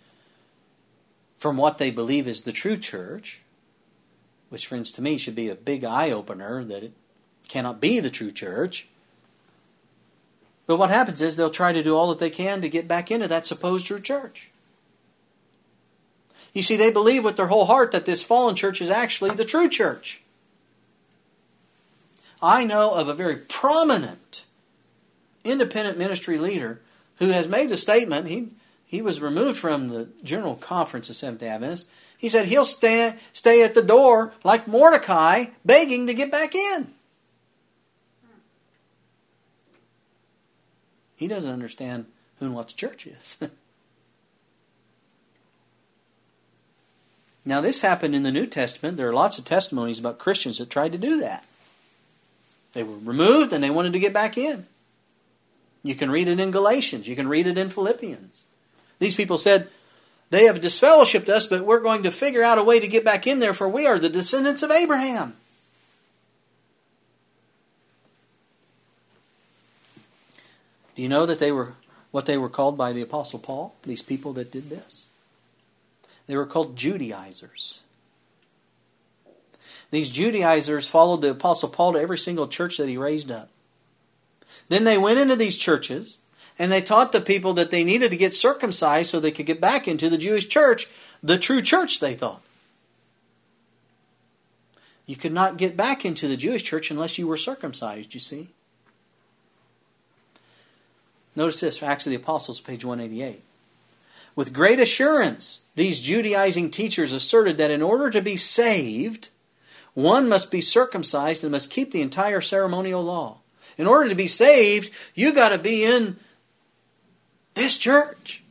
from 1.38 1.58
what 1.58 1.78
they 1.78 1.92
believe 1.92 2.28
is 2.28 2.44
the 2.44 2.52
true 2.52 2.78
church, 2.78 3.42
which, 4.50 4.68
friends, 4.68 4.92
to 4.92 5.02
me 5.02 5.18
should 5.18 5.36
be 5.36 5.50
a 5.50 5.56
big 5.56 5.84
eye 5.84 6.12
opener 6.12 6.64
that 6.64 6.84
it 6.84 6.94
cannot 7.48 7.82
be 7.82 8.00
the 8.00 8.10
true 8.10 8.32
church, 8.32 8.88
but 10.66 10.78
what 10.78 10.90
happens 10.92 11.20
is 11.22 11.36
they'll 11.36 11.50
try 11.50 11.74
to 11.74 11.82
do 11.82 11.98
all 11.98 12.10
that 12.10 12.20
they 12.20 12.30
can 12.30 12.62
to 12.62 12.70
get 12.70 12.88
back 12.88 13.10
into 13.10 13.28
that 13.28 13.48
supposed 13.48 13.88
true 13.88 14.00
church. 14.00 14.52
You 16.54 16.64
see, 16.64 16.78
they 16.78 16.92
believe 16.92 17.24
with 17.24 17.38
their 17.38 17.48
whole 17.48 17.66
heart 17.66 17.92
that 17.92 18.06
this 18.06 18.24
fallen 18.24 18.56
church 18.56 18.82
is 18.82 18.90
actually 18.90 19.32
the 19.32 19.46
true 19.46 19.68
church. 19.68 20.22
I 22.42 22.66
know 22.66 22.94
of 22.94 23.08
a 23.08 23.14
very 23.14 23.36
prominent 23.36 24.46
independent 25.44 25.98
ministry 25.98 26.38
leader 26.38 26.82
who 27.18 27.30
has 27.30 27.48
made 27.48 27.70
the 27.70 27.78
statement. 27.78 28.28
He, 28.28 28.50
he 28.86 29.02
was 29.02 29.22
removed 29.22 29.58
from 29.58 29.90
the 29.90 30.10
General 30.24 30.56
Conference 30.56 31.10
of 31.10 31.16
Seventh 31.16 31.42
day 31.42 31.48
Adventists. 31.48 31.90
He 32.18 32.28
said 32.28 32.48
he'll 32.48 32.66
stay, 32.66 33.16
stay 33.32 33.64
at 33.64 33.76
the 33.76 33.82
door 33.82 34.34
like 34.44 34.68
Mordecai, 34.68 35.46
begging 35.64 36.08
to 36.08 36.14
get 36.14 36.32
back 36.32 36.54
in. 36.54 36.94
He 41.16 41.28
doesn't 41.28 41.52
understand 41.52 42.06
who 42.40 42.46
and 42.46 42.56
what 42.56 42.70
the 42.70 42.74
church 42.74 43.06
is. 43.06 43.38
now, 47.46 47.60
this 47.62 47.82
happened 47.82 48.16
in 48.16 48.24
the 48.24 48.32
New 48.32 48.48
Testament. 48.48 48.96
There 48.96 49.10
are 49.10 49.14
lots 49.14 49.38
of 49.38 49.44
testimonies 49.46 50.00
about 50.00 50.18
Christians 50.18 50.58
that 50.58 50.70
tried 50.70 50.94
to 50.94 50.98
do 50.98 51.20
that. 51.20 51.46
They 52.74 52.84
were 52.84 52.98
removed 52.98 53.52
and 53.52 53.64
they 53.64 53.70
wanted 53.70 53.94
to 53.94 54.00
get 54.00 54.14
back 54.14 54.38
in. 54.38 54.66
You 55.84 55.96
can 55.96 56.12
read 56.12 56.28
it 56.28 56.40
in 56.40 56.52
Galatians, 56.52 57.08
you 57.08 57.16
can 57.16 57.28
read 57.28 57.48
it 57.48 57.58
in 57.58 57.70
Philippians. 57.70 58.44
These 59.00 59.16
people 59.16 59.38
said, 59.38 59.70
They 60.30 60.46
have 60.46 60.60
disfellowshipped 60.60 61.30
us, 61.30 61.48
but 61.48 61.66
we're 61.66 61.80
going 61.80 62.04
to 62.04 62.12
figure 62.12 62.44
out 62.44 62.58
a 62.58 62.64
way 62.64 62.80
to 62.80 62.88
get 62.88 63.06
back 63.06 63.26
in 63.26 63.40
there, 63.40 63.54
for 63.54 63.68
we 63.68 63.88
are 63.88 63.98
the 63.98 64.10
descendants 64.10 64.62
of 64.62 64.72
Abraham. 64.72 65.36
Do 70.96 71.04
you 71.04 71.10
know 71.10 71.26
that 71.26 71.40
they 71.40 71.52
were 71.52 71.76
what 72.12 72.26
they 72.26 72.38
were 72.38 72.50
called 72.50 72.78
by 72.78 72.92
the 72.92 73.02
Apostle 73.02 73.40
Paul? 73.40 73.76
These 73.84 74.02
people 74.02 74.34
that 74.34 74.52
did 74.52 74.70
this? 74.70 75.08
They 76.28 76.36
were 76.36 76.46
called 76.46 76.76
Judaizers. 76.76 77.82
These 79.92 80.10
Judaizers 80.10 80.88
followed 80.88 81.22
the 81.22 81.32
Apostle 81.32 81.70
Paul 81.70 81.94
to 81.94 82.00
every 82.00 82.18
single 82.18 82.48
church 82.48 82.78
that 82.78 82.90
he 82.90 82.98
raised 82.98 83.32
up. 83.32 83.50
Then 84.70 84.84
they 84.86 84.98
went 84.98 85.20
into 85.20 85.36
these 85.36 85.58
churches 85.58 86.20
and 86.58 86.72
they 86.72 86.82
taught 86.82 87.12
the 87.12 87.22
people 87.22 87.54
that 87.54 87.72
they 87.72 87.84
needed 87.84 88.12
to 88.12 88.18
get 88.18 88.34
circumcised 88.34 89.10
so 89.10 89.20
they 89.20 89.32
could 89.32 89.46
get 89.46 89.60
back 89.60 89.88
into 89.88 90.10
the 90.10 90.18
Jewish 90.18 90.48
church, 90.48 90.88
the 91.22 91.38
true 91.38 91.62
church, 91.62 92.00
they 92.00 92.14
thought. 92.14 92.42
You 95.06 95.16
could 95.16 95.34
not 95.34 95.58
get 95.58 95.76
back 95.76 96.06
into 96.06 96.28
the 96.28 96.38
Jewish 96.38 96.64
church 96.64 96.92
unless 96.92 97.18
you 97.18 97.28
were 97.28 97.38
circumcised, 97.38 98.14
you 98.14 98.20
see. 98.20 98.50
Notice 101.36 101.62
this, 101.62 101.82
Acts 101.82 102.06
of 102.06 102.12
the 102.12 102.18
Apostles, 102.18 102.60
page 102.60 102.86
188. 102.86 103.42
With 104.36 104.54
great 104.54 104.80
assurance, 104.80 105.66
these 105.76 106.02
Judaizing 106.02 106.70
teachers 106.70 107.12
asserted 107.12 107.58
that 107.58 107.72
in 107.72 107.82
order 107.82 108.10
to 108.10 108.22
be 108.22 108.38
saved, 108.38 109.30
one 109.94 110.30
must 110.30 110.52
be 110.52 110.62
circumcised 110.62 111.44
and 111.44 111.52
must 111.52 111.72
keep 111.72 111.92
the 111.92 112.02
entire 112.02 112.42
ceremonial 112.42 113.02
law. 113.02 113.40
In 113.80 113.88
order 113.88 114.10
to 114.10 114.16
be 114.16 114.28
saved, 114.28 114.92
you 115.16 115.34
got 115.34 115.50
to 115.50 115.58
be 115.58 115.86
in 115.86 116.18
this 117.54 117.78
church. 117.78 118.44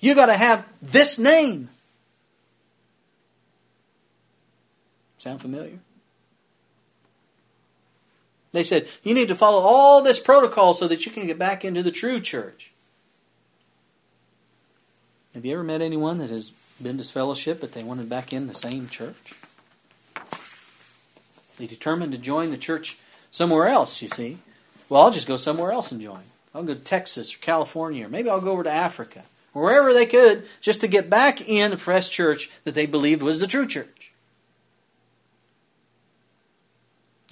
You 0.00 0.16
got 0.16 0.26
to 0.26 0.36
have 0.36 0.66
this 0.82 1.16
name. 1.16 1.68
Sound 5.16 5.40
familiar? 5.40 5.78
They 8.50 8.64
said, 8.64 8.88
you 9.04 9.14
need 9.14 9.28
to 9.28 9.36
follow 9.36 9.60
all 9.60 10.02
this 10.02 10.18
protocol 10.18 10.74
so 10.74 10.88
that 10.88 11.06
you 11.06 11.12
can 11.12 11.28
get 11.28 11.38
back 11.38 11.64
into 11.64 11.84
the 11.84 11.92
true 11.92 12.20
church. 12.20 12.72
Have 15.34 15.46
you 15.46 15.52
ever 15.54 15.62
met 15.62 15.80
anyone 15.80 16.18
that 16.18 16.30
has 16.30 16.50
been 16.82 16.98
to 16.98 17.04
fellowship 17.04 17.60
but 17.60 17.72
they 17.72 17.84
wanted 17.84 18.08
back 18.08 18.32
in 18.32 18.48
the 18.48 18.54
same 18.54 18.88
church? 18.88 19.34
They 21.58 21.68
determined 21.68 22.10
to 22.10 22.18
join 22.18 22.50
the 22.50 22.58
church 22.58 22.98
somewhere 23.32 23.66
else, 23.66 24.00
you 24.00 24.06
see. 24.06 24.38
Well, 24.88 25.02
I'll 25.02 25.10
just 25.10 25.26
go 25.26 25.36
somewhere 25.36 25.72
else 25.72 25.90
and 25.90 26.00
join. 26.00 26.22
I'll 26.54 26.62
go 26.62 26.74
to 26.74 26.80
Texas 26.80 27.34
or 27.34 27.38
California, 27.38 28.06
or 28.06 28.08
maybe 28.08 28.30
I'll 28.30 28.40
go 28.40 28.52
over 28.52 28.62
to 28.62 28.70
Africa, 28.70 29.24
or 29.54 29.64
wherever 29.64 29.92
they 29.92 30.06
could, 30.06 30.46
just 30.60 30.80
to 30.82 30.86
get 30.86 31.10
back 31.10 31.40
in 31.48 31.72
the 31.72 31.76
press 31.76 32.08
church 32.08 32.50
that 32.62 32.74
they 32.74 32.86
believed 32.86 33.22
was 33.22 33.40
the 33.40 33.46
true 33.48 33.66
church. 33.66 34.12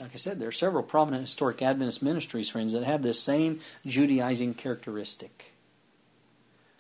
Like 0.01 0.15
I 0.15 0.17
said, 0.17 0.41
there 0.41 0.49
are 0.49 0.53
several 0.53 0.83
prominent 0.83 1.25
historic 1.25 1.61
Adventist 1.61 2.03
ministries, 2.03 2.49
friends, 2.49 2.73
that 2.73 2.85
have 2.85 3.03
this 3.03 3.21
same 3.21 3.61
Judaizing 3.85 4.55
characteristic. 4.55 5.53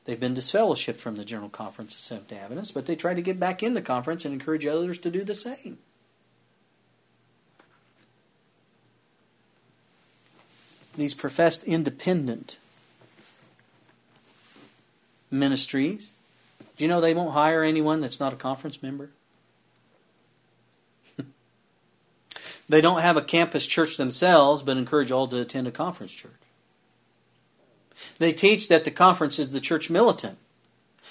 They've 0.06 0.18
been 0.18 0.34
disfellowshipped 0.34 0.96
from 0.96 1.16
the 1.16 1.26
General 1.26 1.50
Conference 1.50 1.94
of 1.94 2.00
Seventh 2.00 2.28
day 2.28 2.38
Adventists, 2.38 2.72
but 2.72 2.86
they 2.86 2.96
try 2.96 3.12
to 3.12 3.20
get 3.20 3.38
back 3.38 3.62
in 3.62 3.74
the 3.74 3.82
conference 3.82 4.24
and 4.24 4.32
encourage 4.32 4.64
others 4.64 4.98
to 5.00 5.10
do 5.10 5.22
the 5.22 5.34
same. 5.34 5.78
These 11.00 11.14
professed 11.14 11.64
independent 11.64 12.58
ministries, 15.30 16.12
do 16.76 16.84
you 16.84 16.88
know 16.88 17.00
they 17.00 17.14
won't 17.14 17.32
hire 17.32 17.62
anyone 17.62 18.02
that's 18.02 18.20
not 18.20 18.34
a 18.34 18.36
conference 18.36 18.82
member? 18.82 19.08
They 22.68 22.82
don't 22.82 23.00
have 23.00 23.16
a 23.16 23.22
campus 23.22 23.66
church 23.66 23.96
themselves, 23.96 24.62
but 24.62 24.76
encourage 24.76 25.10
all 25.10 25.26
to 25.28 25.40
attend 25.40 25.66
a 25.66 25.70
conference 25.70 26.12
church. 26.12 26.32
They 28.18 28.34
teach 28.34 28.68
that 28.68 28.84
the 28.84 28.90
conference 28.90 29.38
is 29.38 29.52
the 29.52 29.58
church 29.58 29.88
militant, 29.88 30.36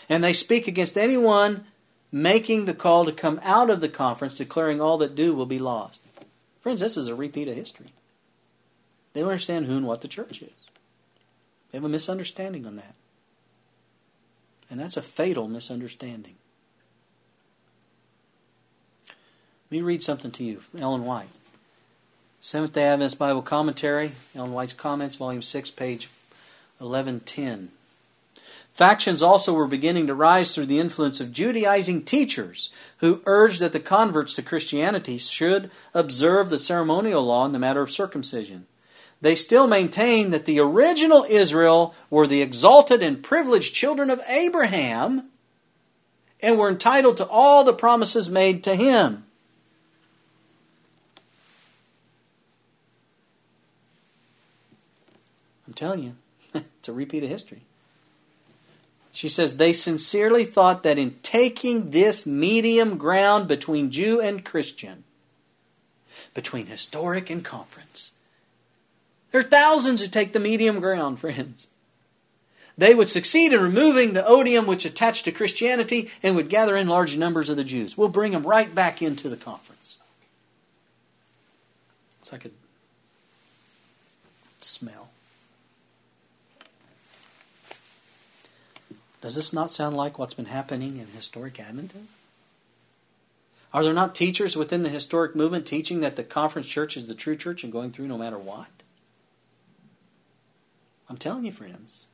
and 0.07 0.23
they 0.23 0.33
speak 0.33 0.67
against 0.67 0.99
anyone 0.99 1.65
making 2.11 2.65
the 2.65 2.75
call 2.75 3.05
to 3.05 3.11
come 3.11 3.39
out 3.41 3.71
of 3.71 3.81
the 3.81 3.89
conference, 3.89 4.35
declaring 4.35 4.79
all 4.79 4.99
that 4.99 5.15
do 5.15 5.33
will 5.33 5.47
be 5.47 5.57
lost. 5.57 6.03
Friends, 6.61 6.79
this 6.79 6.95
is 6.95 7.07
a 7.07 7.15
repeat 7.15 7.47
of 7.47 7.55
history. 7.55 7.91
They 9.13 9.21
don't 9.21 9.29
understand 9.29 9.65
who 9.65 9.77
and 9.77 9.87
what 9.87 10.01
the 10.01 10.07
church 10.07 10.41
is. 10.41 10.67
They 11.71 11.77
have 11.77 11.85
a 11.85 11.89
misunderstanding 11.89 12.65
on 12.65 12.75
that. 12.77 12.95
And 14.69 14.79
that's 14.79 14.97
a 14.97 15.01
fatal 15.01 15.47
misunderstanding. 15.47 16.35
Let 19.69 19.77
me 19.77 19.81
read 19.81 20.03
something 20.03 20.31
to 20.31 20.43
you 20.43 20.61
Ellen 20.77 21.05
White. 21.05 21.29
Seventh 22.41 22.73
day 22.73 22.85
Adventist 22.85 23.19
Bible 23.19 23.41
Commentary, 23.41 24.13
Ellen 24.35 24.53
White's 24.53 24.73
Comments, 24.73 25.13
Volume 25.15 25.41
6, 25.41 25.71
page 25.71 26.09
1110. 26.77 27.69
Factions 28.73 29.21
also 29.21 29.53
were 29.53 29.67
beginning 29.67 30.07
to 30.07 30.15
rise 30.15 30.55
through 30.55 30.67
the 30.67 30.79
influence 30.79 31.19
of 31.19 31.33
Judaizing 31.33 32.03
teachers 32.03 32.69
who 32.99 33.21
urged 33.25 33.59
that 33.59 33.73
the 33.73 33.79
converts 33.81 34.35
to 34.35 34.41
Christianity 34.41 35.17
should 35.17 35.69
observe 35.93 36.49
the 36.49 36.57
ceremonial 36.57 37.23
law 37.23 37.45
in 37.45 37.51
the 37.51 37.59
matter 37.59 37.81
of 37.81 37.91
circumcision. 37.91 38.67
They 39.21 39.35
still 39.35 39.67
maintain 39.67 40.29
that 40.31 40.45
the 40.45 40.59
original 40.59 41.25
Israel 41.29 41.93
were 42.09 42.27
the 42.27 42.41
exalted 42.41 43.03
and 43.03 43.23
privileged 43.23 43.73
children 43.73 44.09
of 44.09 44.21
Abraham 44.27 45.29
and 46.41 46.57
were 46.57 46.69
entitled 46.69 47.17
to 47.17 47.27
all 47.27 47.63
the 47.63 47.73
promises 47.73 48.29
made 48.29 48.63
to 48.63 48.75
him. 48.75 49.25
I'm 55.67 55.73
telling 55.73 56.03
you, 56.03 56.15
it's 56.53 56.87
a 56.87 56.93
repeat 56.93 57.23
of 57.23 57.29
history. 57.29 57.61
She 59.11 59.27
says 59.27 59.57
they 59.57 59.73
sincerely 59.73 60.45
thought 60.45 60.83
that 60.83 60.97
in 60.97 61.15
taking 61.23 61.89
this 61.89 62.25
medium 62.25 62.97
ground 62.97 63.49
between 63.49 63.91
Jew 63.91 64.21
and 64.21 64.45
Christian, 64.45 65.03
between 66.33 66.67
historic 66.67 67.29
and 67.29 67.43
conference, 67.43 68.13
there 69.31 69.41
are 69.41 69.43
thousands 69.43 70.01
who 70.01 70.07
take 70.07 70.33
the 70.33 70.39
medium 70.39 70.79
ground, 70.79 71.19
friends. 71.19 71.67
They 72.77 72.95
would 72.95 73.09
succeed 73.09 73.51
in 73.51 73.61
removing 73.61 74.13
the 74.13 74.25
odium 74.25 74.65
which 74.65 74.85
attached 74.85 75.25
to 75.25 75.33
Christianity 75.33 76.09
and 76.23 76.35
would 76.35 76.49
gather 76.49 76.77
in 76.77 76.87
large 76.87 77.17
numbers 77.17 77.49
of 77.49 77.57
the 77.57 77.63
Jews. 77.65 77.97
We'll 77.97 78.07
bring 78.07 78.31
them 78.31 78.43
right 78.43 78.73
back 78.73 79.01
into 79.01 79.27
the 79.27 79.35
conference. 79.35 79.97
It's 82.21 82.31
like 82.31 82.45
a 82.45 82.51
smell. 84.59 85.09
Does 89.21 89.35
this 89.35 89.51
not 89.51 89.71
sound 89.73 89.97
like 89.97 90.17
what's 90.17 90.33
been 90.33 90.45
happening 90.45 90.97
in 90.97 91.07
historic 91.07 91.55
Adventism? 91.55 92.05
Are 93.73 93.83
there 93.83 93.93
not 93.93 94.15
teachers 94.15 94.55
within 94.55 94.83
the 94.83 94.89
historic 94.89 95.35
movement 95.35 95.67
teaching 95.67 95.99
that 95.99 96.15
the 96.15 96.23
conference 96.23 96.67
church 96.67 96.95
is 96.95 97.07
the 97.07 97.13
true 97.13 97.35
church 97.35 97.63
and 97.63 97.73
going 97.73 97.91
through 97.91 98.07
no 98.07 98.17
matter 98.17 98.37
what? 98.37 98.69
I'm 101.09 101.17
telling 101.17 101.45
you, 101.45 101.51
friends, 101.51 102.05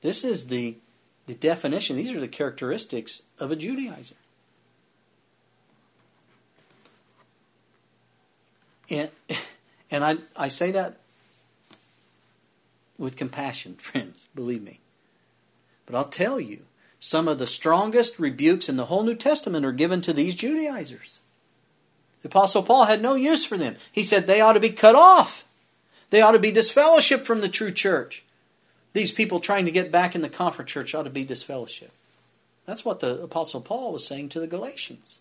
this 0.00 0.24
is 0.24 0.46
the, 0.46 0.76
the 1.26 1.34
definition, 1.34 1.96
these 1.96 2.12
are 2.12 2.20
the 2.20 2.28
characteristics 2.28 3.22
of 3.38 3.52
a 3.52 3.56
Judaizer. 3.56 4.14
And, 8.90 9.10
and 9.90 10.04
I, 10.04 10.16
I 10.36 10.48
say 10.48 10.70
that 10.70 10.96
with 12.98 13.16
compassion, 13.16 13.74
friends, 13.78 14.26
believe 14.34 14.62
me. 14.62 14.80
But 15.84 15.94
I'll 15.94 16.08
tell 16.08 16.40
you, 16.40 16.60
some 16.98 17.28
of 17.28 17.38
the 17.38 17.46
strongest 17.46 18.18
rebukes 18.18 18.68
in 18.68 18.76
the 18.76 18.86
whole 18.86 19.04
New 19.04 19.14
Testament 19.14 19.64
are 19.66 19.72
given 19.72 20.00
to 20.02 20.12
these 20.12 20.34
Judaizers. 20.34 21.20
The 22.22 22.28
Apostle 22.28 22.62
Paul 22.62 22.86
had 22.86 23.02
no 23.02 23.14
use 23.14 23.44
for 23.44 23.56
them. 23.56 23.76
He 23.92 24.02
said 24.02 24.26
they 24.26 24.40
ought 24.40 24.54
to 24.54 24.60
be 24.60 24.70
cut 24.70 24.96
off. 24.96 25.45
They 26.10 26.20
ought 26.20 26.32
to 26.32 26.38
be 26.38 26.52
disfellowshipped 26.52 27.20
from 27.20 27.40
the 27.40 27.48
true 27.48 27.72
church. 27.72 28.24
These 28.92 29.12
people 29.12 29.40
trying 29.40 29.64
to 29.64 29.70
get 29.70 29.92
back 29.92 30.14
in 30.14 30.22
the 30.22 30.28
conference 30.28 30.70
church 30.70 30.94
ought 30.94 31.02
to 31.02 31.10
be 31.10 31.26
disfellowshipped. 31.26 31.90
That's 32.64 32.84
what 32.84 33.00
the 33.00 33.22
Apostle 33.22 33.60
Paul 33.60 33.92
was 33.92 34.06
saying 34.06 34.30
to 34.30 34.40
the 34.40 34.46
Galatians. 34.46 35.18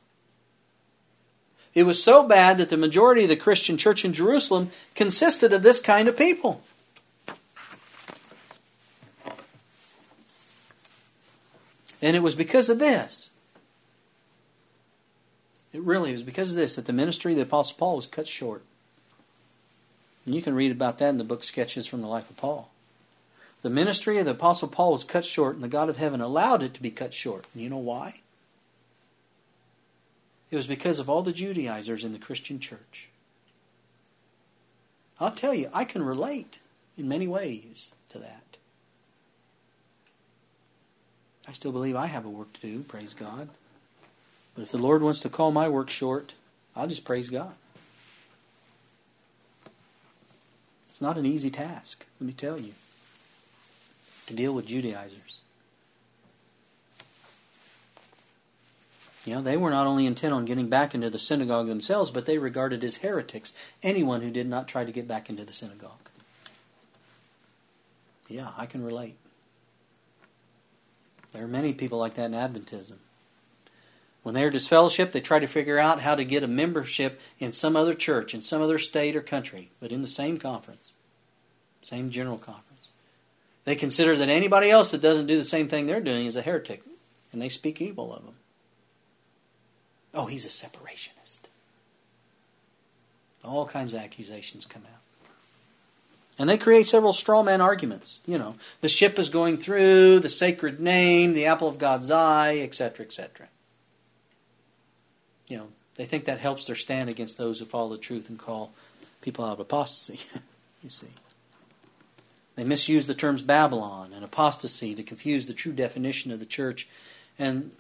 It 1.74 1.84
was 1.84 2.02
so 2.02 2.26
bad 2.26 2.58
that 2.58 2.70
the 2.70 2.78
majority 2.78 3.24
of 3.24 3.30
the 3.30 3.36
Christian 3.36 3.78
church 3.78 4.06
in 4.06 4.14
Jerusalem 4.14 4.70
consisted 4.96 5.52
of 5.52 5.62
this 5.62 5.82
kind 5.82 6.08
of 6.08 6.18
people. 6.18 6.62
And 12.02 12.16
it 12.16 12.24
was 12.24 12.36
because 12.36 12.70
of 12.70 12.80
this. 12.80 13.32
It 15.74 15.82
really 15.82 16.14
was 16.14 16.24
because 16.24 16.52
of 16.52 16.58
this 16.58 16.78
that 16.78 16.86
the 16.86 16.94
ministry 16.94 17.34
of 17.34 17.38
the 17.38 17.44
Apostle 17.44 17.76
Paul 17.78 17.98
was 17.98 18.08
cut 18.08 18.28
short. 18.28 18.64
And 20.26 20.36
you 20.36 20.42
can 20.42 20.56
read 20.56 20.72
about 20.72 20.98
that 20.98 21.10
in 21.10 21.18
the 21.18 21.24
book 21.24 21.44
Sketches 21.44 21.88
from 21.88 22.02
the 22.02 22.08
Life 22.08 22.30
of 22.30 22.38
Paul. 22.38 22.70
The 23.62 23.70
ministry 23.70 24.18
of 24.20 24.26
the 24.26 24.32
Apostle 24.32 24.68
Paul 24.68 24.92
was 24.92 25.04
cut 25.04 25.26
short, 25.26 25.56
and 25.56 25.64
the 25.64 25.68
God 25.68 25.90
of 25.90 25.98
heaven 25.98 26.22
allowed 26.22 26.64
it 26.64 26.74
to 26.76 26.82
be 26.82 26.92
cut 26.92 27.14
short. 27.14 27.46
And 27.54 27.64
you 27.64 27.70
know 27.70 27.78
why? 27.78 28.22
It 30.52 30.56
was 30.56 30.68
because 30.68 31.00
of 31.00 31.10
all 31.10 31.24
the 31.24 31.34
Judaizers 31.34 32.04
in 32.04 32.14
the 32.14 32.20
Christian 32.20 32.60
church. 32.60 33.10
I'll 35.20 35.32
tell 35.32 35.54
you, 35.54 35.70
I 35.74 35.86
can 35.86 36.04
relate 36.04 36.60
in 36.98 37.08
many 37.08 37.28
ways 37.28 37.94
to 38.10 38.20
that. 38.20 38.58
I 41.48 41.52
still 41.52 41.72
believe 41.72 41.96
I 41.96 42.08
have 42.08 42.26
a 42.26 42.30
work 42.30 42.54
to 42.54 42.62
do, 42.62 42.80
praise 42.84 43.14
God. 43.14 43.50
But 44.56 44.64
if 44.64 44.72
the 44.72 44.78
Lord 44.78 45.02
wants 45.02 45.22
to 45.22 45.30
call 45.30 45.52
my 45.52 45.68
work 45.68 45.90
short, 45.90 46.34
I'll 46.76 46.88
just 46.88 47.06
praise 47.06 47.30
God. 47.30 47.54
It's 50.96 51.02
not 51.02 51.18
an 51.18 51.26
easy 51.26 51.50
task, 51.50 52.06
let 52.22 52.26
me 52.26 52.32
tell 52.32 52.58
you, 52.58 52.72
to 54.28 54.34
deal 54.34 54.54
with 54.54 54.66
Judaizers. 54.66 55.42
You 59.26 59.34
know, 59.34 59.42
they 59.42 59.58
were 59.58 59.72
not 59.72 59.88
only 59.88 60.06
intent 60.06 60.34
on 60.34 60.46
getting 60.46 60.70
back 60.70 60.96
into 60.96 61.10
the 61.10 61.20
synagogue 61.20 61.68
themselves, 61.68 62.12
but 62.12 62.26
they 62.26 62.38
regarded 62.38 62.82
as 62.82 63.00
heretics 63.00 63.52
anyone 63.84 64.22
who 64.22 64.32
did 64.32 64.48
not 64.48 64.70
try 64.70 64.86
to 64.86 64.92
get 64.94 65.06
back 65.06 65.30
into 65.30 65.44
the 65.44 65.52
synagogue. 65.52 65.92
Yeah, 68.30 68.52
I 68.58 68.66
can 68.66 68.82
relate. 68.82 69.18
There 71.34 71.44
are 71.44 71.50
many 71.50 71.74
people 71.74 72.00
like 72.00 72.14
that 72.14 72.28
in 72.28 72.32
Adventism. 72.32 73.00
When 74.26 74.34
they're 74.34 74.50
disfellowship, 74.50 75.12
they 75.12 75.22
try 75.22 75.38
to 75.38 75.46
figure 75.46 75.78
out 75.78 76.02
how 76.02 76.16
to 76.16 76.26
get 76.26 76.42
a 76.42 76.48
membership 76.48 77.22
in 77.38 77.52
some 77.52 77.76
other 77.76 77.94
church, 77.94 78.34
in 78.34 78.42
some 78.42 78.60
other 78.60 78.80
state 78.80 79.16
or 79.16 79.22
country, 79.22 79.70
but 79.80 79.92
in 79.92 80.02
the 80.02 80.08
same 80.08 80.40
conference, 80.40 80.94
same 81.84 82.10
general 82.10 82.40
conference. 82.40 82.88
They 83.66 83.76
consider 83.76 84.16
that 84.16 84.28
anybody 84.28 84.72
else 84.72 84.90
that 84.90 85.02
doesn't 85.04 85.28
do 85.28 85.38
the 85.38 85.44
same 85.44 85.68
thing 85.68 85.86
they're 85.86 86.02
doing 86.02 86.26
is 86.26 86.36
a 86.36 86.42
heretic, 86.42 86.82
and 87.32 87.40
they 87.40 87.50
speak 87.50 87.80
evil 87.80 88.16
of 88.16 88.26
them. 88.26 88.34
Oh, 90.16 90.26
he's 90.26 90.44
a 90.44 90.48
separationist. 90.48 91.42
All 93.44 93.68
kinds 93.68 93.94
of 93.94 94.00
accusations 94.00 94.66
come 94.66 94.86
out. 94.92 95.02
And 96.40 96.50
they 96.50 96.58
create 96.58 96.88
several 96.88 97.14
straw 97.14 97.44
man 97.44 97.62
arguments. 97.62 98.22
You 98.26 98.40
know, 98.40 98.56
the 98.82 98.90
ship 98.90 99.20
is 99.20 99.30
going 99.30 99.58
through, 99.58 100.22
the 100.22 100.30
sacred 100.30 100.80
name, 100.80 101.34
the 101.34 101.46
apple 101.46 101.68
of 101.68 101.78
God's 101.78 102.10
eye, 102.10 102.58
etc., 102.58 103.06
etc 103.06 103.50
you 105.48 105.58
know, 105.58 105.68
they 105.96 106.06
think 106.06 106.26
that 106.26 106.40
helps 106.40 106.68
their 106.68 106.76
stand 106.76 107.10
against 107.10 107.38
those 107.38 107.60
who 107.60 107.66
follow 107.66 107.90
the 107.90 107.98
truth 107.98 108.30
and 108.30 108.38
call 108.38 108.74
people 109.22 109.46
out 109.46 109.54
of 109.54 109.60
apostasy. 109.60 110.20
you 110.84 110.90
see. 110.90 111.08
They 112.56 112.64
misuse 112.64 113.06
the 113.06 113.16
terms 113.16 113.42
Babylon 113.42 114.12
and 114.14 114.24
apostasy 114.24 114.96
to 114.96 115.04
confuse 115.04 115.46
the 115.46 115.54
true 115.54 115.74
definition 115.74 116.32
of 116.32 116.40
the 116.40 116.46
church. 116.46 116.88
And, 117.38 117.72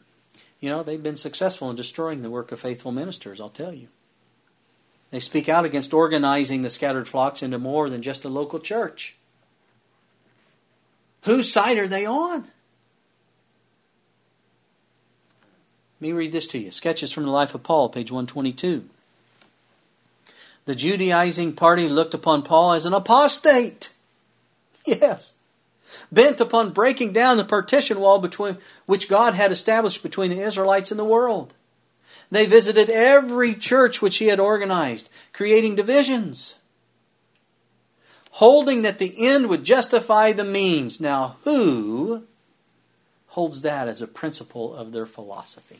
you 0.59 0.70
know, 0.70 0.84
they've 0.84 1.01
been 1.01 1.18
successful 1.18 1.70
in 1.70 1.76
destroying 1.76 2.22
the 2.22 2.30
work 2.30 2.51
of 2.51 2.59
faithful 2.59 2.91
ministers, 2.91 3.39
I'll 3.39 3.49
tell 3.49 3.74
you. 3.74 3.88
They 5.11 5.20
speak 5.22 5.47
out 5.47 5.63
against 5.63 5.93
organizing 5.93 6.61
the 6.61 6.70
scattered 6.70 7.07
flocks 7.07 7.41
into 7.41 7.57
more 7.57 7.89
than 7.89 8.01
just 8.01 8.26
a 8.26 8.30
local 8.30 8.59
church. 8.59 9.16
Whose 11.24 11.51
side 11.51 11.78
are 11.78 11.88
they 11.88 12.05
on? 12.05 12.49
Let 16.02 16.08
me 16.10 16.14
read 16.14 16.34
this 16.34 16.48
to 16.48 16.58
you 16.58 16.72
Sketches 16.72 17.12
from 17.12 17.24
the 17.24 17.32
Life 17.32 17.56
of 17.56 17.64
Paul, 17.64 17.88
page 17.89 18.12
122. 18.12 18.89
The 20.66 20.76
Judaizing 20.76 21.54
party 21.54 21.88
looked 21.88 22.14
upon 22.14 22.43
Paul 22.43 22.74
as 22.74 22.86
an 22.86 22.93
apostate. 22.93 23.91
Yes. 24.88 25.38
Bent 26.12 26.39
upon 26.39 26.70
breaking 26.70 27.12
down 27.12 27.38
the 27.38 27.43
partition 27.43 28.00
wall 28.00 28.20
between 28.20 28.58
which 28.86 29.10
God 29.10 29.34
had 29.34 29.52
established 29.52 30.04
between 30.04 30.30
the 30.30 30.41
Israelites 30.41 30.91
and 30.91 31.00
the 31.00 31.04
world. 31.04 31.56
They 32.30 32.46
visited 32.46 32.91
every 32.91 33.56
church 33.56 34.02
which 34.02 34.18
he 34.18 34.28
had 34.28 34.39
organized, 34.39 35.10
creating 35.34 35.76
divisions, 35.76 36.60
holding 38.32 38.84
that 38.84 39.00
the 39.00 39.16
end 39.18 39.50
would 39.50 39.64
justify 39.64 40.32
the 40.32 40.43
means. 40.43 41.02
Now, 41.02 41.38
who 41.46 42.26
holds 43.36 43.61
that 43.61 43.89
as 43.89 44.01
a 44.01 44.07
principle 44.07 44.73
of 44.73 44.93
their 44.93 45.05
philosophy. 45.05 45.79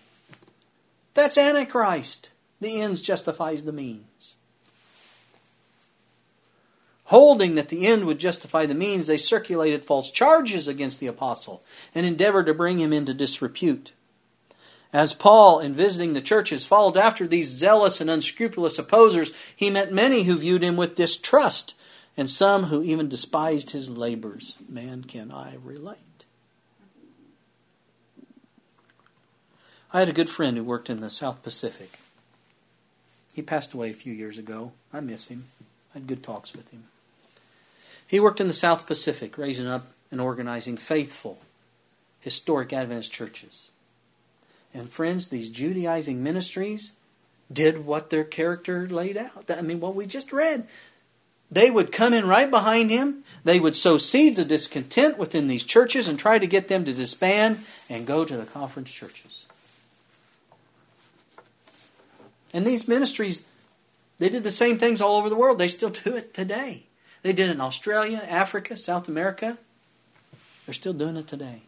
That's 1.14 1.38
Antichrist. 1.38 2.32
The 2.60 2.82
ends 2.82 3.02
justifies 3.02 3.64
the 3.64 3.72
means. 3.72 4.36
Holding 7.06 7.56
that 7.56 7.70
the 7.70 7.88
end 7.88 8.06
would 8.06 8.20
justify 8.20 8.66
the 8.66 8.76
means, 8.76 9.08
they 9.08 9.16
circulated 9.16 9.86
false 9.86 10.12
charges 10.12 10.68
against 10.68 11.00
the 11.00 11.08
apostle 11.08 11.64
and 11.94 12.06
endeavored 12.06 12.48
to 12.48 12.54
bring 12.54 12.80
him 12.80 12.92
into 12.92 13.14
disrepute. 13.14 13.94
As 14.92 15.14
Paul, 15.14 15.60
in 15.60 15.74
visiting 15.74 16.12
the 16.12 16.22
churches, 16.22 16.66
followed 16.66 16.98
after 16.98 17.26
these 17.26 17.48
zealous 17.48 18.02
and 18.02 18.10
unscrupulous 18.10 18.78
opposers, 18.78 19.32
he 19.56 19.70
met 19.70 19.94
many 19.94 20.24
who 20.24 20.36
viewed 20.36 20.62
him 20.62 20.76
with 20.76 20.96
distrust, 20.96 21.76
and 22.18 22.30
some 22.30 22.66
who 22.66 22.84
even 22.84 23.08
despised 23.08 23.70
his 23.70 23.90
labors. 23.90 24.58
Man, 24.68 25.06
can 25.06 25.32
I 25.32 25.56
relate? 25.64 26.15
I 29.96 30.00
had 30.00 30.10
a 30.10 30.14
good 30.14 30.30
friend 30.30 30.58
who 30.58 30.64
worked 30.66 30.90
in 30.90 31.00
the 31.00 31.10
South 31.10 31.42
Pacific. 31.42 32.00
He 33.34 33.42
passed 33.42 33.74
away 33.74 33.92
a 33.92 33.94
few 33.94 34.12
years 34.12 34.38
ago. 34.38 34.74
I 34.92 35.00
miss 35.00 35.30
him. 35.30 35.46
I 35.94 36.00
had 36.00 36.08
good 36.08 36.22
talks 36.22 36.54
with 36.54 36.72
him. 36.72 36.84
He 38.06 38.20
worked 38.20 38.42
in 38.42 38.48
the 38.48 38.54
South 38.54 38.88
Pacific, 38.88 39.38
raising 39.38 39.68
up 39.68 39.88
and 40.12 40.20
organizing 40.20 40.76
faithful, 40.76 41.40
historic 42.20 42.74
Adventist 42.74 43.14
churches. 43.14 43.70
And 44.74 44.90
friends, 44.90 45.30
these 45.30 45.48
Judaizing 45.48 46.22
ministries 46.22 46.92
did 47.50 47.86
what 47.86 48.10
their 48.10 48.26
character 48.26 48.90
laid 48.90 49.16
out. 49.16 49.50
I 49.50 49.62
mean, 49.62 49.80
what 49.80 49.96
we 49.96 50.08
just 50.08 50.34
read. 50.34 50.68
They 51.50 51.72
would 51.72 51.94
come 51.94 52.14
in 52.14 52.28
right 52.28 52.52
behind 52.52 52.92
him. 52.92 53.24
They 53.46 53.62
would 53.62 53.78
sow 53.78 53.98
seeds 53.98 54.40
of 54.40 54.50
discontent 54.50 55.18
within 55.18 55.48
these 55.48 55.64
churches 55.64 56.10
and 56.10 56.20
try 56.20 56.38
to 56.38 56.48
get 56.48 56.68
them 56.68 56.84
to 56.84 56.92
disband 56.92 57.60
and 57.90 58.06
go 58.06 58.26
to 58.26 58.36
the 58.36 58.46
conference 58.46 58.92
churches. 58.92 59.45
And 62.56 62.66
these 62.66 62.88
ministries, 62.88 63.46
they 64.18 64.30
did 64.30 64.46
the 64.46 64.50
same 64.50 64.78
things 64.78 65.02
all 65.02 65.18
over 65.18 65.30
the 65.30 65.36
world. 65.36 65.58
They 65.58 65.68
still 65.68 65.90
do 65.90 66.16
it 66.16 66.34
today. 66.34 66.84
They 67.22 67.34
did 67.34 67.50
it 67.50 67.52
in 67.52 67.62
Australia, 67.62 68.26
Africa, 68.30 68.78
South 68.78 69.10
America. 69.10 69.58
They're 70.66 70.74
still 70.74 70.94
doing 70.94 71.18
it 71.18 71.28
today. 71.28 71.64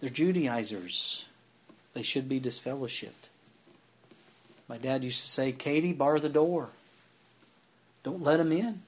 They're 0.00 0.08
Judaizers. 0.08 1.26
They 1.92 2.02
should 2.02 2.30
be 2.30 2.40
disfellowshipped. 2.40 3.28
My 4.68 4.78
dad 4.78 5.04
used 5.04 5.20
to 5.20 5.28
say, 5.28 5.52
Katie, 5.52 5.92
bar 5.92 6.18
the 6.18 6.30
door. 6.30 6.70
Don't 8.02 8.22
let 8.22 8.38
them 8.38 8.52
in. 8.52 8.80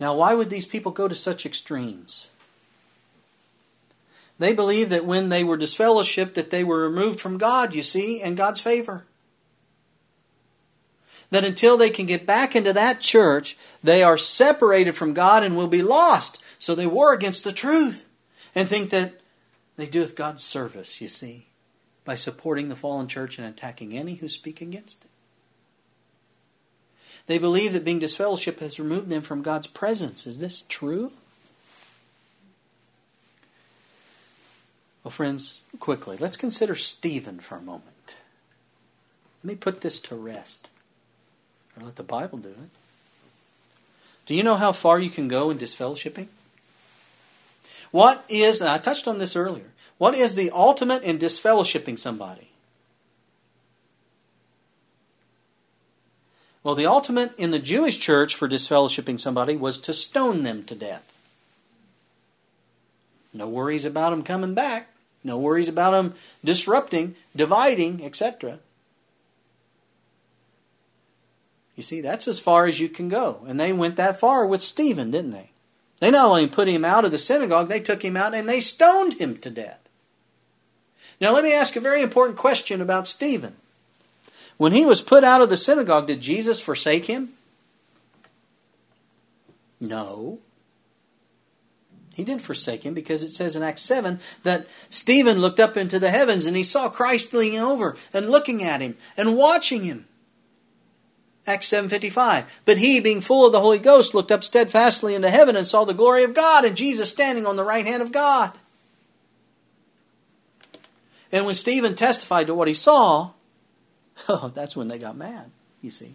Now, 0.00 0.14
why 0.14 0.32
would 0.32 0.48
these 0.48 0.66
people 0.66 0.92
go 0.92 1.08
to 1.08 1.14
such 1.14 1.44
extremes? 1.44 2.28
They 4.38 4.52
believed 4.52 4.90
that 4.90 5.04
when 5.04 5.28
they 5.28 5.44
were 5.44 5.56
disfellowshipped, 5.56 6.34
that 6.34 6.50
they 6.50 6.64
were 6.64 6.88
removed 6.88 7.20
from 7.20 7.38
God, 7.38 7.74
you 7.74 7.82
see, 7.82 8.20
and 8.20 8.36
God's 8.36 8.60
favor. 8.60 9.04
That 11.30 11.44
until 11.44 11.76
they 11.76 11.90
can 11.90 12.06
get 12.06 12.26
back 12.26 12.54
into 12.56 12.72
that 12.72 13.00
church, 13.00 13.56
they 13.82 14.02
are 14.02 14.16
separated 14.16 14.92
from 14.92 15.14
God 15.14 15.42
and 15.42 15.56
will 15.56 15.68
be 15.68 15.82
lost. 15.82 16.42
So 16.58 16.74
they 16.74 16.86
war 16.86 17.12
against 17.12 17.44
the 17.44 17.52
truth 17.52 18.06
and 18.54 18.68
think 18.68 18.90
that 18.90 19.14
they 19.76 19.86
doeth 19.86 20.16
God's 20.16 20.42
service, 20.42 21.00
you 21.00 21.08
see, 21.08 21.46
by 22.04 22.14
supporting 22.14 22.68
the 22.68 22.76
fallen 22.76 23.08
church 23.08 23.38
and 23.38 23.46
attacking 23.46 23.96
any 23.96 24.16
who 24.16 24.28
speak 24.28 24.60
against 24.60 25.04
it. 25.04 25.10
They 27.26 27.38
believe 27.38 27.72
that 27.72 27.84
being 27.84 27.98
disfellowship 28.00 28.60
has 28.60 28.78
removed 28.78 29.08
them 29.08 29.22
from 29.22 29.42
God's 29.42 29.66
presence. 29.66 30.26
Is 30.26 30.38
this 30.38 30.62
true? 30.62 31.12
Well, 35.04 35.10
friends, 35.10 35.60
quickly, 35.80 36.16
let's 36.16 36.38
consider 36.38 36.74
Stephen 36.74 37.38
for 37.38 37.56
a 37.56 37.62
moment. 37.62 38.16
Let 39.42 39.48
me 39.48 39.54
put 39.54 39.82
this 39.82 40.00
to 40.00 40.14
rest. 40.14 40.70
Or 41.76 41.84
let 41.84 41.96
the 41.96 42.02
Bible 42.02 42.38
do 42.38 42.48
it. 42.48 42.70
Do 44.24 44.34
you 44.34 44.42
know 44.42 44.56
how 44.56 44.72
far 44.72 44.98
you 44.98 45.10
can 45.10 45.28
go 45.28 45.50
in 45.50 45.58
disfellowshipping? 45.58 46.28
What 47.90 48.24
is, 48.30 48.62
and 48.62 48.70
I 48.70 48.78
touched 48.78 49.06
on 49.06 49.18
this 49.18 49.36
earlier, 49.36 49.66
what 49.98 50.14
is 50.14 50.34
the 50.34 50.50
ultimate 50.50 51.02
in 51.02 51.18
disfellowshipping 51.18 51.98
somebody? 51.98 52.48
Well, 56.62 56.74
the 56.74 56.86
ultimate 56.86 57.38
in 57.38 57.50
the 57.50 57.58
Jewish 57.58 57.98
church 57.98 58.34
for 58.34 58.48
disfellowshipping 58.48 59.20
somebody 59.20 59.54
was 59.54 59.76
to 59.80 59.92
stone 59.92 60.44
them 60.44 60.64
to 60.64 60.74
death. 60.74 61.10
No 63.34 63.46
worries 63.46 63.84
about 63.84 64.10
them 64.10 64.22
coming 64.22 64.54
back. 64.54 64.88
No 65.24 65.38
worries 65.38 65.70
about 65.70 65.92
them 65.92 66.14
disrupting, 66.44 67.16
dividing, 67.34 68.04
etc. 68.04 68.58
You 71.74 71.82
see, 71.82 72.00
that's 72.00 72.28
as 72.28 72.38
far 72.38 72.66
as 72.66 72.78
you 72.78 72.88
can 72.88 73.08
go. 73.08 73.40
And 73.48 73.58
they 73.58 73.72
went 73.72 73.96
that 73.96 74.20
far 74.20 74.46
with 74.46 74.62
Stephen, 74.62 75.10
didn't 75.10 75.32
they? 75.32 75.50
They 76.00 76.10
not 76.10 76.28
only 76.28 76.46
put 76.46 76.68
him 76.68 76.84
out 76.84 77.04
of 77.04 77.10
the 77.10 77.18
synagogue, 77.18 77.68
they 77.68 77.80
took 77.80 78.04
him 78.04 78.16
out 78.16 78.34
and 78.34 78.48
they 78.48 78.60
stoned 78.60 79.14
him 79.14 79.38
to 79.38 79.50
death. 79.50 79.80
Now, 81.20 81.32
let 81.32 81.44
me 81.44 81.54
ask 81.54 81.74
a 81.74 81.80
very 81.80 82.02
important 82.02 82.36
question 82.36 82.80
about 82.80 83.08
Stephen. 83.08 83.56
When 84.56 84.72
he 84.72 84.84
was 84.84 85.00
put 85.00 85.24
out 85.24 85.40
of 85.40 85.48
the 85.48 85.56
synagogue, 85.56 86.06
did 86.06 86.20
Jesus 86.20 86.60
forsake 86.60 87.06
him? 87.06 87.30
No. 89.80 90.38
He 92.14 92.24
didn't 92.24 92.42
forsake 92.42 92.84
him 92.84 92.94
because 92.94 93.22
it 93.22 93.30
says 93.30 93.56
in 93.56 93.62
Acts 93.62 93.82
7 93.82 94.20
that 94.44 94.66
Stephen 94.88 95.40
looked 95.40 95.60
up 95.60 95.76
into 95.76 95.98
the 95.98 96.10
heavens 96.10 96.46
and 96.46 96.56
he 96.56 96.62
saw 96.62 96.88
Christ 96.88 97.34
leaning 97.34 97.58
over 97.58 97.96
and 98.12 98.30
looking 98.30 98.62
at 98.62 98.80
him 98.80 98.96
and 99.16 99.36
watching 99.36 99.82
him. 99.82 100.06
Acts 101.46 101.66
7:55. 101.66 102.46
But 102.64 102.78
he 102.78 103.00
being 103.00 103.20
full 103.20 103.44
of 103.44 103.52
the 103.52 103.60
Holy 103.60 103.78
Ghost 103.78 104.14
looked 104.14 104.32
up 104.32 104.44
steadfastly 104.44 105.14
into 105.14 105.28
heaven 105.28 105.56
and 105.56 105.66
saw 105.66 105.84
the 105.84 105.92
glory 105.92 106.24
of 106.24 106.34
God 106.34 106.64
and 106.64 106.76
Jesus 106.76 107.10
standing 107.10 107.46
on 107.46 107.56
the 107.56 107.64
right 107.64 107.84
hand 107.84 108.02
of 108.02 108.12
God. 108.12 108.52
And 111.30 111.44
when 111.44 111.54
Stephen 111.54 111.96
testified 111.96 112.46
to 112.46 112.54
what 112.54 112.68
he 112.68 112.74
saw, 112.74 113.32
oh, 114.28 114.52
that's 114.54 114.76
when 114.76 114.88
they 114.88 114.98
got 114.98 115.16
mad, 115.16 115.50
you 115.82 115.90
see. 115.90 116.14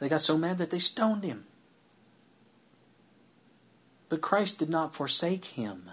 They 0.00 0.08
got 0.08 0.20
so 0.20 0.36
mad 0.36 0.58
that 0.58 0.70
they 0.70 0.80
stoned 0.80 1.24
him. 1.24 1.46
But 4.14 4.20
Christ 4.20 4.60
did 4.60 4.70
not 4.70 4.94
forsake 4.94 5.44
him. 5.44 5.90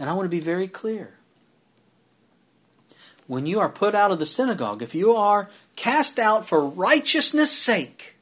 And 0.00 0.10
I 0.10 0.14
want 0.14 0.26
to 0.26 0.36
be 0.36 0.40
very 0.40 0.66
clear. 0.66 1.14
When 3.28 3.46
you 3.46 3.60
are 3.60 3.68
put 3.68 3.94
out 3.94 4.10
of 4.10 4.18
the 4.18 4.26
synagogue, 4.26 4.82
if 4.82 4.96
you 4.96 5.14
are 5.14 5.48
cast 5.76 6.18
out 6.18 6.44
for 6.44 6.66
righteousness' 6.66 7.56
sake, 7.56 8.16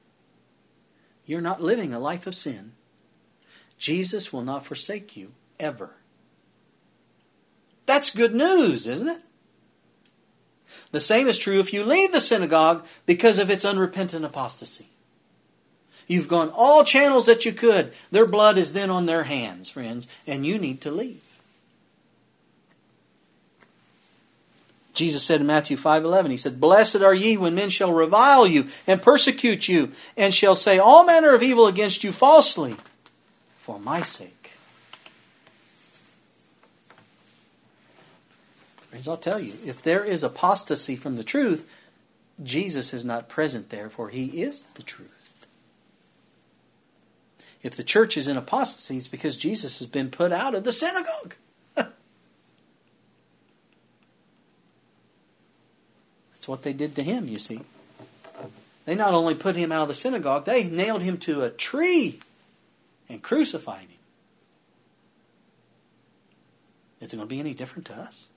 you're 1.24 1.40
not 1.40 1.62
living 1.62 1.94
a 1.94 1.98
life 1.98 2.26
of 2.26 2.34
sin. 2.34 2.72
Jesus 3.78 4.30
will 4.30 4.42
not 4.42 4.66
forsake 4.66 5.16
you 5.16 5.32
ever. 5.58 5.94
That's 7.86 8.10
good 8.10 8.34
news, 8.34 8.86
isn't 8.86 9.08
it? 9.08 9.22
The 10.90 11.00
same 11.00 11.28
is 11.28 11.38
true 11.38 11.60
if 11.60 11.72
you 11.72 11.82
leave 11.82 12.12
the 12.12 12.20
synagogue 12.20 12.84
because 13.06 13.38
of 13.38 13.48
its 13.48 13.64
unrepentant 13.64 14.26
apostasy. 14.26 14.91
You've 16.12 16.28
gone 16.28 16.52
all 16.54 16.84
channels 16.84 17.24
that 17.24 17.46
you 17.46 17.52
could. 17.52 17.90
Their 18.10 18.26
blood 18.26 18.58
is 18.58 18.74
then 18.74 18.90
on 18.90 19.06
their 19.06 19.24
hands, 19.24 19.70
friends, 19.70 20.06
and 20.26 20.44
you 20.44 20.58
need 20.58 20.82
to 20.82 20.90
leave. 20.90 21.22
Jesus 24.92 25.22
said 25.22 25.40
in 25.40 25.46
Matthew 25.46 25.78
5:11 25.78 26.30
he 26.30 26.36
said 26.36 26.60
blessed 26.60 26.96
are 26.96 27.14
ye 27.14 27.38
when 27.38 27.54
men 27.54 27.70
shall 27.70 27.94
revile 27.94 28.46
you 28.46 28.68
and 28.86 29.00
persecute 29.00 29.68
you 29.68 29.92
and 30.14 30.34
shall 30.34 30.54
say 30.54 30.78
all 30.78 31.06
manner 31.06 31.34
of 31.34 31.42
evil 31.42 31.66
against 31.66 32.04
you 32.04 32.12
falsely 32.12 32.76
for 33.58 33.80
my 33.80 34.02
sake. 34.02 34.58
Friends, 38.90 39.08
I'll 39.08 39.16
tell 39.16 39.40
you, 39.40 39.54
if 39.64 39.80
there 39.80 40.04
is 40.04 40.22
apostasy 40.22 40.94
from 40.94 41.16
the 41.16 41.24
truth, 41.24 41.66
Jesus 42.42 42.92
is 42.92 43.02
not 43.02 43.30
present 43.30 43.70
there, 43.70 43.88
for 43.88 44.10
he 44.10 44.42
is 44.42 44.64
the 44.74 44.82
truth. 44.82 45.21
If 47.62 47.76
the 47.76 47.84
church 47.84 48.16
is 48.16 48.26
in 48.26 48.36
apostasy, 48.36 48.96
it's 48.96 49.08
because 49.08 49.36
Jesus 49.36 49.78
has 49.78 49.86
been 49.86 50.10
put 50.10 50.32
out 50.32 50.54
of 50.54 50.64
the 50.64 50.72
synagogue. 50.72 51.36
That's 51.74 51.92
what 56.46 56.62
they 56.62 56.72
did 56.72 56.96
to 56.96 57.02
him, 57.02 57.28
you 57.28 57.38
see. 57.38 57.60
They 58.84 58.96
not 58.96 59.14
only 59.14 59.36
put 59.36 59.54
him 59.54 59.70
out 59.70 59.82
of 59.82 59.88
the 59.88 59.94
synagogue, 59.94 60.44
they 60.44 60.64
nailed 60.64 61.02
him 61.02 61.18
to 61.18 61.42
a 61.42 61.50
tree 61.50 62.18
and 63.08 63.22
crucified 63.22 63.82
him. 63.82 63.88
Is 67.00 67.12
it 67.12 67.16
going 67.16 67.28
to 67.28 67.32
be 67.32 67.40
any 67.40 67.54
different 67.54 67.86
to 67.86 67.94
us? 67.94 68.28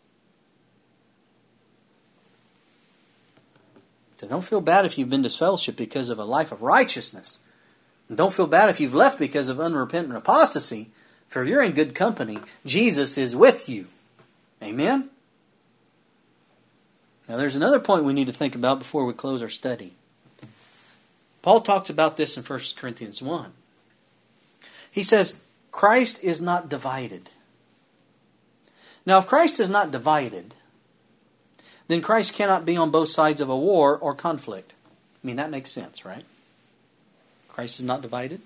So 4.15 4.27
don't 4.27 4.43
feel 4.45 4.61
bad 4.61 4.85
if 4.85 4.97
you've 4.97 5.09
been 5.09 5.23
disfellowshipped 5.23 5.75
because 5.75 6.09
of 6.09 6.19
a 6.19 6.23
life 6.23 6.51
of 6.51 6.61
righteousness. 6.61 7.39
And 8.07 8.17
don't 8.17 8.33
feel 8.33 8.47
bad 8.47 8.69
if 8.69 8.79
you've 8.79 8.93
left 8.93 9.19
because 9.19 9.49
of 9.49 9.59
unrepentant 9.59 10.15
apostasy, 10.15 10.91
for 11.27 11.43
you're 11.43 11.63
in 11.63 11.71
good 11.71 11.95
company. 11.95 12.39
Jesus 12.65 13.17
is 13.17 13.35
with 13.35 13.67
you. 13.67 13.87
Amen? 14.61 15.09
Now, 17.27 17.37
there's 17.37 17.55
another 17.55 17.79
point 17.79 18.03
we 18.03 18.13
need 18.13 18.27
to 18.27 18.33
think 18.33 18.55
about 18.55 18.79
before 18.79 19.05
we 19.05 19.13
close 19.13 19.41
our 19.41 19.49
study. 19.49 19.93
Paul 21.41 21.61
talks 21.61 21.89
about 21.89 22.17
this 22.17 22.37
in 22.37 22.43
1 22.43 22.59
Corinthians 22.75 23.21
1. 23.21 23.51
He 24.91 25.03
says, 25.03 25.41
Christ 25.71 26.23
is 26.23 26.41
not 26.41 26.69
divided. 26.69 27.29
Now, 29.05 29.19
if 29.19 29.27
Christ 29.27 29.59
is 29.59 29.69
not 29.69 29.91
divided, 29.91 30.53
then 31.87 32.01
Christ 32.01 32.33
cannot 32.33 32.65
be 32.65 32.77
on 32.77 32.91
both 32.91 33.09
sides 33.09 33.41
of 33.41 33.49
a 33.49 33.57
war 33.57 33.97
or 33.97 34.15
conflict. 34.15 34.73
I 35.23 35.27
mean, 35.27 35.35
that 35.35 35.51
makes 35.51 35.71
sense, 35.71 36.05
right? 36.05 36.25
Christ 37.55 37.79
is 37.79 37.85
not 37.85 38.01
divided. 38.01 38.41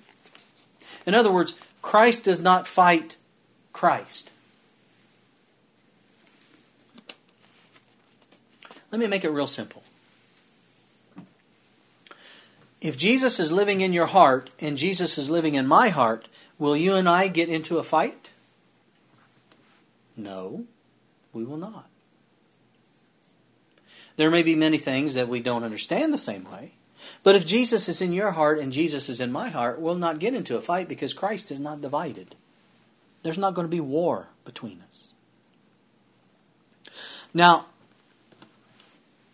In 1.08 1.16
other 1.16 1.32
words, 1.32 1.56
Christ 1.82 2.26
does 2.26 2.40
not 2.40 2.68
fight 2.68 3.18
Christ. 3.74 4.32
Let 8.92 9.02
me 9.02 9.08
make 9.08 9.24
it 9.24 9.32
real 9.32 9.48
simple. 9.48 9.82
If 12.82 12.98
Jesus 12.98 13.40
is 13.40 13.52
living 13.52 13.82
in 13.82 13.94
your 13.94 14.06
heart 14.06 14.52
and 14.60 14.78
Jesus 14.78 15.18
is 15.18 15.28
living 15.28 15.56
in 15.56 15.66
my 15.66 15.90
heart, 15.90 16.28
will 16.60 16.78
you 16.78 16.94
and 16.94 17.10
I 17.10 17.30
get 17.30 17.50
into 17.50 17.80
a 17.80 17.84
fight? 17.84 18.30
No, 20.16 20.66
we 21.34 21.44
will 21.44 21.58
not. 21.58 21.90
There 24.18 24.30
may 24.30 24.44
be 24.44 24.54
many 24.54 24.78
things 24.78 25.16
that 25.16 25.28
we 25.28 25.40
don't 25.40 25.64
understand 25.64 26.14
the 26.14 26.20
same 26.20 26.44
way. 26.44 26.74
But 27.24 27.36
if 27.36 27.46
Jesus 27.46 27.90
is 27.90 28.02
in 28.02 28.14
your 28.14 28.32
heart 28.32 28.60
and 28.60 28.72
Jesus 28.72 29.10
is 29.10 29.20
in 29.20 29.32
my 29.32 29.50
heart, 29.50 29.80
we'll 29.80 29.96
not 29.96 30.20
get 30.20 30.34
into 30.34 30.58
a 30.58 30.62
fight 30.62 30.88
because 30.88 31.14
Christ 31.14 31.52
is 31.52 31.60
not 31.60 31.82
divided. 31.82 32.36
There's 33.24 33.38
not 33.38 33.54
going 33.54 33.66
to 33.66 33.72
be 33.72 33.82
war 33.82 34.30
between 34.46 34.82
us. 34.90 35.14
Now, 37.34 37.66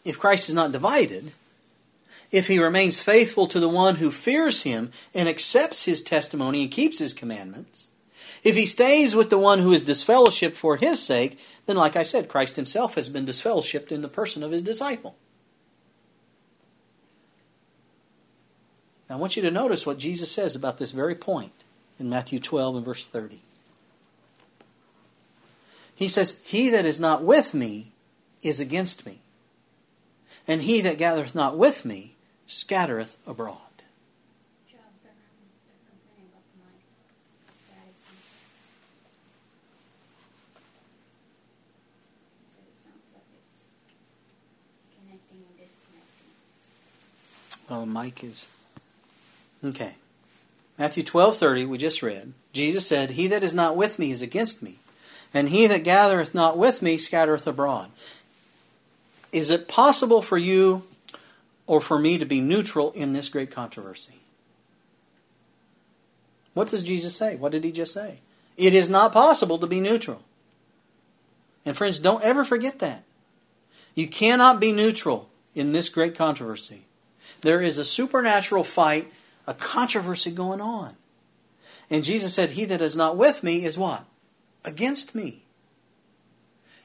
if 0.03 0.19
Christ 0.19 0.49
is 0.49 0.55
not 0.55 0.71
divided, 0.71 1.31
if 2.31 2.47
he 2.47 2.59
remains 2.59 2.99
faithful 2.99 3.47
to 3.47 3.59
the 3.59 3.69
one 3.69 3.95
who 3.95 4.11
fears 4.11 4.63
him 4.63 4.91
and 5.13 5.29
accepts 5.29 5.83
his 5.83 6.01
testimony 6.01 6.63
and 6.63 6.71
keeps 6.71 6.99
his 6.99 7.13
commandments, 7.13 7.89
if 8.43 8.55
he 8.55 8.65
stays 8.65 9.15
with 9.15 9.29
the 9.29 9.39
one 9.39 9.59
who 9.59 9.71
is 9.71 9.83
disfellowshipped 9.83 10.55
for 10.55 10.77
his 10.77 11.01
sake, 11.01 11.39
then, 11.65 11.77
like 11.77 11.95
I 11.95 12.03
said, 12.03 12.29
Christ 12.29 12.57
himself 12.57 12.95
has 12.95 13.09
been 13.09 13.25
disfellowshipped 13.25 13.91
in 13.91 14.01
the 14.01 14.07
person 14.07 14.43
of 14.43 14.51
his 14.51 14.61
disciple. 14.61 15.15
Now, 19.09 19.15
I 19.15 19.19
want 19.19 19.35
you 19.35 19.41
to 19.43 19.51
notice 19.51 19.85
what 19.85 19.99
Jesus 19.99 20.31
says 20.31 20.55
about 20.55 20.77
this 20.77 20.91
very 20.91 21.15
point 21.15 21.51
in 21.99 22.09
Matthew 22.09 22.39
12 22.39 22.77
and 22.77 22.85
verse 22.85 23.03
30. 23.05 23.39
He 25.93 26.07
says, 26.07 26.41
He 26.43 26.69
that 26.69 26.85
is 26.85 26.99
not 26.99 27.23
with 27.23 27.53
me 27.53 27.91
is 28.41 28.59
against 28.59 29.05
me, 29.05 29.19
and 30.47 30.63
he 30.63 30.81
that 30.81 30.97
gathereth 30.97 31.35
not 31.35 31.57
with 31.57 31.85
me 31.85 32.15
scattereth 32.47 33.15
abroad. 33.25 33.59
Well, 47.67 47.87
Mike 47.87 48.23
is 48.23 48.47
okay. 49.65 49.95
Matthew 50.77 51.03
twelve 51.03 51.37
thirty 51.37 51.65
we 51.65 51.77
just 51.77 52.03
read. 52.03 52.33
Jesus 52.53 52.87
said, 52.87 53.11
"He 53.11 53.27
that 53.27 53.43
is 53.43 53.53
not 53.53 53.75
with 53.75 53.97
me 53.97 54.11
is 54.11 54.21
against 54.21 54.61
me, 54.61 54.79
and 55.33 55.49
he 55.49 55.67
that 55.67 55.83
gathereth 55.83 56.35
not 56.35 56.57
with 56.57 56.81
me 56.81 56.97
scattereth 56.97 57.47
abroad. 57.47 57.89
Is 59.31 59.49
it 59.49 59.67
possible 59.67 60.21
for 60.21 60.37
you 60.37 60.83
or 61.67 61.81
for 61.81 61.99
me 61.99 62.17
to 62.17 62.25
be 62.25 62.41
neutral 62.41 62.91
in 62.91 63.13
this 63.13 63.29
great 63.29 63.51
controversy? 63.51 64.19
What 66.53 66.69
does 66.69 66.83
Jesus 66.83 67.15
say? 67.15 67.35
What 67.35 67.51
did 67.51 67.63
he 67.63 67.71
just 67.71 67.93
say? 67.93 68.19
It 68.57 68.73
is 68.73 68.87
not 68.87 69.11
possible 69.11 69.57
to 69.57 69.67
be 69.67 69.81
neutral. 69.81 70.21
And 71.65 71.75
friends, 71.75 71.99
don't 71.99 72.23
ever 72.23 72.45
forget 72.45 72.79
that. 72.79 73.03
You 73.93 74.07
cannot 74.07 74.61
be 74.61 74.71
neutral 74.71 75.29
in 75.53 75.73
this 75.73 75.89
great 75.89 76.15
controversy. 76.15 76.85
There 77.41 77.61
is 77.61 77.77
a 77.77 77.85
supernatural 77.85 78.63
fight, 78.63 79.11
a 79.47 79.53
controversy 79.53 80.31
going 80.31 80.61
on. 80.61 80.95
And 81.89 82.03
Jesus 82.03 82.33
said, 82.33 82.51
He 82.51 82.65
that 82.65 82.81
is 82.81 82.95
not 82.95 83.17
with 83.17 83.43
me 83.43 83.63
is 83.63 83.77
what? 83.77 84.05
against 84.65 85.15
me. 85.15 85.43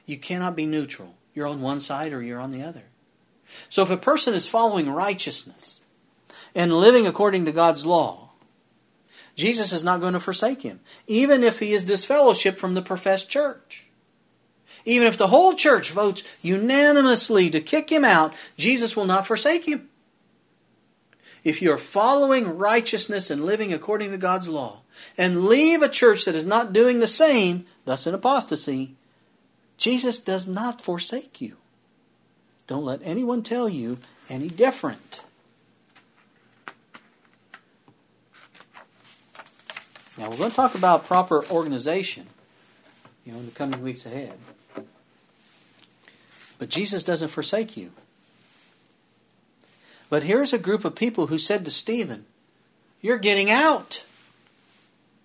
You 0.05 0.17
cannot 0.17 0.55
be 0.55 0.65
neutral. 0.65 1.15
You're 1.33 1.47
on 1.47 1.61
one 1.61 1.79
side 1.79 2.13
or 2.13 2.21
you're 2.21 2.39
on 2.39 2.51
the 2.51 2.63
other. 2.63 2.83
So 3.69 3.81
if 3.81 3.89
a 3.89 3.97
person 3.97 4.33
is 4.33 4.47
following 4.47 4.89
righteousness 4.89 5.81
and 6.55 6.73
living 6.73 7.05
according 7.05 7.45
to 7.45 7.51
God's 7.51 7.85
law, 7.85 8.29
Jesus 9.35 9.73
is 9.73 9.83
not 9.83 10.01
going 10.01 10.13
to 10.13 10.19
forsake 10.19 10.61
him, 10.61 10.81
even 11.07 11.43
if 11.43 11.59
he 11.59 11.71
is 11.71 11.83
disfellowship 11.83 12.57
from 12.57 12.73
the 12.73 12.81
professed 12.81 13.29
church. 13.29 13.87
Even 14.83 15.07
if 15.07 15.17
the 15.17 15.27
whole 15.27 15.53
church 15.53 15.91
votes 15.91 16.23
unanimously 16.41 17.49
to 17.49 17.61
kick 17.61 17.91
him 17.91 18.03
out, 18.03 18.33
Jesus 18.57 18.95
will 18.95 19.05
not 19.05 19.27
forsake 19.27 19.65
him. 19.65 19.89
If 21.43 21.61
you're 21.61 21.77
following 21.77 22.57
righteousness 22.57 23.29
and 23.29 23.45
living 23.45 23.73
according 23.73 24.11
to 24.11 24.17
God's 24.17 24.47
law, 24.47 24.81
and 25.17 25.45
leave 25.45 25.81
a 25.81 25.89
church 25.89 26.25
that 26.25 26.35
is 26.35 26.45
not 26.45 26.73
doing 26.73 26.99
the 26.99 27.07
same, 27.07 27.65
thus 27.85 28.05
in 28.05 28.13
apostasy, 28.13 28.95
Jesus 29.77 30.19
does 30.19 30.47
not 30.47 30.81
forsake 30.81 31.41
you. 31.41 31.57
Don't 32.67 32.85
let 32.85 33.01
anyone 33.03 33.41
tell 33.43 33.67
you 33.67 33.97
any 34.29 34.47
different. 34.47 35.21
Now 40.17 40.29
we're 40.29 40.37
going 40.37 40.51
to 40.51 40.55
talk 40.55 40.75
about 40.75 41.07
proper 41.07 41.43
organization, 41.45 42.27
you 43.25 43.33
know, 43.33 43.39
in 43.39 43.45
the 43.47 43.51
coming 43.51 43.81
weeks 43.81 44.05
ahead. 44.05 44.37
But 46.59 46.69
Jesus 46.69 47.03
doesn't 47.03 47.29
forsake 47.29 47.75
you. 47.75 47.91
But 50.11 50.23
here's 50.23 50.51
a 50.51 50.59
group 50.59 50.83
of 50.83 50.93
people 50.93 51.27
who 51.27 51.39
said 51.39 51.63
to 51.63 51.71
Stephen, 51.71 52.25
You're 52.99 53.17
getting 53.17 53.49
out. 53.49 54.05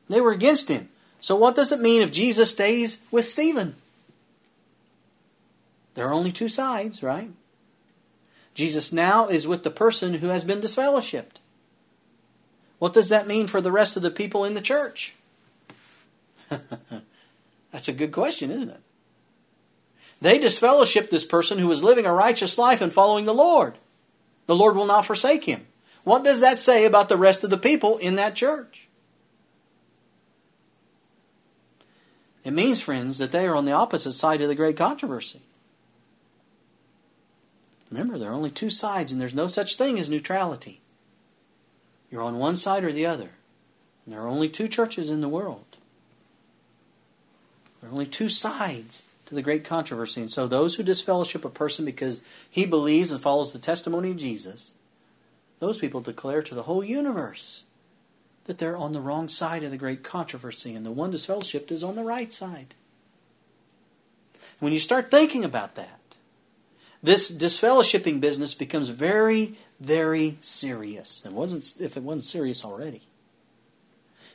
They 0.08 0.20
were 0.20 0.30
against 0.30 0.68
him. 0.68 0.90
So, 1.20 1.34
what 1.34 1.56
does 1.56 1.72
it 1.72 1.80
mean 1.80 2.02
if 2.02 2.12
Jesus 2.12 2.52
stays 2.52 3.02
with 3.10 3.24
Stephen? 3.24 3.74
There 5.94 6.06
are 6.06 6.12
only 6.12 6.30
two 6.30 6.48
sides, 6.48 7.02
right? 7.02 7.30
Jesus 8.54 8.92
now 8.92 9.26
is 9.26 9.48
with 9.48 9.64
the 9.64 9.72
person 9.72 10.14
who 10.14 10.28
has 10.28 10.44
been 10.44 10.60
disfellowshipped. 10.60 11.40
What 12.78 12.94
does 12.94 13.08
that 13.08 13.26
mean 13.26 13.48
for 13.48 13.60
the 13.60 13.72
rest 13.72 13.96
of 13.96 14.04
the 14.04 14.10
people 14.10 14.44
in 14.44 14.54
the 14.54 14.60
church? 14.60 15.16
That's 17.72 17.88
a 17.88 17.92
good 17.92 18.12
question, 18.12 18.52
isn't 18.52 18.70
it? 18.70 18.80
They 20.20 20.38
disfellowshipped 20.38 21.10
this 21.10 21.24
person 21.24 21.58
who 21.58 21.66
was 21.66 21.82
living 21.82 22.06
a 22.06 22.12
righteous 22.12 22.56
life 22.56 22.80
and 22.80 22.92
following 22.92 23.24
the 23.24 23.34
Lord. 23.34 23.74
The 24.46 24.56
Lord 24.56 24.76
will 24.76 24.86
not 24.86 25.04
forsake 25.04 25.44
him. 25.44 25.66
What 26.04 26.24
does 26.24 26.40
that 26.40 26.58
say 26.58 26.84
about 26.84 27.08
the 27.08 27.16
rest 27.16 27.42
of 27.42 27.50
the 27.50 27.58
people 27.58 27.98
in 27.98 28.14
that 28.16 28.36
church? 28.36 28.88
It 32.44 32.52
means, 32.52 32.80
friends, 32.80 33.18
that 33.18 33.32
they 33.32 33.44
are 33.46 33.56
on 33.56 33.64
the 33.64 33.72
opposite 33.72 34.12
side 34.12 34.40
of 34.40 34.48
the 34.48 34.54
great 34.54 34.76
controversy. 34.76 35.40
Remember, 37.90 38.18
there 38.18 38.30
are 38.30 38.34
only 38.34 38.50
two 38.50 38.70
sides, 38.70 39.10
and 39.10 39.20
there's 39.20 39.34
no 39.34 39.48
such 39.48 39.74
thing 39.74 39.98
as 39.98 40.08
neutrality. 40.08 40.80
You're 42.10 42.22
on 42.22 42.38
one 42.38 42.54
side 42.54 42.84
or 42.84 42.92
the 42.92 43.06
other. 43.06 43.30
And 44.04 44.14
there 44.14 44.22
are 44.22 44.28
only 44.28 44.48
two 44.48 44.68
churches 44.68 45.10
in 45.10 45.20
the 45.20 45.28
world. 45.28 45.76
There 47.80 47.90
are 47.90 47.92
only 47.92 48.06
two 48.06 48.28
sides 48.28 49.02
to 49.26 49.34
the 49.34 49.42
great 49.42 49.64
controversy. 49.64 50.20
And 50.20 50.30
so 50.30 50.46
those 50.46 50.76
who 50.76 50.82
disfellowship 50.82 51.44
a 51.44 51.50
person 51.50 51.84
because 51.84 52.22
he 52.48 52.64
believes 52.64 53.10
and 53.10 53.20
follows 53.20 53.52
the 53.52 53.58
testimony 53.58 54.10
of 54.10 54.16
Jesus, 54.16 54.74
those 55.58 55.78
people 55.78 56.00
declare 56.00 56.42
to 56.42 56.54
the 56.54 56.64
whole 56.64 56.84
universe 56.84 57.64
that 58.44 58.58
they're 58.58 58.76
on 58.76 58.92
the 58.92 59.00
wrong 59.00 59.28
side 59.28 59.64
of 59.64 59.72
the 59.72 59.76
great 59.76 60.04
controversy, 60.04 60.74
and 60.74 60.86
the 60.86 60.92
one 60.92 61.12
disfellowshipped 61.12 61.72
is 61.72 61.82
on 61.82 61.96
the 61.96 62.04
right 62.04 62.32
side. 62.32 62.74
When 64.60 64.72
you 64.72 64.78
start 64.78 65.10
thinking 65.10 65.44
about 65.44 65.74
that, 65.74 66.00
this 67.02 67.30
disfellowshipping 67.30 68.20
business 68.20 68.54
becomes 68.54 68.88
very, 68.88 69.54
very 69.80 70.38
serious. 70.40 71.24
It 71.26 71.32
wasn't 71.32 71.80
if 71.80 71.96
it 71.96 72.02
wasn't 72.02 72.24
serious 72.24 72.64
already. 72.64 73.02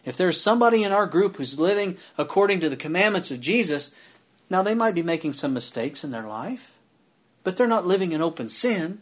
If 0.04 0.18
there's 0.18 0.42
somebody 0.42 0.84
in 0.84 0.92
our 0.92 1.06
group 1.06 1.38
who's 1.38 1.60
living 1.60 1.98
according 2.18 2.60
to 2.62 2.70
the 2.70 2.76
commandments 2.76 3.32
of 3.32 3.40
Jesus, 3.40 3.94
now 4.52 4.62
they 4.62 4.76
might 4.76 4.94
be 4.94 5.02
making 5.02 5.34
some 5.34 5.54
mistakes 5.54 6.04
in 6.04 6.12
their 6.12 6.28
life, 6.28 6.78
but 7.44 7.58
they're 7.58 7.66
not 7.66 7.88
living 7.88 8.12
in 8.12 8.22
open 8.22 8.50
sin 8.50 9.00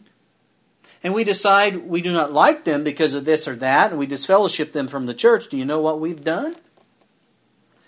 and 1.02 1.14
we 1.14 1.24
decide 1.24 1.88
we 1.88 2.02
do 2.02 2.12
not 2.12 2.32
like 2.32 2.64
them 2.64 2.84
because 2.84 3.14
of 3.14 3.24
this 3.24 3.48
or 3.48 3.56
that, 3.56 3.90
and 3.90 3.98
we 3.98 4.06
disfellowship 4.06 4.72
them 4.72 4.86
from 4.86 5.04
the 5.04 5.14
church, 5.14 5.48
do 5.48 5.56
you 5.56 5.64
know 5.64 5.80
what 5.80 6.00
we've 6.00 6.22
done? 6.22 6.56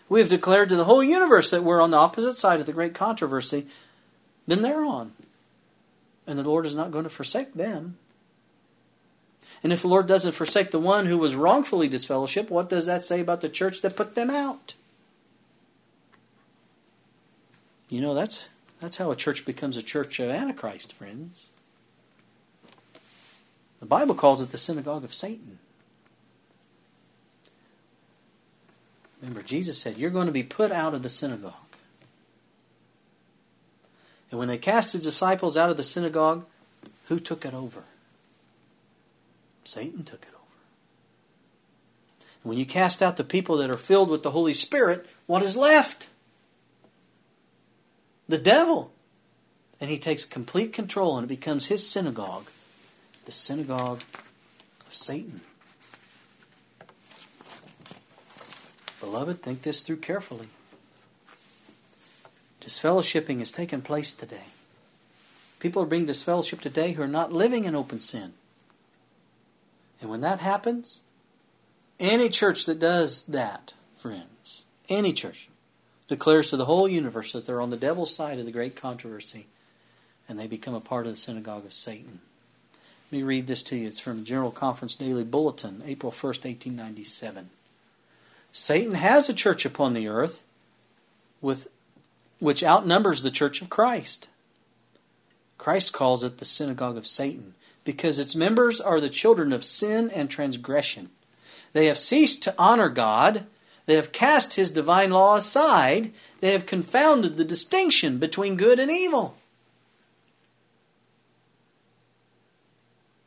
We 0.08 0.20
have 0.20 0.28
declared 0.28 0.68
to 0.70 0.76
the 0.76 0.84
whole 0.84 1.02
universe 1.02 1.50
that 1.50 1.64
we're 1.64 1.80
on 1.80 1.90
the 1.90 1.98
opposite 1.98 2.36
side 2.36 2.60
of 2.60 2.66
the 2.66 2.72
great 2.72 2.94
controversy 2.94 3.66
than 4.46 4.62
they're 4.62 4.84
on. 4.84 5.12
And 6.26 6.38
the 6.38 6.42
Lord 6.42 6.66
is 6.66 6.74
not 6.74 6.90
going 6.90 7.04
to 7.04 7.10
forsake 7.10 7.54
them. 7.54 7.98
And 9.62 9.72
if 9.72 9.82
the 9.82 9.88
Lord 9.88 10.06
doesn't 10.06 10.32
forsake 10.32 10.70
the 10.70 10.78
one 10.78 11.06
who 11.06 11.18
was 11.18 11.36
wrongfully 11.36 11.88
disfellowshipped, 11.88 12.50
what 12.50 12.68
does 12.68 12.86
that 12.86 13.04
say 13.04 13.20
about 13.20 13.40
the 13.40 13.48
church 13.48 13.80
that 13.82 13.96
put 13.96 14.14
them 14.14 14.30
out? 14.30 14.74
You 17.92 18.00
know, 18.00 18.14
that's, 18.14 18.48
that's 18.80 18.96
how 18.96 19.10
a 19.10 19.16
church 19.16 19.44
becomes 19.44 19.76
a 19.76 19.82
church 19.82 20.18
of 20.18 20.30
Antichrist, 20.30 20.94
friends. 20.94 21.48
The 23.80 23.86
Bible 23.86 24.14
calls 24.14 24.40
it 24.40 24.50
the 24.50 24.56
synagogue 24.56 25.04
of 25.04 25.12
Satan. 25.12 25.58
Remember, 29.20 29.42
Jesus 29.42 29.78
said, 29.78 29.98
You're 29.98 30.08
going 30.08 30.26
to 30.26 30.32
be 30.32 30.42
put 30.42 30.72
out 30.72 30.94
of 30.94 31.02
the 31.02 31.10
synagogue. 31.10 31.52
And 34.30 34.38
when 34.38 34.48
they 34.48 34.56
cast 34.56 34.94
the 34.94 34.98
disciples 34.98 35.58
out 35.58 35.68
of 35.68 35.76
the 35.76 35.84
synagogue, 35.84 36.46
who 37.08 37.18
took 37.18 37.44
it 37.44 37.52
over? 37.52 37.84
Satan 39.64 40.02
took 40.02 40.22
it 40.22 40.32
over. 40.32 40.38
And 42.42 42.48
when 42.48 42.58
you 42.58 42.64
cast 42.64 43.02
out 43.02 43.18
the 43.18 43.22
people 43.22 43.58
that 43.58 43.68
are 43.68 43.76
filled 43.76 44.08
with 44.08 44.22
the 44.22 44.30
Holy 44.30 44.54
Spirit, 44.54 45.04
what 45.26 45.42
is 45.42 45.58
left? 45.58 46.08
The 48.32 48.38
devil. 48.38 48.90
And 49.78 49.90
he 49.90 49.98
takes 49.98 50.24
complete 50.24 50.72
control 50.72 51.18
and 51.18 51.26
it 51.26 51.28
becomes 51.28 51.66
his 51.66 51.86
synagogue, 51.86 52.46
the 53.26 53.30
synagogue 53.30 54.00
of 54.86 54.94
Satan. 54.94 55.42
Beloved, 59.00 59.42
think 59.42 59.60
this 59.60 59.82
through 59.82 59.98
carefully. 59.98 60.48
Disfellowshipping 62.62 63.42
is 63.42 63.50
taking 63.50 63.82
place 63.82 64.14
today. 64.14 64.46
People 65.60 65.82
are 65.82 65.86
being 65.86 66.06
disfellowshipped 66.06 66.62
today 66.62 66.92
who 66.92 67.02
are 67.02 67.06
not 67.06 67.34
living 67.34 67.66
in 67.66 67.74
open 67.74 68.00
sin. 68.00 68.32
And 70.00 70.08
when 70.08 70.22
that 70.22 70.40
happens, 70.40 71.02
any 72.00 72.30
church 72.30 72.64
that 72.64 72.78
does 72.78 73.24
that, 73.24 73.74
friends, 73.98 74.64
any 74.88 75.12
church, 75.12 75.50
declares 76.12 76.50
to 76.50 76.58
the 76.58 76.66
whole 76.66 76.86
universe 76.86 77.32
that 77.32 77.46
they're 77.46 77.62
on 77.62 77.70
the 77.70 77.76
devil's 77.76 78.14
side 78.14 78.38
of 78.38 78.44
the 78.44 78.52
great 78.52 78.76
controversy 78.76 79.46
and 80.28 80.38
they 80.38 80.46
become 80.46 80.74
a 80.74 80.80
part 80.80 81.06
of 81.06 81.12
the 81.12 81.18
synagogue 81.18 81.64
of 81.64 81.72
Satan. 81.72 82.20
Let 83.10 83.18
me 83.18 83.22
read 83.22 83.46
this 83.46 83.62
to 83.64 83.76
you. 83.76 83.88
It's 83.88 83.98
from 83.98 84.22
General 84.22 84.50
Conference 84.50 84.94
Daily 84.94 85.24
Bulletin, 85.24 85.82
April 85.86 86.12
1st, 86.12 86.44
1897. 86.44 87.48
Satan 88.52 88.94
has 88.94 89.30
a 89.30 89.34
church 89.34 89.64
upon 89.64 89.94
the 89.94 90.06
earth 90.06 90.42
with 91.40 91.68
which 92.40 92.62
outnumbers 92.62 93.22
the 93.22 93.30
church 93.30 93.62
of 93.62 93.70
Christ. 93.70 94.28
Christ 95.56 95.94
calls 95.94 96.22
it 96.22 96.36
the 96.36 96.44
synagogue 96.44 96.98
of 96.98 97.06
Satan 97.06 97.54
because 97.84 98.18
its 98.18 98.36
members 98.36 98.82
are 98.82 99.00
the 99.00 99.08
children 99.08 99.50
of 99.50 99.64
sin 99.64 100.10
and 100.10 100.28
transgression. 100.28 101.08
They 101.72 101.86
have 101.86 101.96
ceased 101.96 102.42
to 102.42 102.54
honor 102.58 102.90
God, 102.90 103.46
they 103.86 103.94
have 103.94 104.12
cast 104.12 104.54
his 104.54 104.70
divine 104.70 105.10
law 105.10 105.36
aside, 105.36 106.12
they 106.40 106.52
have 106.52 106.66
confounded 106.66 107.36
the 107.36 107.44
distinction 107.44 108.18
between 108.18 108.56
good 108.56 108.78
and 108.78 108.90
evil. 108.90 109.36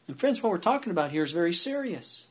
And 0.07 0.19
friends, 0.19 0.41
what 0.41 0.51
we're 0.51 0.57
talking 0.57 0.91
about 0.91 1.11
here 1.11 1.23
is 1.23 1.31
very 1.31 1.53
serious. 1.53 2.27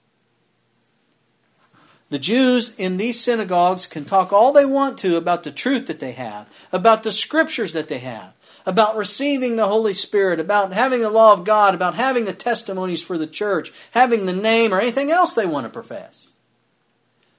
The 2.10 2.18
Jews 2.18 2.74
in 2.78 2.96
these 2.96 3.20
synagogues 3.20 3.86
can 3.86 4.04
talk 4.04 4.32
all 4.32 4.52
they 4.52 4.64
want 4.64 4.98
to 4.98 5.16
about 5.16 5.42
the 5.42 5.50
truth 5.50 5.86
that 5.86 6.00
they 6.00 6.12
have, 6.12 6.48
about 6.70 7.02
the 7.02 7.10
scriptures 7.10 7.72
that 7.72 7.88
they 7.88 7.98
have, 7.98 8.34
about 8.66 8.96
receiving 8.96 9.56
the 9.56 9.66
Holy 9.66 9.94
Spirit, 9.94 10.38
about 10.38 10.72
having 10.72 11.00
the 11.00 11.10
law 11.10 11.32
of 11.32 11.44
God, 11.44 11.74
about 11.74 11.94
having 11.94 12.24
the 12.24 12.32
testimonies 12.32 13.02
for 13.02 13.18
the 13.18 13.26
church, 13.26 13.72
having 13.92 14.26
the 14.26 14.32
name, 14.32 14.72
or 14.72 14.80
anything 14.80 15.10
else 15.10 15.34
they 15.34 15.46
want 15.46 15.64
to 15.64 15.70
profess. 15.70 16.30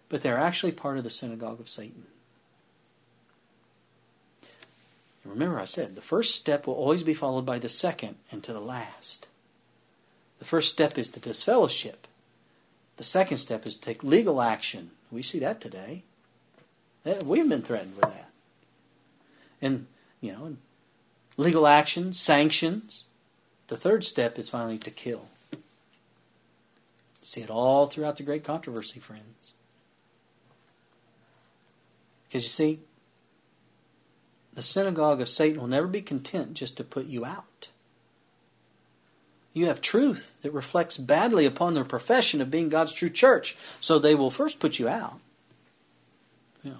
But 0.09 0.21
they're 0.21 0.37
actually 0.37 0.71
part 0.71 0.97
of 0.97 1.03
the 1.03 1.09
synagogue 1.09 1.59
of 1.59 1.69
Satan. 1.69 2.05
Remember, 5.23 5.59
I 5.59 5.65
said 5.65 5.95
the 5.95 6.01
first 6.01 6.35
step 6.35 6.67
will 6.67 6.75
always 6.75 7.01
be 7.01 7.15
followed 7.15 7.45
by 7.45 7.57
the 7.57 7.67
second 7.67 8.15
and 8.31 8.43
to 8.43 8.53
the 8.53 8.61
last. 8.61 9.27
The 10.37 10.45
first 10.45 10.69
step 10.69 10.97
is 10.97 11.09
to 11.09 11.19
disfellowship. 11.19 12.07
The 12.97 13.03
second 13.03 13.37
step 13.37 13.65
is 13.65 13.75
to 13.75 13.81
take 13.81 14.03
legal 14.03 14.41
action. 14.41 14.91
We 15.11 15.23
see 15.23 15.39
that 15.39 15.59
today. 15.59 16.03
We've 17.23 17.49
been 17.49 17.63
threatened 17.63 17.95
with 17.95 18.05
that. 18.05 18.29
And, 19.61 19.87
you 20.21 20.31
know, 20.31 20.57
legal 21.37 21.65
action, 21.65 22.13
sanctions. 22.13 23.05
The 23.67 23.77
third 23.77 24.03
step 24.03 24.37
is 24.37 24.51
finally 24.51 24.77
to 24.77 24.91
kill. 24.91 25.27
See 27.23 27.41
it 27.41 27.49
all 27.49 27.87
throughout 27.87 28.17
the 28.17 28.23
great 28.23 28.43
controversy, 28.43 28.99
friends. 28.99 29.53
Because 32.35 32.43
you 32.43 32.49
see, 32.49 32.79
the 34.55 34.61
synagogue 34.61 35.21
of 35.21 35.29
Satan 35.29 35.61
will 35.61 35.69
never 35.69 35.87
be 35.87 36.01
content 36.01 36.53
just 36.53 36.75
to 36.75 36.83
put 36.83 37.05
you 37.05 37.23
out. 37.23 37.69
You 39.53 39.67
have 39.67 39.79
truth 39.79 40.41
that 40.41 40.51
reflects 40.51 40.97
badly 40.97 41.45
upon 41.45 41.75
their 41.75 41.85
profession 41.85 42.41
of 42.41 42.51
being 42.51 42.67
God's 42.67 42.91
true 42.91 43.09
church. 43.09 43.55
So 43.79 43.97
they 43.97 44.15
will 44.15 44.31
first 44.31 44.59
put 44.59 44.79
you 44.79 44.89
out. 44.89 45.21
You 46.61 46.71
know. 46.71 46.79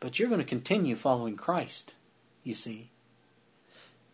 But 0.00 0.18
you're 0.18 0.30
going 0.30 0.40
to 0.40 0.46
continue 0.46 0.94
following 0.94 1.36
Christ, 1.36 1.92
you 2.42 2.54
see. 2.54 2.88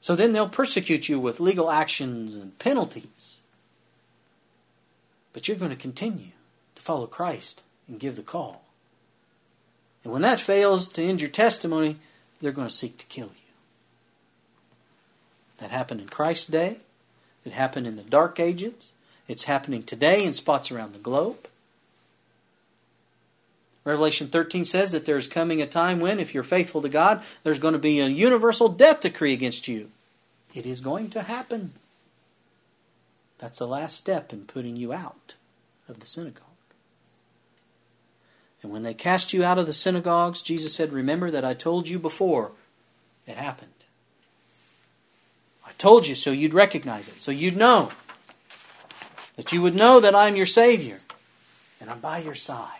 So 0.00 0.16
then 0.16 0.32
they'll 0.32 0.48
persecute 0.48 1.08
you 1.08 1.20
with 1.20 1.38
legal 1.38 1.70
actions 1.70 2.34
and 2.34 2.58
penalties. 2.58 3.42
But 5.32 5.46
you're 5.46 5.56
going 5.56 5.70
to 5.70 5.76
continue 5.76 6.32
to 6.74 6.82
follow 6.82 7.06
Christ 7.06 7.62
and 7.86 8.00
give 8.00 8.16
the 8.16 8.22
call. 8.22 8.63
And 10.04 10.12
when 10.12 10.22
that 10.22 10.38
fails 10.38 10.88
to 10.90 11.02
end 11.02 11.20
your 11.20 11.30
testimony, 11.30 11.96
they're 12.40 12.52
going 12.52 12.68
to 12.68 12.74
seek 12.74 12.98
to 12.98 13.06
kill 13.06 13.26
you. 13.26 13.52
That 15.58 15.70
happened 15.70 16.02
in 16.02 16.08
Christ's 16.08 16.46
day. 16.46 16.78
It 17.44 17.52
happened 17.52 17.86
in 17.86 17.96
the 17.96 18.02
Dark 18.02 18.38
Ages. 18.38 18.92
It's 19.26 19.44
happening 19.44 19.82
today 19.82 20.24
in 20.24 20.34
spots 20.34 20.70
around 20.70 20.92
the 20.92 20.98
globe. 20.98 21.48
Revelation 23.84 24.28
13 24.28 24.64
says 24.64 24.92
that 24.92 25.04
there's 25.04 25.26
coming 25.26 25.60
a 25.60 25.66
time 25.66 26.00
when, 26.00 26.18
if 26.18 26.32
you're 26.32 26.42
faithful 26.42 26.80
to 26.82 26.88
God, 26.88 27.22
there's 27.42 27.58
going 27.58 27.74
to 27.74 27.78
be 27.78 28.00
a 28.00 28.06
universal 28.06 28.68
death 28.68 29.00
decree 29.00 29.34
against 29.34 29.68
you. 29.68 29.90
It 30.54 30.64
is 30.64 30.80
going 30.80 31.10
to 31.10 31.22
happen. 31.22 31.72
That's 33.38 33.58
the 33.58 33.66
last 33.66 33.96
step 33.96 34.32
in 34.32 34.44
putting 34.44 34.76
you 34.76 34.92
out 34.92 35.34
of 35.86 36.00
the 36.00 36.06
synagogue. 36.06 36.43
And 38.64 38.72
when 38.72 38.82
they 38.82 38.94
cast 38.94 39.34
you 39.34 39.44
out 39.44 39.58
of 39.58 39.66
the 39.66 39.74
synagogues, 39.74 40.42
Jesus 40.42 40.74
said, 40.74 40.90
Remember 40.90 41.30
that 41.30 41.44
I 41.44 41.52
told 41.52 41.86
you 41.86 41.98
before 41.98 42.52
it 43.26 43.36
happened. 43.36 43.70
I 45.66 45.72
told 45.76 46.06
you 46.06 46.14
so 46.14 46.30
you'd 46.30 46.54
recognize 46.54 47.06
it, 47.06 47.20
so 47.20 47.30
you'd 47.30 47.58
know. 47.58 47.92
That 49.36 49.52
you 49.52 49.60
would 49.60 49.74
know 49.74 50.00
that 50.00 50.14
I'm 50.14 50.34
your 50.34 50.46
Savior 50.46 51.00
and 51.78 51.90
I'm 51.90 52.00
by 52.00 52.20
your 52.20 52.34
side. 52.34 52.70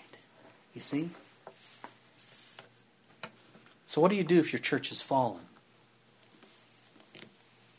You 0.74 0.80
see? 0.80 1.10
So, 3.84 4.00
what 4.00 4.08
do 4.08 4.16
you 4.16 4.24
do 4.24 4.38
if 4.38 4.54
your 4.54 4.60
church 4.60 4.88
has 4.88 5.02
fallen? 5.02 5.42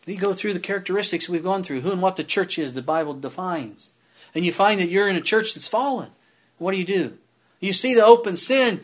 You 0.05 0.19
go 0.19 0.33
through 0.33 0.53
the 0.53 0.59
characteristics 0.59 1.27
we've 1.27 1.43
gone 1.43 1.63
through, 1.63 1.81
who 1.81 1.91
and 1.91 2.03
what 2.03 2.17
the 2.17 2.23
church 2.23 2.59
is 2.59 2.73
the 2.73 2.83
Bible 2.83 3.15
defines. 3.15 3.89
And 4.35 4.45
you 4.45 4.51
find 4.51 4.79
that 4.79 4.89
you're 4.89 5.07
in 5.07 5.15
a 5.15 5.21
church 5.21 5.55
that's 5.55 5.67
fallen. 5.67 6.11
What 6.59 6.73
do 6.73 6.77
you 6.77 6.85
do? 6.85 7.17
You 7.65 7.73
see 7.73 7.95
the 7.95 8.05
open 8.05 8.35
sin, 8.35 8.83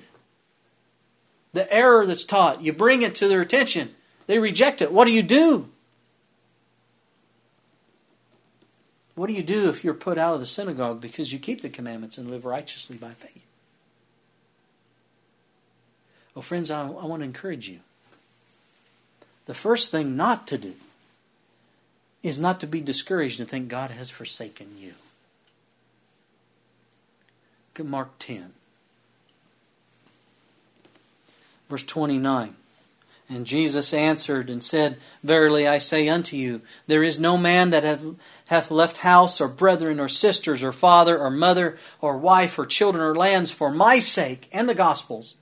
the 1.54 1.72
error 1.72 2.06
that's 2.06 2.24
taught. 2.24 2.62
You 2.62 2.74
bring 2.74 3.04
it 3.04 3.14
to 3.16 3.28
their 3.28 3.42
attention. 3.42 3.94
They 4.26 4.40
reject 4.40 4.82
it. 4.82 4.92
What 4.92 5.06
do 5.06 5.14
you 5.14 5.22
do? 5.22 5.70
What 9.14 9.28
do 9.28 9.34
you 9.34 9.44
do 9.44 9.70
if 9.70 9.84
you're 9.84 9.94
put 9.94 10.18
out 10.18 10.34
of 10.34 10.40
the 10.40 10.46
synagogue 10.46 11.00
because 11.00 11.32
you 11.32 11.38
keep 11.38 11.62
the 11.62 11.70
commandments 11.70 12.18
and 12.18 12.30
live 12.32 12.44
righteously 12.44 12.98
by 12.98 13.12
faith? 13.12 13.46
Well, 16.34 16.42
friends, 16.42 16.72
I, 16.72 16.82
I 16.82 17.06
want 17.06 17.22
to 17.22 17.26
encourage 17.26 17.70
you. 17.70 17.82
The 19.46 19.54
first 19.54 19.92
thing 19.92 20.16
not 20.16 20.48
to 20.48 20.58
do 20.58 20.74
is 22.24 22.40
not 22.40 22.60
to 22.62 22.68
be 22.68 22.82
discouraged 22.82 23.40
and 23.40 23.50
think 23.50 23.68
God 23.68 23.92
has 23.92 24.10
forsaken 24.10 24.68
you. 24.80 24.94
Mark 27.84 28.10
10, 28.20 28.54
verse 31.72 31.84
29. 31.84 32.54
And 33.30 33.46
Jesus 33.46 33.94
answered 33.94 34.50
and 34.50 34.62
said, 34.62 34.98
Verily 35.24 35.66
I 35.66 35.78
say 35.78 36.10
unto 36.10 36.36
you, 36.36 36.62
there 36.86 37.02
is 37.02 37.18
no 37.18 37.38
man 37.38 37.70
that 37.70 37.84
hath, 37.84 38.06
hath 38.48 38.70
left 38.70 38.98
house, 38.98 39.40
or 39.40 39.48
brethren, 39.48 40.02
or 40.02 40.10
sisters, 40.10 40.62
or 40.62 40.74
father, 40.74 41.18
or 41.18 41.30
mother, 41.30 41.78
or 42.02 42.18
wife, 42.18 42.60
or 42.60 42.66
children, 42.66 43.02
or 43.02 43.16
lands 43.16 43.50
for 43.50 43.72
my 43.72 44.00
sake 44.00 44.50
and 44.52 44.68
the 44.68 44.76
gospel's, 44.76 45.36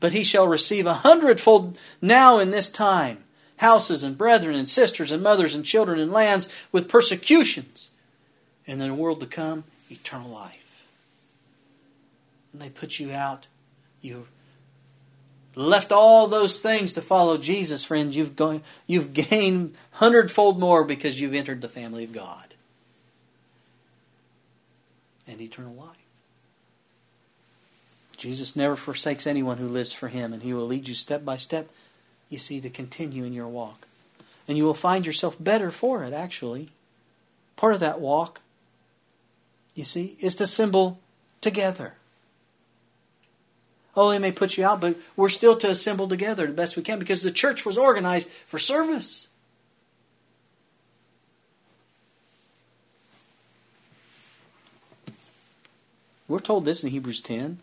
but 0.00 0.10
he 0.12 0.24
shall 0.24 0.48
receive 0.48 0.86
a 0.86 0.94
hundredfold 0.94 1.78
now 2.02 2.40
in 2.40 2.50
this 2.50 2.68
time 2.68 3.22
houses, 3.58 4.02
and 4.02 4.16
brethren, 4.16 4.56
and 4.56 4.68
sisters, 4.68 5.12
and 5.12 5.22
mothers, 5.22 5.54
and 5.54 5.66
children, 5.66 6.00
and 6.00 6.10
lands 6.10 6.48
with 6.72 6.88
persecutions, 6.88 7.90
And 8.66 8.80
in 8.80 8.88
the 8.88 8.94
world 8.94 9.20
to 9.20 9.26
come, 9.26 9.64
eternal 9.90 10.30
life. 10.30 10.86
And 12.52 12.62
they 12.62 12.70
put 12.70 12.98
you 12.98 13.12
out. 13.12 13.46
You 14.00 14.26
left 15.54 15.92
all 15.92 16.26
those 16.26 16.60
things 16.60 16.92
to 16.92 17.02
follow 17.02 17.36
Jesus, 17.36 17.84
friends. 17.84 18.16
You've, 18.16 18.36
going, 18.36 18.62
you've 18.86 19.12
gained 19.12 19.74
hundredfold 19.92 20.58
more 20.58 20.84
because 20.84 21.20
you've 21.20 21.34
entered 21.34 21.60
the 21.60 21.68
family 21.68 22.04
of 22.04 22.12
God 22.12 22.54
and 25.26 25.40
eternal 25.40 25.74
life. 25.74 25.96
Jesus 28.16 28.54
never 28.54 28.76
forsakes 28.76 29.26
anyone 29.26 29.56
who 29.56 29.66
lives 29.66 29.94
for 29.94 30.08
him, 30.08 30.32
and 30.32 30.42
he 30.42 30.52
will 30.52 30.66
lead 30.66 30.86
you 30.86 30.94
step 30.94 31.24
by 31.24 31.38
step, 31.38 31.70
you 32.28 32.36
see, 32.36 32.60
to 32.60 32.68
continue 32.68 33.24
in 33.24 33.32
your 33.32 33.48
walk. 33.48 33.86
And 34.46 34.58
you 34.58 34.64
will 34.64 34.74
find 34.74 35.06
yourself 35.06 35.36
better 35.40 35.70
for 35.70 36.04
it, 36.04 36.12
actually. 36.12 36.68
Part 37.56 37.72
of 37.72 37.80
that 37.80 38.00
walk, 38.00 38.42
you 39.74 39.84
see, 39.84 40.16
is 40.20 40.34
to 40.34 40.44
assemble 40.44 40.98
together. 41.40 41.94
Oh, 43.96 44.10
they 44.10 44.18
may 44.18 44.32
put 44.32 44.56
you 44.56 44.64
out, 44.64 44.80
but 44.80 44.96
we're 45.16 45.28
still 45.28 45.56
to 45.56 45.70
assemble 45.70 46.06
together 46.06 46.46
the 46.46 46.52
best 46.52 46.76
we 46.76 46.82
can 46.82 46.98
because 46.98 47.22
the 47.22 47.30
church 47.30 47.66
was 47.66 47.76
organized 47.76 48.28
for 48.28 48.58
service. 48.58 49.28
We're 56.28 56.38
told 56.38 56.64
this 56.64 56.84
in 56.84 56.90
Hebrews 56.90 57.20
10. 57.20 57.58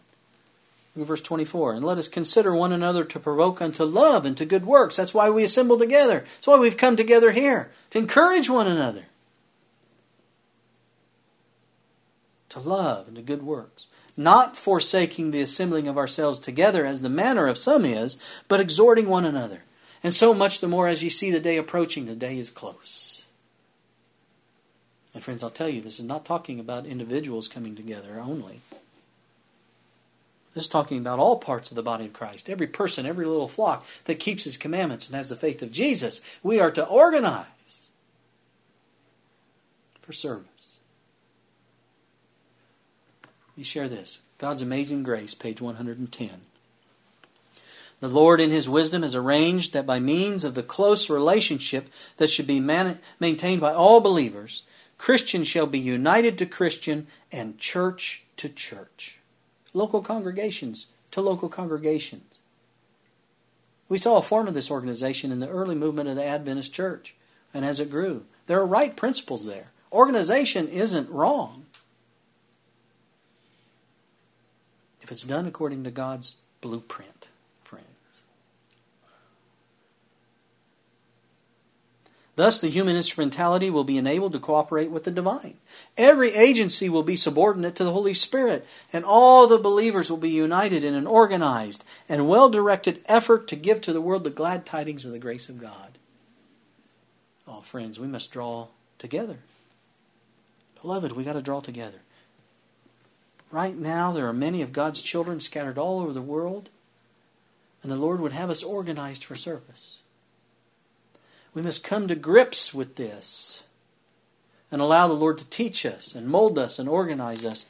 verse 0.98 1.22
24. 1.22 1.76
And 1.76 1.86
let 1.86 1.98
us 1.98 2.10
consider 2.10 2.54
one 2.54 2.74
another 2.74 3.06
to 3.06 3.18
provoke 3.18 3.62
unto 3.62 3.86
love 3.86 4.26
and 4.26 4.36
to 4.36 4.46
good 4.46 4.66
works. 4.66 4.98
That's 4.98 5.14
why 5.14 5.30
we 5.30 5.46
assemble 5.46 5.78
together. 5.78 6.26
That's 6.36 6.48
why 6.48 6.58
we've 6.58 6.76
come 6.76 6.98
together 6.98 7.32
here, 7.32 7.72
to 7.92 8.00
encourage 8.00 8.50
one 8.50 8.68
another. 8.68 9.06
To 12.50 12.60
love 12.60 13.08
and 13.08 13.16
to 13.16 13.22
good 13.22 13.44
works. 13.44 13.88
Not 14.18 14.57
forsaking 14.57 15.30
the 15.30 15.41
assembling 15.41 15.88
of 15.88 15.97
ourselves 15.97 16.39
together 16.39 16.86
as 16.86 17.01
the 17.01 17.09
manner 17.09 17.47
of 17.47 17.57
some 17.57 17.86
is, 17.86 18.18
but 18.47 18.59
exhorting 18.59 19.07
one 19.07 19.26
another. 19.26 19.63
And 20.03 20.13
so 20.13 20.34
much 20.34 20.59
the 20.59 20.68
more 20.68 20.88
as 20.88 21.03
ye 21.03 21.09
see 21.09 21.30
the 21.30 21.39
day 21.39 21.57
approaching, 21.57 22.07
the 22.07 22.15
day 22.15 22.38
is 22.38 22.49
close. 22.49 23.28
And 25.13 25.24
friends, 25.24 25.43
I'll 25.43 25.49
tell 25.49 25.70
you, 25.70 25.82
this 25.82 25.99
is 25.99 26.05
not 26.05 26.26
talking 26.26 26.59
about 26.59 26.86
individuals 26.86 27.47
coming 27.47 27.76
together 27.76 28.20
only. 28.20 28.61
This 30.53 30.63
is 30.63 30.70
talking 30.70 30.97
about 30.97 31.20
all 31.20 31.38
parts 31.38 31.70
of 31.70 31.76
the 31.76 31.84
body 31.84 32.05
of 32.05 32.13
Christ. 32.13 32.49
Every 32.49 32.65
person, 32.65 33.05
every 33.05 33.26
little 33.26 33.47
flock 33.47 33.86
that 34.05 34.20
keeps 34.20 34.43
his 34.43 34.57
commandments 34.57 35.07
and 35.07 35.15
has 35.15 35.30
the 35.30 35.36
faith 35.36 35.61
of 35.61 35.72
Jesus. 35.72 36.22
We 36.41 36.59
are 36.59 36.72
to 36.72 36.86
organize 36.88 37.88
for 40.01 40.13
service. 40.13 40.57
You 43.58 43.64
share 43.64 43.89
this 43.89 44.22
God's 44.38 44.62
Amazing 44.62 45.03
Grace, 45.03 45.34
page 45.34 45.60
110. 45.60 46.30
The 47.99 48.08
Lord, 48.08 48.39
in 48.39 48.51
His 48.51 48.70
wisdom, 48.70 49.01
has 49.01 49.16
arranged 49.16 49.74
that 49.74 49.88
by 49.88 49.99
means 49.99 50.43
of 50.43 50.53
the 50.53 50.62
close 50.62 51.10
relationship 51.10 51.89
that 52.18 52.30
should 52.30 52.45
be 52.45 52.60
man- 52.60 52.99
maintained 53.20 53.60
by 53.60 53.74
all 53.74 53.99
believers, 53.99 54.62
Christian 54.99 55.43
shall 55.43 55.66
be 55.66 55.80
united 55.80 56.38
to 56.38 56.45
Christian 56.45 57.08
and 57.32 57.58
church 57.58 58.24
to 58.38 58.47
church. 58.47 59.18
Local 59.74 60.01
congregations 60.01 60.88
to 61.10 61.22
local 61.22 61.49
congregations. 61.49 62.38
We 63.89 63.97
saw 63.97 64.18
a 64.18 64.22
form 64.22 64.47
of 64.47 64.53
this 64.53 64.70
organization 64.70 65.32
in 65.32 65.39
the 65.39 65.49
early 65.49 65.76
movement 65.76 66.10
of 66.10 66.16
the 66.16 66.26
Adventist 66.26 66.74
church 66.74 67.16
and 67.53 67.66
as 67.66 67.80
it 67.80 67.89
grew. 67.89 68.26
There 68.45 68.60
are 68.60 68.66
right 68.66 68.95
principles 68.95 69.45
there. 69.45 69.72
Organization 69.91 70.68
isn't 70.68 71.10
wrong 71.10 71.66
if 75.08 75.12
it's 75.14 75.24
done 75.24 75.45
according 75.45 75.86
to 75.86 75.89
God's 75.89 76.36
blueprint. 76.60 77.30
Friends. 77.64 78.24
Thus, 82.36 82.60
the 82.60 82.68
human 82.68 82.97
instrumentality 82.97 83.70
will 83.70 83.86
be 83.86 83.97
enabled 83.97 84.34
to 84.34 84.39
cooperate 84.39 84.91
with 84.91 85.05
the 85.05 85.12
divine. 85.12 85.55
Every 85.97 86.34
agency 86.34 86.89
will 86.89 87.03
be 87.03 87.16
subordinate 87.16 87.74
to 87.78 87.86
the 87.86 87.93
Holy 87.93 88.14
Spirit, 88.14 88.68
and 88.91 89.05
all 89.05 89.47
the 89.47 89.58
believers 89.58 90.10
will 90.10 90.18
be 90.18 90.30
united 90.30 90.84
in 90.84 90.93
an 90.93 91.08
organized 91.08 91.86
and 92.10 92.28
well 92.28 92.49
directed 92.49 93.01
effort 93.05 93.47
to 93.47 93.55
give 93.55 93.80
to 93.82 93.93
the 93.93 94.01
world 94.01 94.26
the 94.26 94.30
glad 94.30 94.66
tidings 94.66 95.05
of 95.05 95.14
the 95.14 95.20
grace 95.20 95.47
of 95.47 95.62
God. 95.62 95.97
Oh, 97.47 97.62
friends, 97.62 97.97
we 97.97 98.08
must 98.08 98.34
draw 98.34 98.68
together. 98.97 99.38
Beloved, 100.82 101.14
we 101.14 101.24
got 101.24 101.34
to 101.34 101.41
draw 101.41 101.62
together. 101.62 101.99
Right 103.52 103.78
now, 103.78 104.12
there 104.12 104.28
are 104.28 104.34
many 104.34 104.62
of 104.62 104.74
God's 104.74 105.02
children 105.02 105.39
scattered 105.39 105.78
all 105.78 106.00
over 106.00 106.12
the 106.12 106.22
world, 106.22 106.70
and 107.82 107.91
the 107.91 107.95
Lord 107.95 108.20
would 108.20 108.34
have 108.34 108.50
us 108.50 108.64
organized 108.64 109.24
for 109.24 109.36
service. 109.36 110.02
We 111.54 111.62
must 111.62 111.84
come 111.84 112.08
to 112.08 112.16
grips 112.16 112.74
with 112.74 112.95
this 112.98 113.64
and 114.70 114.82
allow 114.82 115.08
the 115.08 115.14
Lord 115.14 115.38
to 115.38 115.45
teach 115.45 115.86
us 115.86 116.14
and 116.14 116.28
mold 116.28 116.60
us 116.60 116.78
and 116.78 116.89
organize 116.89 117.45
us, 117.45 117.66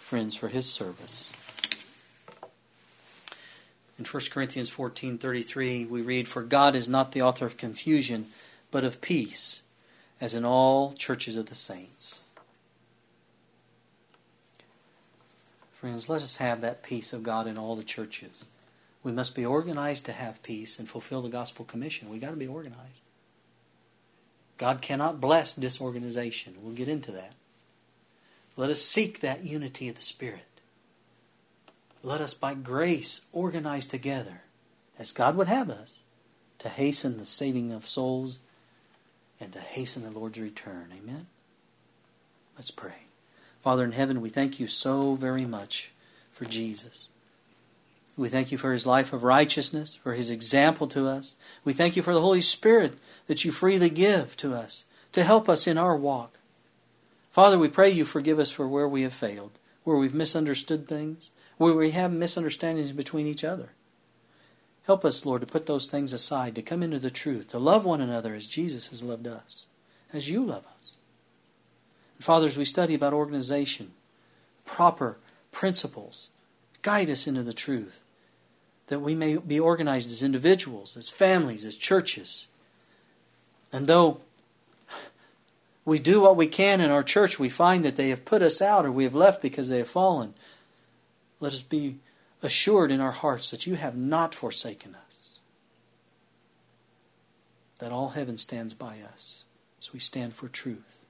friends, 0.00 0.36
for 0.36 0.48
His 0.48 0.70
service. 0.70 1.32
In 3.98 4.04
1 4.04 4.30
Corinthians 4.30 4.70
14:33 4.70 5.88
we 5.88 6.00
read 6.00 6.26
for 6.26 6.42
God 6.42 6.74
is 6.74 6.88
not 6.88 7.12
the 7.12 7.22
author 7.22 7.46
of 7.46 7.56
confusion 7.56 8.26
but 8.70 8.84
of 8.84 9.00
peace 9.00 9.62
as 10.20 10.34
in 10.34 10.44
all 10.44 10.92
churches 10.94 11.36
of 11.36 11.46
the 11.46 11.54
saints. 11.54 12.22
Friends, 15.82 16.08
let 16.08 16.22
us 16.22 16.36
have 16.36 16.60
that 16.60 16.84
peace 16.84 17.12
of 17.12 17.24
God 17.24 17.48
in 17.48 17.58
all 17.58 17.74
the 17.74 17.82
churches. 17.82 18.44
We 19.02 19.10
must 19.10 19.34
be 19.34 19.44
organized 19.44 20.04
to 20.04 20.12
have 20.12 20.40
peace 20.44 20.78
and 20.78 20.88
fulfill 20.88 21.22
the 21.22 21.28
gospel 21.28 21.64
commission. 21.64 22.08
We've 22.08 22.20
got 22.20 22.30
to 22.30 22.36
be 22.36 22.46
organized. 22.46 23.02
God 24.58 24.80
cannot 24.80 25.20
bless 25.20 25.54
disorganization. 25.54 26.54
We'll 26.62 26.76
get 26.76 26.86
into 26.86 27.10
that. 27.10 27.32
Let 28.56 28.70
us 28.70 28.80
seek 28.80 29.18
that 29.18 29.42
unity 29.42 29.88
of 29.88 29.96
the 29.96 30.02
Spirit. 30.02 30.46
Let 32.04 32.20
us, 32.20 32.32
by 32.32 32.54
grace, 32.54 33.22
organize 33.32 33.84
together, 33.84 34.42
as 35.00 35.10
God 35.10 35.34
would 35.34 35.48
have 35.48 35.68
us, 35.68 35.98
to 36.60 36.68
hasten 36.68 37.18
the 37.18 37.24
saving 37.24 37.72
of 37.72 37.88
souls 37.88 38.38
and 39.40 39.52
to 39.52 39.58
hasten 39.58 40.04
the 40.04 40.12
Lord's 40.12 40.38
return. 40.38 40.92
Amen? 40.96 41.26
Let's 42.54 42.70
pray. 42.70 43.06
Father 43.62 43.84
in 43.84 43.92
heaven, 43.92 44.20
we 44.20 44.28
thank 44.28 44.58
you 44.58 44.66
so 44.66 45.14
very 45.14 45.46
much 45.46 45.92
for 46.32 46.44
Jesus. 46.44 47.08
We 48.16 48.28
thank 48.28 48.52
you 48.52 48.58
for 48.58 48.72
his 48.72 48.86
life 48.86 49.12
of 49.12 49.22
righteousness, 49.22 49.96
for 49.96 50.14
his 50.14 50.30
example 50.30 50.86
to 50.88 51.06
us. 51.06 51.36
We 51.64 51.72
thank 51.72 51.96
you 51.96 52.02
for 52.02 52.12
the 52.12 52.20
Holy 52.20 52.40
Spirit 52.42 52.94
that 53.26 53.44
you 53.44 53.52
freely 53.52 53.88
give 53.88 54.36
to 54.38 54.54
us 54.54 54.84
to 55.12 55.22
help 55.22 55.48
us 55.48 55.66
in 55.66 55.78
our 55.78 55.96
walk. 55.96 56.38
Father, 57.30 57.58
we 57.58 57.68
pray 57.68 57.88
you 57.88 58.04
forgive 58.04 58.38
us 58.38 58.50
for 58.50 58.68
where 58.68 58.88
we 58.88 59.02
have 59.02 59.14
failed, 59.14 59.52
where 59.84 59.96
we've 59.96 60.14
misunderstood 60.14 60.86
things, 60.86 61.30
where 61.56 61.72
we 61.72 61.92
have 61.92 62.12
misunderstandings 62.12 62.92
between 62.92 63.26
each 63.26 63.44
other. 63.44 63.70
Help 64.86 65.04
us, 65.04 65.24
Lord, 65.24 65.40
to 65.40 65.46
put 65.46 65.66
those 65.66 65.88
things 65.88 66.12
aside, 66.12 66.54
to 66.56 66.62
come 66.62 66.82
into 66.82 66.98
the 66.98 67.10
truth, 67.10 67.50
to 67.50 67.58
love 67.58 67.84
one 67.84 68.00
another 68.00 68.34
as 68.34 68.46
Jesus 68.46 68.88
has 68.88 69.02
loved 69.02 69.26
us, 69.26 69.66
as 70.12 70.28
you 70.28 70.44
love 70.44 70.64
us. 70.80 70.91
And 72.22 72.26
Father, 72.26 72.46
as 72.46 72.56
we 72.56 72.64
study 72.64 72.94
about 72.94 73.12
organization, 73.12 73.94
proper 74.64 75.18
principles, 75.50 76.30
guide 76.80 77.10
us 77.10 77.26
into 77.26 77.42
the 77.42 77.52
truth 77.52 78.04
that 78.86 79.00
we 79.00 79.12
may 79.12 79.38
be 79.38 79.58
organized 79.58 80.08
as 80.08 80.22
individuals, 80.22 80.96
as 80.96 81.08
families, 81.08 81.64
as 81.64 81.74
churches. 81.74 82.46
And 83.72 83.88
though 83.88 84.20
we 85.84 85.98
do 85.98 86.20
what 86.20 86.36
we 86.36 86.46
can 86.46 86.80
in 86.80 86.92
our 86.92 87.02
church, 87.02 87.40
we 87.40 87.48
find 87.48 87.84
that 87.84 87.96
they 87.96 88.10
have 88.10 88.24
put 88.24 88.40
us 88.40 88.62
out 88.62 88.86
or 88.86 88.92
we 88.92 89.02
have 89.02 89.16
left 89.16 89.42
because 89.42 89.68
they 89.68 89.78
have 89.78 89.88
fallen. 89.88 90.34
Let 91.40 91.52
us 91.52 91.60
be 91.60 91.96
assured 92.40 92.92
in 92.92 93.00
our 93.00 93.10
hearts 93.10 93.50
that 93.50 93.66
you 93.66 93.74
have 93.74 93.96
not 93.96 94.32
forsaken 94.32 94.94
us, 94.94 95.40
that 97.80 97.90
all 97.90 98.10
heaven 98.10 98.38
stands 98.38 98.74
by 98.74 98.98
us 99.12 99.42
as 99.80 99.92
we 99.92 99.98
stand 99.98 100.34
for 100.34 100.46
truth, 100.46 101.01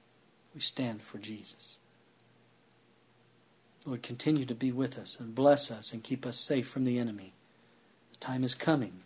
we 0.53 0.61
stand 0.61 1.01
for 1.01 1.17
Jesus. 1.17 1.77
Lord, 3.85 4.03
continue 4.03 4.45
to 4.45 4.55
be 4.55 4.71
with 4.71 4.97
us 4.97 5.19
and 5.19 5.35
bless 5.35 5.69
us 5.69 5.91
and 5.91 6.03
keep 6.03 6.25
us 6.25 6.37
safe 6.37 6.67
from 6.67 6.85
the 6.85 6.97
enemy. 6.97 7.33
The 8.11 8.19
time 8.19 8.43
is 8.43 8.55
coming 8.55 9.01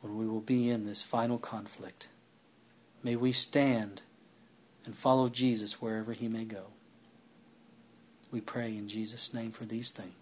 when 0.00 0.16
we 0.16 0.26
will 0.26 0.40
be 0.40 0.70
in 0.70 0.86
this 0.86 1.02
final 1.02 1.38
conflict. 1.38 2.08
May 3.02 3.16
we 3.16 3.32
stand 3.32 4.02
and 4.84 4.96
follow 4.96 5.28
Jesus 5.28 5.82
wherever 5.82 6.12
he 6.12 6.28
may 6.28 6.44
go. 6.44 6.66
We 8.30 8.40
pray 8.40 8.68
in 8.68 8.88
Jesus' 8.88 9.34
name 9.34 9.52
for 9.52 9.64
these 9.64 9.90
things. 9.90 10.14